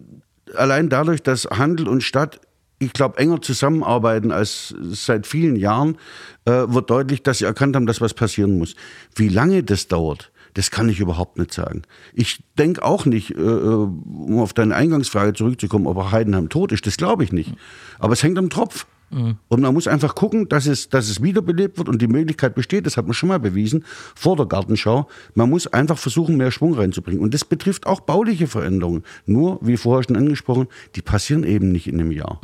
allein 0.57 0.89
dadurch, 0.89 1.23
dass 1.23 1.45
Handel 1.45 1.89
und 1.89 2.03
Stadt 2.03 2.41
ich 2.79 2.93
glaube, 2.93 3.19
enger 3.19 3.41
zusammenarbeiten 3.41 4.33
als 4.33 4.75
seit 4.81 5.27
vielen 5.27 5.57
Jahren, 5.57 5.97
äh, 6.45 6.51
wird 6.67 6.91
deutlich, 6.91 7.23
dass 7.23 7.39
sie 7.39 7.45
erkannt 7.45 7.77
haben, 7.77 7.87
dass 7.87 8.01
was 8.01 8.15
passieren 8.15 8.59
muss. 8.59 8.75
Wie 9.15 9.29
lange 9.29 9.63
das 9.63 9.89
dauert, 9.89 10.33
das 10.55 10.71
kann 10.71 10.89
ich 10.89 11.01
überhaupt 11.01 11.39
nicht 11.39 11.53
sagen. 11.53 11.83
Ich 12.15 12.43
denke 12.59 12.83
auch 12.83 13.07
nicht, 13.07 13.33
äh, 13.33 13.41
um 13.41 14.39
auf 14.39 14.53
deine 14.53 14.75
Eingangsfrage 14.75 15.35
zurückzukommen, 15.35 15.87
ob 15.87 16.13
Heidenheim 16.13 16.49
tot 16.49 16.73
ist, 16.73 16.87
das 16.87 16.97
glaube 16.97 17.25
ich 17.25 17.33
nicht. 17.33 17.55
Aber 17.99 18.13
es 18.13 18.23
hängt 18.23 18.39
am 18.39 18.51
Tropf. 18.51 18.87
Und 19.11 19.61
man 19.61 19.73
muss 19.73 19.87
einfach 19.87 20.17
gucken, 20.17 20.49
dass 20.49 20.67
es, 20.67 20.89
dass 20.89 21.09
es 21.09 21.23
wiederbelebt 21.23 21.79
wird 21.79 21.89
und 21.89 22.03
die 22.03 22.09
Möglichkeit 22.09 22.57
besteht, 22.57 22.85
das 22.85 22.97
hat 22.97 23.05
man 23.05 23.15
schon 23.15 23.29
mal 23.29 23.39
bewiesen, 23.39 23.85
vor 24.17 24.35
der 24.35 24.47
Gartenschau. 24.47 25.09
Man 25.35 25.51
muss 25.51 25.69
einfach 25.69 25.99
versuchen, 25.99 26.37
mehr 26.37 26.51
Schwung 26.51 26.75
reinzubringen. 26.75 27.23
Und 27.23 27.33
das 27.33 27.45
betrifft 27.45 27.87
auch 27.87 28.01
bauliche 28.01 28.49
Veränderungen. 28.49 29.05
Nur, 29.25 29.61
wie 29.63 29.77
vorher 29.77 30.03
schon 30.03 30.17
angesprochen, 30.17 30.67
die 30.97 31.03
passieren 31.03 31.45
eben 31.45 31.71
nicht 31.71 31.87
in 31.87 32.01
einem 32.01 32.11
Jahr. 32.11 32.41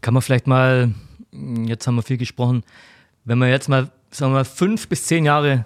Kann 0.00 0.14
man 0.14 0.22
vielleicht 0.22 0.46
mal 0.46 0.94
Jetzt 1.66 1.86
haben 1.86 1.96
wir 1.96 2.02
viel 2.02 2.16
gesprochen. 2.16 2.62
Wenn 3.24 3.38
man 3.38 3.48
jetzt 3.48 3.68
mal, 3.68 3.90
sagen 4.10 4.32
wir 4.32 4.38
mal, 4.38 4.44
fünf 4.44 4.88
bis 4.88 5.06
zehn 5.06 5.24
Jahre 5.24 5.64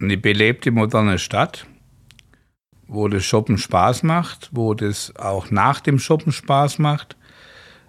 Eine 0.00 0.16
belebte, 0.16 0.70
moderne 0.70 1.18
Stadt, 1.18 1.66
wo 2.86 3.08
das 3.08 3.24
Shoppen 3.24 3.58
Spaß 3.58 4.04
macht, 4.04 4.50
wo 4.52 4.74
das 4.74 5.16
auch 5.16 5.50
nach 5.50 5.80
dem 5.80 5.98
Shoppen 5.98 6.30
Spaß 6.30 6.78
macht, 6.78 7.16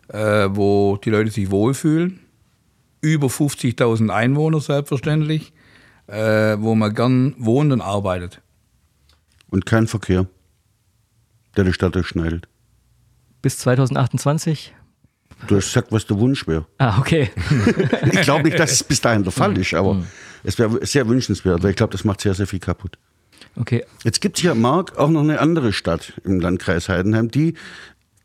äh, 0.07 0.47
wo 0.49 0.97
die 0.97 1.11
Leute 1.11 1.29
sich 1.29 1.51
wohlfühlen. 1.51 2.21
Über 3.01 3.27
50.000 3.27 4.09
Einwohner 4.09 4.59
selbstverständlich, 4.59 5.53
äh, 6.07 6.57
wo 6.59 6.75
man 6.75 6.93
gern 6.93 7.35
wohnt 7.37 7.71
und 7.71 7.81
arbeitet. 7.81 8.41
Und 9.49 9.65
kein 9.65 9.87
Verkehr, 9.87 10.27
der 11.55 11.63
die 11.63 11.73
Stadt 11.73 11.95
durchschneidet. 11.95 12.47
Bis 13.41 13.57
2028? 13.59 14.73
Du 15.47 15.55
hast 15.55 15.65
gesagt, 15.65 15.91
was 15.91 16.05
der 16.05 16.19
Wunsch 16.19 16.47
wäre. 16.47 16.65
Ah, 16.77 16.99
okay. 16.99 17.31
ich 18.11 18.21
glaube 18.21 18.43
nicht, 18.43 18.59
dass 18.59 18.71
es 18.71 18.83
bis 18.83 18.99
dahin 18.99 19.23
der 19.23 19.31
Fall 19.31 19.57
ist, 19.57 19.73
aber 19.73 19.93
mhm. 19.93 20.07
es 20.43 20.59
wäre 20.59 20.85
sehr 20.85 21.07
wünschenswert, 21.07 21.63
weil 21.63 21.71
ich 21.71 21.77
glaube, 21.77 21.93
das 21.93 22.03
macht 22.03 22.21
sehr, 22.21 22.33
sehr 22.33 22.47
viel 22.47 22.59
kaputt. 22.59 22.97
Okay. 23.55 23.85
Jetzt 24.03 24.21
gibt 24.21 24.37
es 24.37 24.41
hier, 24.41 24.55
Mark, 24.55 24.97
auch 24.97 25.09
noch 25.09 25.21
eine 25.21 25.39
andere 25.39 25.73
Stadt 25.73 26.13
im 26.23 26.39
Landkreis 26.39 26.89
Heidenheim, 26.89 27.31
die 27.31 27.55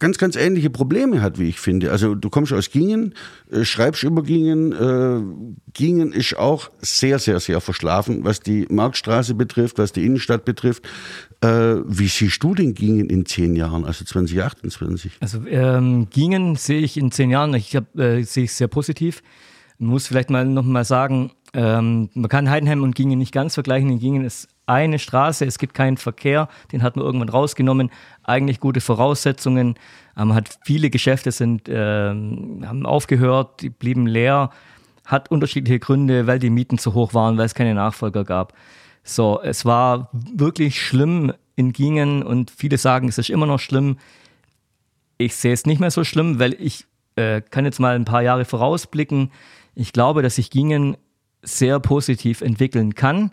ganz, 0.04 0.18
ganz 0.18 0.36
ähnliche 0.36 0.68
Probleme 0.68 1.22
hat, 1.22 1.38
wie 1.38 1.48
ich 1.48 1.58
finde. 1.58 1.90
Also 1.90 2.14
du 2.14 2.28
kommst 2.28 2.52
aus 2.52 2.70
Gingen, 2.70 3.14
äh, 3.50 3.64
schreibst 3.64 4.02
über 4.02 4.22
Gingen. 4.22 4.72
Äh, 4.72 5.22
Gingen 5.72 6.12
ist 6.12 6.36
auch 6.36 6.70
sehr, 6.82 7.18
sehr, 7.18 7.40
sehr 7.40 7.62
verschlafen, 7.62 8.22
was 8.22 8.40
die 8.40 8.66
Marktstraße 8.68 9.34
betrifft, 9.34 9.78
was 9.78 9.92
die 9.92 10.04
Innenstadt 10.04 10.44
betrifft. 10.44 10.84
Äh, 11.40 11.76
wie 11.86 12.08
siehst 12.08 12.42
du 12.42 12.54
den 12.54 12.74
Gingen 12.74 13.08
in 13.08 13.24
zehn 13.24 13.56
Jahren, 13.56 13.86
also 13.86 14.04
2028? 14.04 15.12
Also 15.20 15.38
ähm, 15.46 16.08
Gingen 16.10 16.56
sehe 16.56 16.80
ich 16.80 16.98
in 16.98 17.10
zehn 17.10 17.30
Jahren, 17.30 17.54
ich 17.54 17.74
hab, 17.74 17.98
äh, 17.98 18.24
sehe 18.24 18.44
ich 18.44 18.52
sehr 18.52 18.68
positiv. 18.68 19.22
Man 19.78 19.88
muss 19.88 20.06
vielleicht 20.06 20.28
mal 20.28 20.44
noch 20.44 20.64
mal 20.64 20.84
sagen, 20.84 21.32
ähm, 21.54 22.10
man 22.12 22.28
kann 22.28 22.50
Heidenheim 22.50 22.82
und 22.82 22.94
Gingen 22.94 23.18
nicht 23.18 23.32
ganz 23.32 23.54
vergleichen. 23.54 23.88
In 23.88 24.00
Gingen 24.00 24.26
ist 24.26 24.48
eine 24.66 24.98
Straße, 24.98 25.44
es 25.44 25.58
gibt 25.58 25.74
keinen 25.74 25.96
Verkehr, 25.96 26.48
den 26.72 26.82
hat 26.82 26.96
man 26.96 27.04
irgendwann 27.04 27.28
rausgenommen. 27.28 27.90
Eigentlich 28.22 28.60
gute 28.60 28.80
Voraussetzungen. 28.80 29.74
Man 30.14 30.30
ähm, 30.30 30.34
hat 30.34 30.58
viele 30.64 30.90
Geschäfte 30.90 31.32
sind, 31.32 31.68
äh, 31.68 32.08
haben 32.08 32.86
aufgehört, 32.86 33.62
die 33.62 33.70
blieben 33.70 34.06
leer. 34.06 34.50
Hat 35.04 35.30
unterschiedliche 35.30 35.78
Gründe, 35.80 36.26
weil 36.26 36.38
die 36.38 36.50
Mieten 36.50 36.78
zu 36.78 36.94
hoch 36.94 37.12
waren, 37.12 37.36
weil 37.36 37.44
es 37.44 37.54
keine 37.54 37.74
Nachfolger 37.74 38.24
gab. 38.24 38.54
So, 39.02 39.40
es 39.42 39.66
war 39.66 40.08
wirklich 40.12 40.80
schlimm 40.80 41.34
in 41.56 41.72
Gingen 41.72 42.22
und 42.22 42.50
viele 42.50 42.78
sagen, 42.78 43.08
es 43.08 43.18
ist 43.18 43.28
immer 43.28 43.46
noch 43.46 43.60
schlimm. 43.60 43.98
Ich 45.18 45.36
sehe 45.36 45.52
es 45.52 45.66
nicht 45.66 45.78
mehr 45.78 45.90
so 45.90 46.04
schlimm, 46.04 46.38
weil 46.38 46.54
ich 46.58 46.86
äh, 47.16 47.42
kann 47.42 47.66
jetzt 47.66 47.80
mal 47.80 47.94
ein 47.94 48.06
paar 48.06 48.22
Jahre 48.22 48.46
vorausblicken. 48.46 49.30
Ich 49.74 49.92
glaube, 49.92 50.22
dass 50.22 50.36
sich 50.36 50.50
Gingen 50.50 50.96
sehr 51.42 51.80
positiv 51.80 52.40
entwickeln 52.40 52.94
kann 52.94 53.30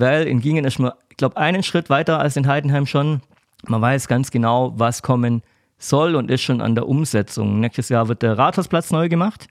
weil 0.00 0.26
in 0.26 0.40
Gingen 0.40 0.64
ist 0.64 0.78
man, 0.78 0.92
ich 1.08 1.16
glaube, 1.16 1.36
einen 1.36 1.62
Schritt 1.62 1.90
weiter 1.90 2.18
als 2.18 2.36
in 2.36 2.46
Heidenheim 2.46 2.86
schon. 2.86 3.20
Man 3.66 3.80
weiß 3.80 4.08
ganz 4.08 4.30
genau, 4.30 4.72
was 4.76 5.02
kommen 5.02 5.42
soll 5.78 6.16
und 6.16 6.30
ist 6.30 6.42
schon 6.42 6.60
an 6.60 6.74
der 6.74 6.88
Umsetzung. 6.88 7.60
Nächstes 7.60 7.88
Jahr 7.88 8.08
wird 8.08 8.22
der 8.22 8.36
Rathausplatz 8.36 8.90
neu 8.90 9.08
gemacht. 9.08 9.48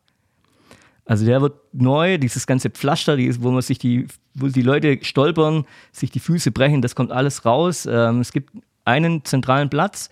Also 1.06 1.26
der 1.26 1.42
wird 1.42 1.56
neu, 1.74 2.18
dieses 2.18 2.48
ganze 2.48 2.70
Pflaster, 2.70 3.18
wo 3.18 3.52
man 3.52 3.62
sich 3.62 3.78
die, 3.78 4.08
wo 4.34 4.48
die 4.48 4.62
Leute 4.62 5.00
stolpern, 5.02 5.66
sich 5.92 6.12
die 6.12 6.20
Füße 6.20 6.52
brechen, 6.52 6.82
das 6.82 6.96
kommt 6.96 7.12
alles 7.12 7.46
raus. 7.46 7.86
Ähm, 7.86 8.22
es 8.22 8.32
gibt 8.32 8.52
einen 8.86 9.26
zentralen 9.26 9.70
Platz 9.70 10.10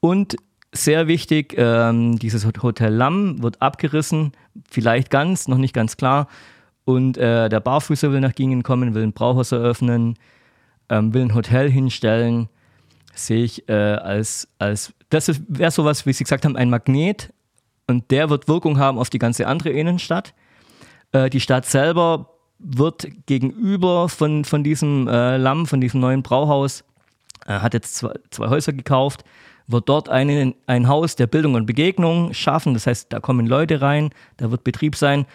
und 0.00 0.36
sehr 0.72 1.06
wichtig, 1.06 1.54
ähm, 1.56 2.18
dieses 2.18 2.44
Hotel 2.44 2.92
Lamm 2.92 3.42
wird 3.42 3.62
abgerissen, 3.62 4.32
vielleicht 4.68 5.08
ganz, 5.08 5.46
noch 5.46 5.58
nicht 5.58 5.72
ganz 5.72 5.96
klar. 5.96 6.26
Und 6.84 7.16
äh, 7.16 7.48
der 7.48 7.60
Barfüßer 7.60 8.12
will 8.12 8.20
nach 8.20 8.34
Gingen 8.34 8.62
kommen, 8.62 8.94
will 8.94 9.02
ein 9.02 9.12
Brauhaus 9.12 9.52
eröffnen, 9.52 10.18
ähm, 10.88 11.14
will 11.14 11.22
ein 11.22 11.34
Hotel 11.34 11.70
hinstellen. 11.70 12.48
Sehe 13.14 13.44
ich 13.44 13.68
äh, 13.68 13.72
als, 13.72 14.48
als, 14.58 14.92
das 15.08 15.40
wäre 15.48 15.70
sowas, 15.70 16.04
wie 16.04 16.12
Sie 16.12 16.24
gesagt 16.24 16.44
haben, 16.44 16.56
ein 16.56 16.70
Magnet. 16.70 17.32
Und 17.86 18.10
der 18.10 18.30
wird 18.30 18.48
Wirkung 18.48 18.78
haben 18.78 18.98
auf 18.98 19.10
die 19.10 19.18
ganze 19.18 19.46
andere 19.46 19.70
Innenstadt. 19.70 20.34
Äh, 21.12 21.30
die 21.30 21.40
Stadt 21.40 21.66
selber 21.66 22.30
wird 22.58 23.06
gegenüber 23.26 24.08
von, 24.08 24.44
von 24.44 24.64
diesem 24.64 25.08
äh, 25.08 25.36
Lamm, 25.36 25.66
von 25.66 25.80
diesem 25.80 26.00
neuen 26.00 26.22
Brauhaus, 26.22 26.84
äh, 27.46 27.52
hat 27.52 27.74
jetzt 27.74 27.96
zwei, 27.96 28.14
zwei 28.30 28.48
Häuser 28.48 28.72
gekauft, 28.72 29.24
wird 29.66 29.88
dort 29.88 30.08
einen, 30.08 30.54
ein 30.66 30.88
Haus 30.88 31.16
der 31.16 31.26
Bildung 31.26 31.54
und 31.54 31.66
Begegnung 31.66 32.32
schaffen. 32.34 32.74
Das 32.74 32.86
heißt, 32.86 33.12
da 33.12 33.20
kommen 33.20 33.46
Leute 33.46 33.80
rein, 33.80 34.10
da 34.36 34.50
wird 34.50 34.64
Betrieb 34.64 34.96
sein 34.96 35.26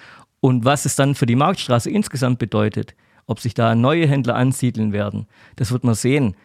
und 0.42 0.66
was 0.66 0.86
es 0.86 0.96
dann 0.96 1.16
für 1.16 1.26
die 1.26 1.36
Marktstraße 1.36 1.90
insgesamt 1.90 2.40
bedeutet, 2.40 2.96
ob 3.26 3.40
sich 3.40 3.54
da 3.54 3.76
neue 3.76 4.08
Händler 4.08 4.36
ansiedeln 4.36 4.94
werden, 4.94 5.28
das 5.56 5.72
wird 5.72 5.84
man 5.84 5.96
sehen. 5.96 6.36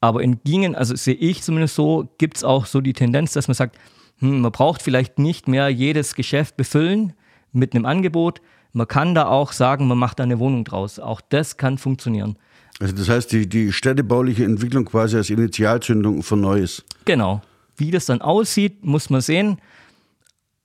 Aber 0.00 0.22
in 0.22 0.40
Gingen, 0.44 0.74
also 0.74 0.94
sehe 0.94 1.14
ich 1.14 1.42
zumindest 1.42 1.74
so, 1.74 2.08
gibt 2.18 2.36
es 2.36 2.44
auch 2.44 2.66
so 2.66 2.80
die 2.80 2.92
Tendenz, 2.92 3.32
dass 3.32 3.48
man 3.48 3.54
sagt, 3.54 3.76
hm, 4.18 4.40
man 4.40 4.52
braucht 4.52 4.82
vielleicht 4.82 5.18
nicht 5.18 5.48
mehr 5.48 5.68
jedes 5.68 6.14
Geschäft 6.14 6.56
befüllen 6.56 7.14
mit 7.52 7.74
einem 7.74 7.86
Angebot. 7.86 8.40
Man 8.72 8.86
kann 8.86 9.14
da 9.14 9.26
auch 9.26 9.52
sagen, 9.52 9.88
man 9.88 9.98
macht 9.98 10.18
da 10.18 10.24
eine 10.24 10.38
Wohnung 10.38 10.64
draus. 10.64 10.98
Auch 10.98 11.20
das 11.20 11.56
kann 11.56 11.78
funktionieren. 11.78 12.36
Also 12.80 12.94
das 12.94 13.08
heißt, 13.08 13.32
die, 13.32 13.48
die 13.48 13.72
städtebauliche 13.72 14.44
Entwicklung 14.44 14.84
quasi 14.84 15.16
als 15.16 15.30
Initialzündung 15.30 16.22
für 16.22 16.36
Neues. 16.36 16.84
Genau. 17.04 17.42
Wie 17.76 17.90
das 17.90 18.06
dann 18.06 18.20
aussieht, 18.20 18.84
muss 18.84 19.10
man 19.10 19.20
sehen. 19.20 19.58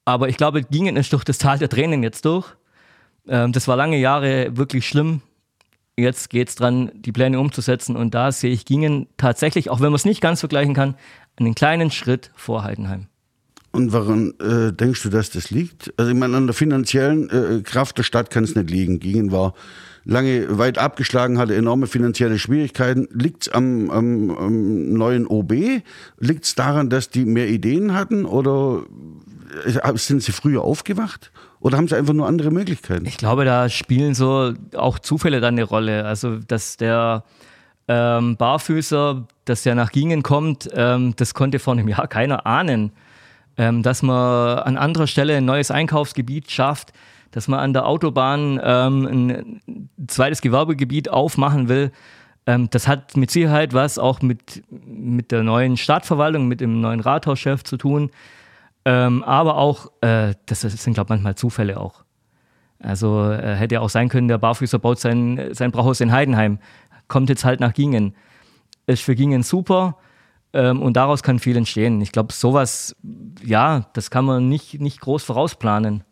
Aber 0.05 0.29
ich 0.29 0.37
glaube, 0.37 0.63
Gingen 0.63 0.95
ist 0.95 1.13
durch 1.13 1.23
das 1.23 1.37
Tal 1.37 1.57
der 1.57 1.69
Tränen 1.69 2.03
jetzt 2.03 2.25
durch. 2.25 2.55
Ähm, 3.27 3.51
das 3.51 3.67
war 3.67 3.75
lange 3.75 3.97
Jahre 3.97 4.55
wirklich 4.57 4.87
schlimm. 4.87 5.21
Jetzt 5.95 6.29
geht 6.29 6.49
es 6.49 6.55
dran, 6.55 6.91
die 6.95 7.11
Pläne 7.11 7.39
umzusetzen. 7.39 7.95
Und 7.95 8.15
da 8.15 8.31
sehe 8.31 8.51
ich, 8.51 8.65
gingen 8.65 9.07
tatsächlich, 9.17 9.69
auch 9.69 9.79
wenn 9.79 9.91
man 9.91 9.95
es 9.95 10.05
nicht 10.05 10.21
ganz 10.21 10.39
vergleichen 10.39 10.73
kann, 10.73 10.95
einen 11.37 11.55
kleinen 11.55 11.91
Schritt 11.91 12.31
vor 12.35 12.63
Heidenheim. 12.63 13.07
Und 13.71 13.91
woran 13.91 14.33
äh, 14.39 14.71
denkst 14.71 15.01
du, 15.01 15.09
dass 15.09 15.31
das 15.31 15.49
liegt? 15.49 15.93
Also 15.97 16.11
ich 16.11 16.17
meine, 16.17 16.37
an 16.37 16.45
der 16.45 16.53
finanziellen 16.53 17.29
äh, 17.29 17.61
Kraft 17.63 17.97
der 17.97 18.03
Stadt 18.03 18.29
kann 18.29 18.43
es 18.43 18.55
nicht 18.55 18.69
liegen. 18.69 18.99
Gingen 18.99 19.31
war 19.31 19.55
lange 20.05 20.59
weit 20.59 20.77
abgeschlagen, 20.77 21.39
hatte 21.39 21.55
enorme 21.55 21.87
finanzielle 21.87 22.37
Schwierigkeiten. 22.37 23.07
Liegt 23.11 23.47
es 23.47 23.49
am, 23.49 23.89
am, 23.89 24.29
am, 24.29 24.93
neuen 24.93 25.25
OB? 25.25 25.81
Liegt 26.19 26.45
es 26.45 26.53
daran, 26.53 26.91
dass 26.91 27.09
die 27.09 27.25
mehr 27.25 27.49
Ideen 27.49 27.95
hatten? 27.95 28.25
Oder 28.25 28.83
äh, 29.65 29.97
sind 29.97 30.21
sie 30.21 30.33
früher 30.33 30.61
aufgewacht? 30.61 31.31
Oder 31.63 31.77
haben 31.77 31.87
sie 31.87 31.95
einfach 31.95 32.13
nur 32.13 32.27
andere 32.27 32.51
Möglichkeiten? 32.51 33.05
Ich 33.05 33.15
glaube, 33.15 33.45
da 33.45 33.69
spielen 33.69 34.13
so 34.15 34.53
auch 34.75 34.99
Zufälle 34.99 35.39
dann 35.39 35.53
eine 35.53 35.63
Rolle. 35.63 36.03
Also, 36.03 36.39
dass 36.39 36.75
der 36.75 37.23
ähm, 37.87 38.35
Barfüßer, 38.35 39.25
dass 39.45 39.63
der 39.63 39.73
nach 39.73 39.93
Gingen 39.93 40.23
kommt, 40.23 40.69
ähm, 40.73 41.13
das 41.15 41.33
konnte 41.33 41.59
vor 41.59 41.73
einem 41.73 41.87
Jahr 41.87 42.07
keiner 42.09 42.45
ahnen. 42.45 42.91
Ähm, 43.55 43.81
dass 43.81 44.01
man 44.01 44.59
an 44.59 44.77
anderer 44.77 45.07
Stelle 45.07 45.37
ein 45.37 45.45
neues 45.45 45.71
Einkaufsgebiet 45.71 46.51
schafft, 46.51 46.91
dass 47.31 47.47
man 47.47 47.61
an 47.61 47.71
der 47.71 47.85
Autobahn 47.85 48.59
ähm, 48.61 49.05
ein 49.05 50.07
zweites 50.07 50.41
Gewerbegebiet 50.41 51.09
aufmachen 51.09 51.69
will. 51.69 51.91
Ähm, 52.45 52.69
das 52.71 52.89
hat 52.89 53.15
mit 53.15 53.31
Sicherheit 53.31 53.73
was 53.73 53.97
auch 53.97 54.21
mit, 54.21 54.63
mit 54.69 55.31
der 55.31 55.43
neuen 55.43 55.77
Stadtverwaltung, 55.77 56.49
mit 56.49 56.59
dem 56.59 56.81
neuen 56.81 56.99
Rathauschef 56.99 57.63
zu 57.63 57.77
tun. 57.77 58.11
Ähm, 58.85 59.23
aber 59.23 59.57
auch, 59.57 59.91
äh, 60.01 60.33
das 60.45 60.61
sind, 60.61 60.93
glaube 60.93 61.07
ich, 61.07 61.09
manchmal 61.09 61.35
Zufälle 61.35 61.79
auch. 61.79 62.03
Also 62.79 63.31
äh, 63.31 63.55
hätte 63.55 63.75
ja 63.75 63.81
auch 63.81 63.89
sein 63.89 64.09
können, 64.09 64.27
der 64.27 64.37
Barfüßer 64.37 64.77
baut 64.77 64.99
sein, 64.99 65.49
sein 65.51 65.71
Brauhaus 65.71 66.01
in 66.01 66.11
Heidenheim, 66.11 66.59
kommt 67.07 67.29
jetzt 67.29 67.45
halt 67.45 67.61
nach 67.61 67.73
Gingen. 67.73 68.15
Ist 68.85 69.03
für 69.03 69.15
Gingen 69.15 69.43
super 69.43 69.97
ähm, 70.51 70.81
und 70.81 70.97
daraus 70.97 71.23
kann 71.23 71.39
viel 71.39 71.55
entstehen. 71.55 72.01
Ich 72.01 72.11
glaube, 72.11 72.33
sowas, 72.33 72.95
ja, 73.41 73.87
das 73.93 74.11
kann 74.11 74.25
man 74.25 74.49
nicht, 74.49 74.81
nicht 74.81 74.99
groß 74.99 75.23
vorausplanen. 75.23 76.03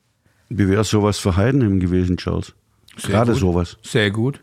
Wie 0.48 0.70
wäre 0.70 0.86
sowas 0.86 1.20
für 1.20 1.36
Heidenheim 1.36 1.80
gewesen, 1.80 2.16
Charles? 2.16 2.54
Gerade 3.04 3.36
sowas. 3.36 3.78
Sehr 3.84 4.12
gut. 4.12 4.42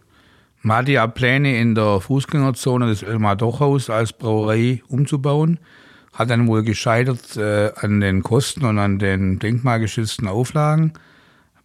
Man 0.63 0.79
hatte 0.79 0.93
ja 0.93 1.07
Pläne 1.07 1.59
in 1.61 1.75
der 1.75 2.01
Fußgängerzone 2.01 2.89
des 2.89 3.03
Elmar 3.03 3.37
Dochhaus 3.37 3.89
als 3.89 4.13
Brauerei 4.13 4.83
umzubauen 4.89 5.61
hat 6.19 6.31
dann 6.31 6.49
wohl 6.49 6.65
gescheitert 6.65 7.37
äh, 7.37 7.71
an 7.77 8.01
den 8.01 8.25
Kosten 8.25 8.65
und 8.65 8.79
an 8.81 8.99
den 8.99 9.39
denkmalgeschützten 9.39 10.27
Auflagen. 10.27 10.93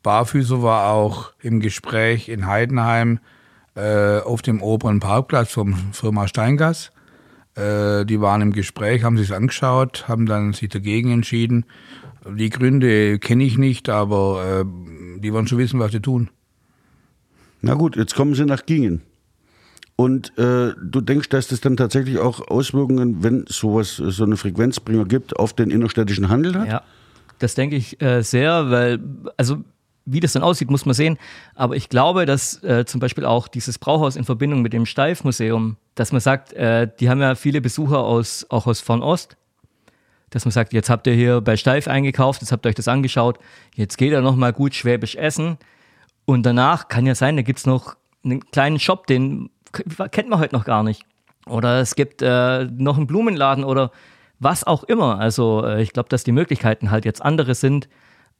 Barfüßer 0.04 0.62
war 0.62 0.91
auch 0.91 1.32
im 1.41 1.60
Gespräch 1.60 2.30
in 2.30 2.45
Heidenheim 2.45 3.20
äh, 3.76 4.20
auf 4.20 4.43
dem 4.43 4.62
oberen 4.62 4.99
Parkplatz 4.99 5.51
vom 5.51 5.74
Firma 5.91 6.28
Steingas. 6.28 6.91
Äh, 7.56 8.06
die 8.06 8.22
waren 8.22 8.41
im 8.41 8.54
Gespräch, 8.54 9.04
haben 9.04 9.18
sich 9.18 9.32
es 9.32 9.36
angeschaut, 9.36 10.08
haben 10.08 10.28
dann 10.28 10.54
sich 10.54 10.70
dagegen 10.70 11.10
entschieden. 11.10 11.66
Die 12.30 12.51
Gründe 12.51 13.18
kenne 13.18 13.45
ich 13.45 13.58
nicht, 13.58 13.89
aber 13.89 14.62
äh, 14.62 15.20
die 15.20 15.34
wollen 15.34 15.47
schon 15.47 15.58
wissen, 15.58 15.80
was 15.80 15.91
sie 15.91 15.99
tun. 15.99 16.30
Na 17.62 17.74
gut, 17.74 17.95
jetzt 17.95 18.14
kommen 18.14 18.36
sie 18.36 18.45
nach 18.45 18.68
Gingen. 18.68 19.01
Und 19.96 20.38
äh, 20.38 20.74
du 20.82 21.02
denkst, 21.02 21.30
dass 21.30 21.48
das 21.48 21.62
dann 21.62 21.78
tatsächlich 21.78 22.18
auch 22.18 22.48
Auswirkungen, 22.48 23.24
wenn 23.24 23.46
sowas, 23.48 23.96
so 23.98 24.24
eine 24.24 24.38
Frequenzbringer 24.38 25.06
gibt, 25.06 25.38
auf 25.38 25.54
den 25.54 25.70
innerstädtischen 25.70 26.30
Handel 26.30 26.60
hat? 26.60 26.68
Ja, 26.68 26.82
das 27.39 27.54
denke 27.54 27.76
ich 27.76 28.02
äh, 28.02 28.22
sehr, 28.24 28.72
weil, 28.72 29.00
also 29.38 29.64
wie 30.06 30.20
das 30.20 30.34
dann 30.34 30.44
aussieht, 30.44 30.70
muss 30.70 30.86
man 30.86 30.94
sehen. 30.94 31.18
Aber 31.56 31.76
ich 31.76 31.89
glaube, 31.89 32.26
dass 32.26 32.62
äh, 32.64 32.86
zum 32.86 33.00
Beispiel 33.00 33.26
auch 33.26 33.48
dieses 33.48 33.80
Brauhaus 33.80 34.16
in 34.16 34.24
Verbindung 34.24 34.62
mit 34.62 34.74
dem 34.74 34.86
Steif-Museum, 34.86 35.78
dass 35.96 36.12
man 36.12 36.22
sagt, 36.22 36.54
äh, 36.54 36.89
die 37.00 37.10
haben 37.10 37.22
ja 37.22 37.36
viele 37.36 37.62
Besucher 37.62 38.00
aus, 38.00 38.46
auch 38.50 38.68
aus 38.68 38.82
Fernost, 38.82 39.38
dass 40.32 40.46
man 40.46 40.52
sagt, 40.52 40.74
jetzt 40.74 40.89
habt 40.89 41.06
ihr 41.06 41.14
hier 41.14 41.41
bei 41.41 41.56
Steif 41.56 41.88
eingekauft, 41.88 42.41
jetzt 42.41 42.52
habt 42.52 42.66
ihr 42.66 42.70
euch 42.70 42.76
das 42.76 42.88
angeschaut, 42.88 43.38
jetzt 43.76 43.98
geht 43.98 44.12
ihr 44.12 44.22
nochmal 44.22 44.52
gut 44.52 44.74
schwäbisch 44.74 45.16
essen. 45.16 45.58
Und 46.26 46.46
danach 46.46 46.88
kann 46.88 47.06
ja 47.06 47.16
sein, 47.16 47.36
da 47.36 47.44
gibt 47.44 47.60
es 47.60 47.66
noch 47.66 47.96
einen 48.24 48.45
kleinen 48.51 48.80
Shop, 48.80 49.07
den 49.07 49.49
kennt 50.11 50.30
man 50.30 50.39
heute 50.39 50.55
noch 50.55 50.65
gar 50.65 50.84
nicht. 50.84 51.05
Oder 51.47 51.82
es 51.82 51.95
gibt 51.95 52.21
äh, 52.21 52.65
noch 52.65 52.97
einen 52.97 53.07
Blumenladen 53.07 53.63
oder 53.63 53.91
was 54.39 54.63
auch 54.63 54.84
immer. 54.84 55.19
Also 55.19 55.65
äh, 55.65 55.82
ich 55.82 55.93
glaube, 55.93 56.09
dass 56.09 56.24
die 56.24 56.32
Möglichkeiten 56.32 56.91
halt 56.91 57.05
jetzt 57.05 57.21
andere 57.21 57.55
sind, 57.55 57.89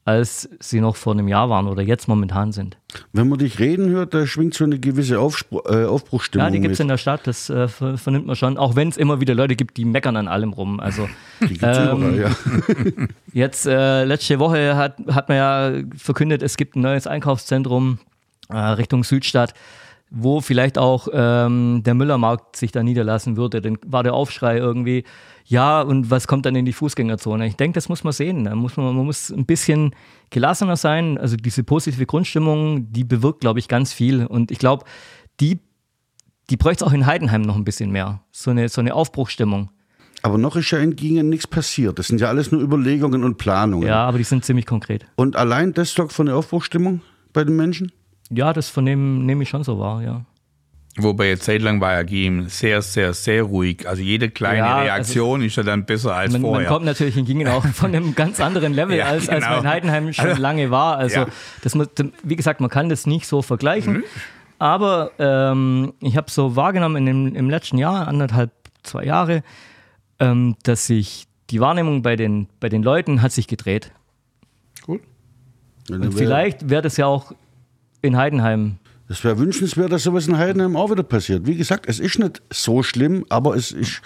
als 0.05 0.49
sie 0.59 0.81
noch 0.81 0.97
vor 0.97 1.13
einem 1.13 1.29
Jahr 1.29 1.49
waren 1.49 1.67
oder 1.67 1.81
jetzt 1.81 2.07
momentan 2.07 2.51
sind. 2.51 2.77
Wenn 3.13 3.29
man 3.29 3.39
dich 3.39 3.59
reden 3.59 3.89
hört, 3.89 4.13
da 4.13 4.27
schwingt 4.27 4.53
so 4.53 4.65
eine 4.65 4.77
gewisse 4.77 5.19
Aufspr 5.19 5.61
äh, 5.65 5.86
Aufbruchstimmung. 5.86 6.45
Ja, 6.45 6.51
die 6.51 6.59
gibt 6.59 6.73
es 6.73 6.79
in 6.81 6.89
der 6.89 6.97
Stadt, 6.97 7.25
das 7.25 7.49
äh, 7.49 7.67
vernimmt 7.69 8.25
man 8.25 8.36
schon. 8.36 8.57
Auch 8.57 8.75
wenn 8.75 8.89
es 8.89 8.97
immer 8.97 9.21
wieder 9.21 9.34
Leute 9.34 9.55
gibt, 9.55 9.77
die 9.77 9.86
meckern 9.86 10.17
an 10.17 10.27
allem 10.27 10.51
rum. 10.51 10.81
Also, 10.81 11.07
die 11.41 11.57
gibt's 11.57 11.77
ähm, 11.77 11.97
überall, 11.97 12.19
ja. 12.19 13.07
jetzt, 13.34 13.65
äh, 13.65 14.03
letzte 14.03 14.39
Woche 14.39 14.75
hat, 14.75 14.97
hat 15.07 15.29
man 15.29 15.38
ja 15.38 15.71
verkündet, 15.95 16.43
es 16.43 16.57
gibt 16.57 16.75
ein 16.75 16.81
neues 16.81 17.07
Einkaufszentrum 17.07 17.99
äh, 18.50 18.58
Richtung 18.58 19.04
Südstadt 19.04 19.54
wo 20.16 20.41
vielleicht 20.41 20.78
auch 20.78 21.08
ähm, 21.12 21.82
der 21.84 21.96
Müllermarkt 21.96 22.56
sich 22.56 22.72
da 22.72 22.84
niederlassen 22.84 23.36
würde. 23.36 23.62
Dann 23.62 23.80
war 23.86 24.04
der 24.04 24.14
Aufschrei 24.14 24.58
irgendwie, 24.58 25.06
ja, 25.44 25.82
und 25.82 26.12
was 26.12 26.28
kommt 26.28 26.46
dann 26.46 26.56
in 26.56 26.66
die 26.66 26.72
Fußgängerzone? 26.72 27.48
Ich 27.48 27.56
denke, 27.56 27.74
das 27.74 27.89
muss 27.89 28.04
man 28.04 28.14
sehen. 28.14 28.44
Da 28.44 28.56
muss 28.56 28.78
man, 28.78 28.96
man 28.96 29.06
muss 29.06 29.32
ein 29.32 29.48
bisschen 29.48 29.96
gelassener 30.30 30.78
sein. 30.78 31.18
Also 31.18 31.36
diese 31.36 31.64
positive 31.64 32.06
Grundstimmung, 32.06 32.91
die 32.91 33.04
bewirkt, 33.04 33.41
glaube 33.41 33.58
ich, 33.58 33.68
ganz 33.68 33.91
viel. 33.91 34.28
Und 34.28 34.52
ich 34.52 34.60
glaube, 34.60 34.86
die, 35.39 35.60
die 36.52 36.58
bräuchte 36.58 36.86
es 36.86 36.89
auch 36.89 36.94
in 36.94 37.08
Heidenheim 37.08 37.41
noch 37.41 37.56
ein 37.56 37.66
bisschen 37.66 37.89
mehr. 37.89 38.22
So 38.32 38.52
eine, 38.52 38.70
so 38.70 38.82
eine 38.82 38.94
Aufbruchstimmung. 38.94 39.72
Aber 40.22 40.38
noch 40.38 40.56
ist 40.56 40.70
ja 40.70 40.78
in 40.78 40.96
Gingen 40.96 41.28
nichts 41.28 41.48
passiert. 41.48 41.98
Das 41.98 42.08
sind 42.08 42.22
ja 42.22 42.30
alles 42.30 42.52
nur 42.52 42.62
Überlegungen 42.62 43.24
und 43.24 43.39
Planungen. 43.39 43.88
Ja, 43.88 44.06
aber 44.06 44.20
die 44.20 44.24
sind 44.24 44.46
ziemlich 44.46 44.68
konkret. 44.68 45.08
Und 45.16 45.36
allein 45.36 45.74
das 45.74 45.91
sorgt 45.91 46.14
für 46.14 46.22
eine 46.22 46.36
Aufbruchstimmung 46.36 47.02
bei 47.34 47.44
den 47.44 47.56
Menschen? 47.56 47.91
Ja, 48.36 48.53
das 48.53 48.69
von 48.69 48.86
dem 48.86 49.25
nehme 49.25 49.43
ich 49.43 49.49
schon 49.49 49.63
so 49.63 49.79
wahr, 49.79 50.01
ja. 50.01 50.25
Wobei 50.95 51.29
jetzt 51.29 51.45
zeitlang 51.45 51.81
war 51.81 51.93
ja 51.93 52.03
Giem 52.03 52.49
sehr, 52.49 52.84
sehr, 52.84 53.13
sehr 53.13 53.43
ruhig. 53.43 53.88
Also 53.88 54.03
jede 54.03 54.29
kleine 54.29 54.59
ja, 54.59 54.75
also 54.75 54.84
Reaktion 54.84 55.34
also 55.36 55.45
ist 55.47 55.55
ja 55.55 55.63
dann 55.63 55.86
besser 55.86 56.15
als 56.15 56.34
man, 56.34 56.41
vorher. 56.41 56.69
Man 56.69 56.71
kommt 56.71 56.86
natürlich 56.86 57.17
in 57.17 57.25
Gingen 57.25 57.47
auch 57.47 57.65
von 57.65 57.95
einem 57.95 58.13
ganz 58.13 58.39
anderen 58.39 58.73
Level, 58.73 58.95
ja, 58.97 59.05
als, 59.05 59.25
genau. 59.25 59.38
als 59.38 59.63
man 59.63 59.67
Heidenheim 59.67 60.13
schon 60.13 60.29
also, 60.29 60.41
lange 60.41 60.69
war. 60.69 60.97
Also 60.97 61.21
ja. 61.21 61.27
das, 61.63 61.75
wie 62.23 62.36
gesagt, 62.36 62.61
man 62.61 62.69
kann 62.69 62.89
das 62.89 63.07
nicht 63.07 63.25
so 63.25 63.41
vergleichen. 63.41 63.93
Mhm. 63.93 64.03
Aber 64.59 65.11
ähm, 65.17 65.93
ich 65.99 66.15
habe 66.15 66.29
so 66.29 66.55
wahrgenommen 66.55 66.97
in 66.97 67.05
dem, 67.07 67.36
im 67.36 67.49
letzten 67.49 67.79
Jahr, 67.79 68.07
anderthalb, 68.07 68.51
zwei 68.84 69.03
Jahre, 69.03 69.41
ähm, 70.19 70.55
dass 70.61 70.86
sich 70.86 71.25
die 71.49 71.59
Wahrnehmung 71.59 72.03
bei 72.03 72.15
den, 72.15 72.47
bei 72.59 72.69
den 72.69 72.84
Leuten 72.84 73.23
hat 73.23 73.31
sich 73.31 73.47
gedreht. 73.47 73.91
Gut. 74.84 75.01
Und 75.89 76.13
vielleicht 76.13 76.69
wäre 76.69 76.84
das 76.84 76.97
ja 76.97 77.07
auch 77.07 77.34
in 78.04 78.18
Heidenheim. 78.18 78.78
Es 79.10 79.24
wäre 79.24 79.38
wünschenswert, 79.39 79.91
dass 79.91 80.04
sowas 80.04 80.28
in 80.28 80.38
Heidenheim 80.38 80.76
auch 80.76 80.91
wieder 80.91 81.04
passiert. 81.04 81.47
Wie 81.47 81.56
gesagt, 81.56 81.88
es 81.88 81.99
ist 81.99 82.20
nicht 82.20 82.41
so 82.51 82.84
schlimm, 82.84 83.26
aber 83.30 83.56
es 83.56 83.72
ist 83.72 84.01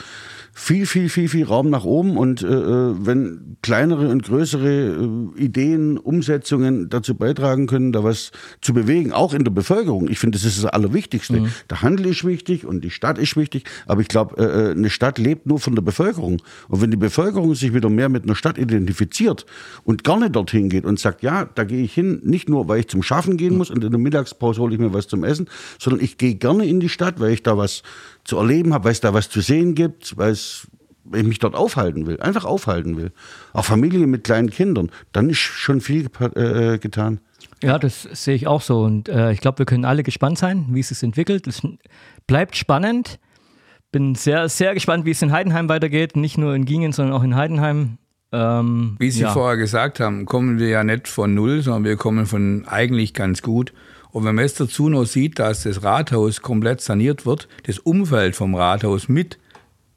viel, 0.60 0.88
viel, 0.88 1.08
viel, 1.08 1.30
viel 1.30 1.45
Raum 1.45 1.70
nach 1.70 1.84
oben. 1.84 2.18
Und 2.18 2.41
äh, 2.41 2.47
äh, 2.47 2.95
wenn 2.99 3.58
kleinere 3.62 4.10
und 4.10 4.24
größere 4.24 5.32
äh, 5.38 5.41
Ideen, 5.43 5.99
Umsetzungen 5.99 6.89
dazu 6.89 7.14
beitragen 7.14 7.68
können, 7.68 7.91
da 7.91 8.03
was 8.03 8.32
zu 8.62 8.74
bewegen, 8.74 9.14
auch 9.14 9.36
in 9.36 9.43
der 9.43 9.51
Bevölkerung. 9.51 10.10
Ich 10.10 10.18
finde, 10.18 10.36
das 10.36 10.45
ist 10.45 10.64
das 10.64 10.66
Allerwichtigste. 10.66 11.41
Mhm. 11.41 11.49
Der 11.70 11.84
Handel 11.84 12.08
ist 12.08 12.26
wichtig 12.26 12.66
und 12.66 12.84
die 12.84 12.89
Stadt 12.89 13.20
ist 13.20 13.38
wichtig. 13.38 13.66
Aber 13.86 14.01
ich 14.01 14.08
glaube, 14.08 14.36
äh, 14.38 14.70
äh, 14.70 14.72
eine 14.72 14.89
Stadt 14.89 15.20
lebt 15.20 15.45
nur 15.45 15.60
von 15.60 15.76
der 15.76 15.84
Bevölkerung. 15.84 16.41
Und 16.70 16.82
wenn 16.82 16.89
die 16.89 16.97
Bevölkerung 16.97 17.53
sich 17.53 17.76
wieder 17.76 17.91
mehr 17.91 18.10
mit 18.10 18.24
einer 18.24 18.36
Stadt 18.36 18.58
identifiziert 18.58 19.45
und 19.84 20.03
gerne 20.03 20.32
dorthin 20.32 20.70
geht 20.70 20.86
und 20.86 20.99
sagt, 20.99 21.22
ja, 21.22 21.45
da 21.45 21.66
gehe 21.66 21.84
ich 21.84 21.93
hin, 21.93 22.20
nicht 22.24 22.49
nur, 22.49 22.68
weil 22.68 22.80
ich 22.80 22.88
zum 22.88 23.03
Schaffen 23.03 23.38
gehen 23.38 23.58
muss 23.58 23.70
und 23.70 23.84
in 23.84 23.91
der 23.91 23.99
Mittagspause 23.99 24.60
hole 24.60 24.74
ich 24.74 24.80
mir 24.80 24.91
was 24.91 25.08
zum 25.08 25.24
Essen, 25.24 25.47
sondern 25.78 26.03
ich 26.03 26.18
gehe 26.18 26.34
gerne 26.34 26.66
in 26.66 26.80
die 26.80 26.89
Stadt, 26.89 27.20
weil 27.20 27.32
ich 27.32 27.43
da 27.43 27.58
was 27.58 27.84
zu 28.28 28.38
erleben 28.38 28.73
habe, 28.73 28.86
weil 28.86 28.91
es 28.91 28.99
da 28.99 29.13
was 29.13 29.30
zu 29.30 29.41
sehen 29.41 29.73
gibt, 29.73 30.17
weil 30.17 30.34
ich 30.34 30.67
mich 31.11 31.39
dort 31.39 31.55
aufhalten 31.55 32.05
will, 32.05 32.19
einfach 32.19 32.43
aufhalten 32.43 32.97
will. 32.97 33.11
Auch 33.53 33.63
Familien 33.63 34.09
mit 34.09 34.25
kleinen 34.25 34.49
Kindern, 34.49 34.91
dann 35.13 35.30
ist 35.30 35.38
schon 35.38 35.80
viel 35.80 36.09
äh, 36.36 36.78
getan. 36.78 37.21
Ja, 37.63 37.80
das 37.80 38.03
sehe 38.03 38.36
ich 38.36 38.45
auch 38.45 38.61
so. 38.61 38.82
Und 38.82 39.07
äh, 39.07 39.32
ich 39.32 39.39
glaube, 39.39 39.59
wir 39.59 39.65
können 39.65 39.86
alle 39.86 40.03
gespannt 40.03 40.38
sein, 40.38 40.65
wie 40.71 40.82
es 40.82 40.89
sich 40.89 41.01
entwickelt. 41.01 41.47
Es 41.47 41.61
bleibt 42.28 42.57
spannend. 42.57 43.19
Bin 43.91 44.15
sehr, 44.15 44.49
sehr 44.49 44.73
gespannt, 44.73 45.05
wie 45.05 45.11
es 45.11 45.21
in 45.21 45.32
Heidenheim 45.32 45.69
weitergeht. 45.69 46.17
Nicht 46.17 46.38
nur 46.38 46.53
in 46.53 46.65
Gingen, 46.65 46.91
sondern 46.91 47.15
auch 47.15 47.23
in 47.23 47.36
Heidenheim. 47.36 47.97
Ähm, 48.34 48.97
wie 48.99 49.09
Sie 49.09 49.21
ja. 49.21 49.32
vorher 49.32 49.57
gesagt 49.57 50.01
haben, 50.01 50.25
kommen 50.25 50.59
wir 50.59 50.67
ja 50.67 50.84
nicht 50.84 51.07
von 51.07 51.34
null, 51.34 51.61
sondern 51.61 51.86
wir 51.86 51.95
kommen 51.95 52.25
von 52.25 52.65
eigentlich 52.67 53.13
ganz 53.13 53.41
gut. 53.41 53.73
Und 54.12 54.26
wenn 54.26 54.36
man 54.36 54.45
jetzt 54.45 54.60
dazu 54.60 54.89
noch 54.89 55.05
sieht, 55.05 55.39
dass 55.39 55.64
das 55.64 55.84
Rathaus 55.84 56.41
komplett 56.41 56.82
saniert 56.82 57.26
wird, 57.26 57.47
das 57.64 57.80
Umfeld 57.80 58.36
vom 58.36 58.55
Rathaus 58.55 59.10
mit 59.10 59.38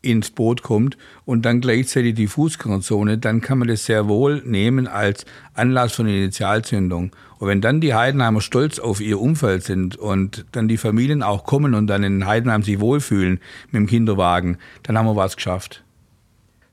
ins 0.02 0.30
Boot 0.30 0.62
kommt 0.62 0.96
und 1.24 1.44
dann 1.44 1.61
gleichzeitig 1.61 2.14
die 2.14 2.26
Fußgängerzone, 2.26 3.18
dann 3.18 3.40
kann 3.40 3.58
man 3.58 3.68
das 3.68 3.84
sehr 3.84 4.08
wohl 4.08 4.42
nehmen 4.44 4.86
als 4.86 5.26
Anlass 5.54 6.00
eine 6.00 6.16
Initialzündung. 6.16 7.14
Und 7.38 7.48
wenn 7.48 7.61
dann 7.61 7.80
die 7.80 7.94
Heidenheimer 7.94 8.40
stolz 8.40 8.78
auf 8.78 9.00
ihr 9.00 9.20
Umfeld 9.20 9.64
sind 9.64 9.96
und 9.96 10.44
dann 10.52 10.68
die 10.68 10.76
Familien 10.76 11.22
auch 11.22 11.44
kommen 11.44 11.74
und 11.74 11.86
dann 11.86 12.02
in 12.02 12.26
Heidenheim 12.26 12.62
sich 12.62 12.80
wohlfühlen 12.80 13.40
mit 13.66 13.74
dem 13.74 13.86
Kinderwagen, 13.86 14.58
dann 14.82 14.96
haben 14.96 15.06
wir 15.06 15.16
was 15.16 15.36
geschafft. 15.36 15.82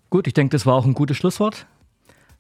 Gut, 0.10 0.28
ich 0.28 0.34
denke, 0.34 0.52
das 0.52 0.66
war 0.66 0.76
auch 0.76 0.86
ein 0.86 0.94
gutes 0.94 1.18
Schlusswort. 1.18 1.66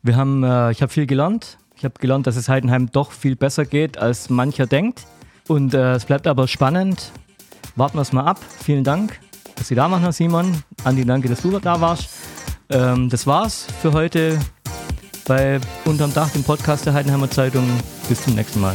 Wir 0.04 0.16
haben, 0.16 0.44
äh, 0.44 0.72
ich 0.72 0.82
habe 0.82 0.92
viel 0.92 1.06
gelernt. 1.06 1.58
Ich 1.78 1.86
habe 1.86 1.94
gelernt, 2.00 2.26
dass 2.26 2.36
es 2.36 2.50
Heidenheim 2.50 2.92
doch 2.92 3.12
viel 3.12 3.36
besser 3.36 3.64
geht, 3.64 4.00
als 4.00 4.32
mancher 4.32 4.66
denkt. 4.66 5.06
Und 5.48 5.76
äh, 5.76 5.94
es 5.94 6.06
bleibt 6.06 6.26
aber 6.26 6.48
spannend. 6.48 7.12
Warten 7.76 7.98
wir 7.98 8.02
es 8.02 8.12
mal 8.12 8.26
ab. 8.26 8.40
Vielen 8.64 8.84
Dank, 8.84 9.20
dass 9.56 9.68
Sie 9.68 9.76
da 9.76 9.90
waren, 9.90 10.02
Herr 10.02 10.12
Simon. 10.12 10.64
Andi, 10.84 11.06
danke, 11.06 11.30
dass 11.30 11.44
du 11.44 11.52
da 11.60 11.80
warst. 11.80 12.10
Ähm, 12.70 13.10
das 13.10 13.28
war's 13.28 13.68
für 13.82 13.94
heute 13.94 14.40
bei 15.28 15.60
Unterm 15.86 16.14
Dach, 16.14 16.32
dem 16.32 16.44
Podcast 16.44 16.88
der 16.88 16.94
Heidenheimer 16.94 17.30
Zeitung. 17.30 17.70
Bis 18.10 18.24
zum 18.24 18.34
nächsten 18.34 18.60
Mal. 18.60 18.74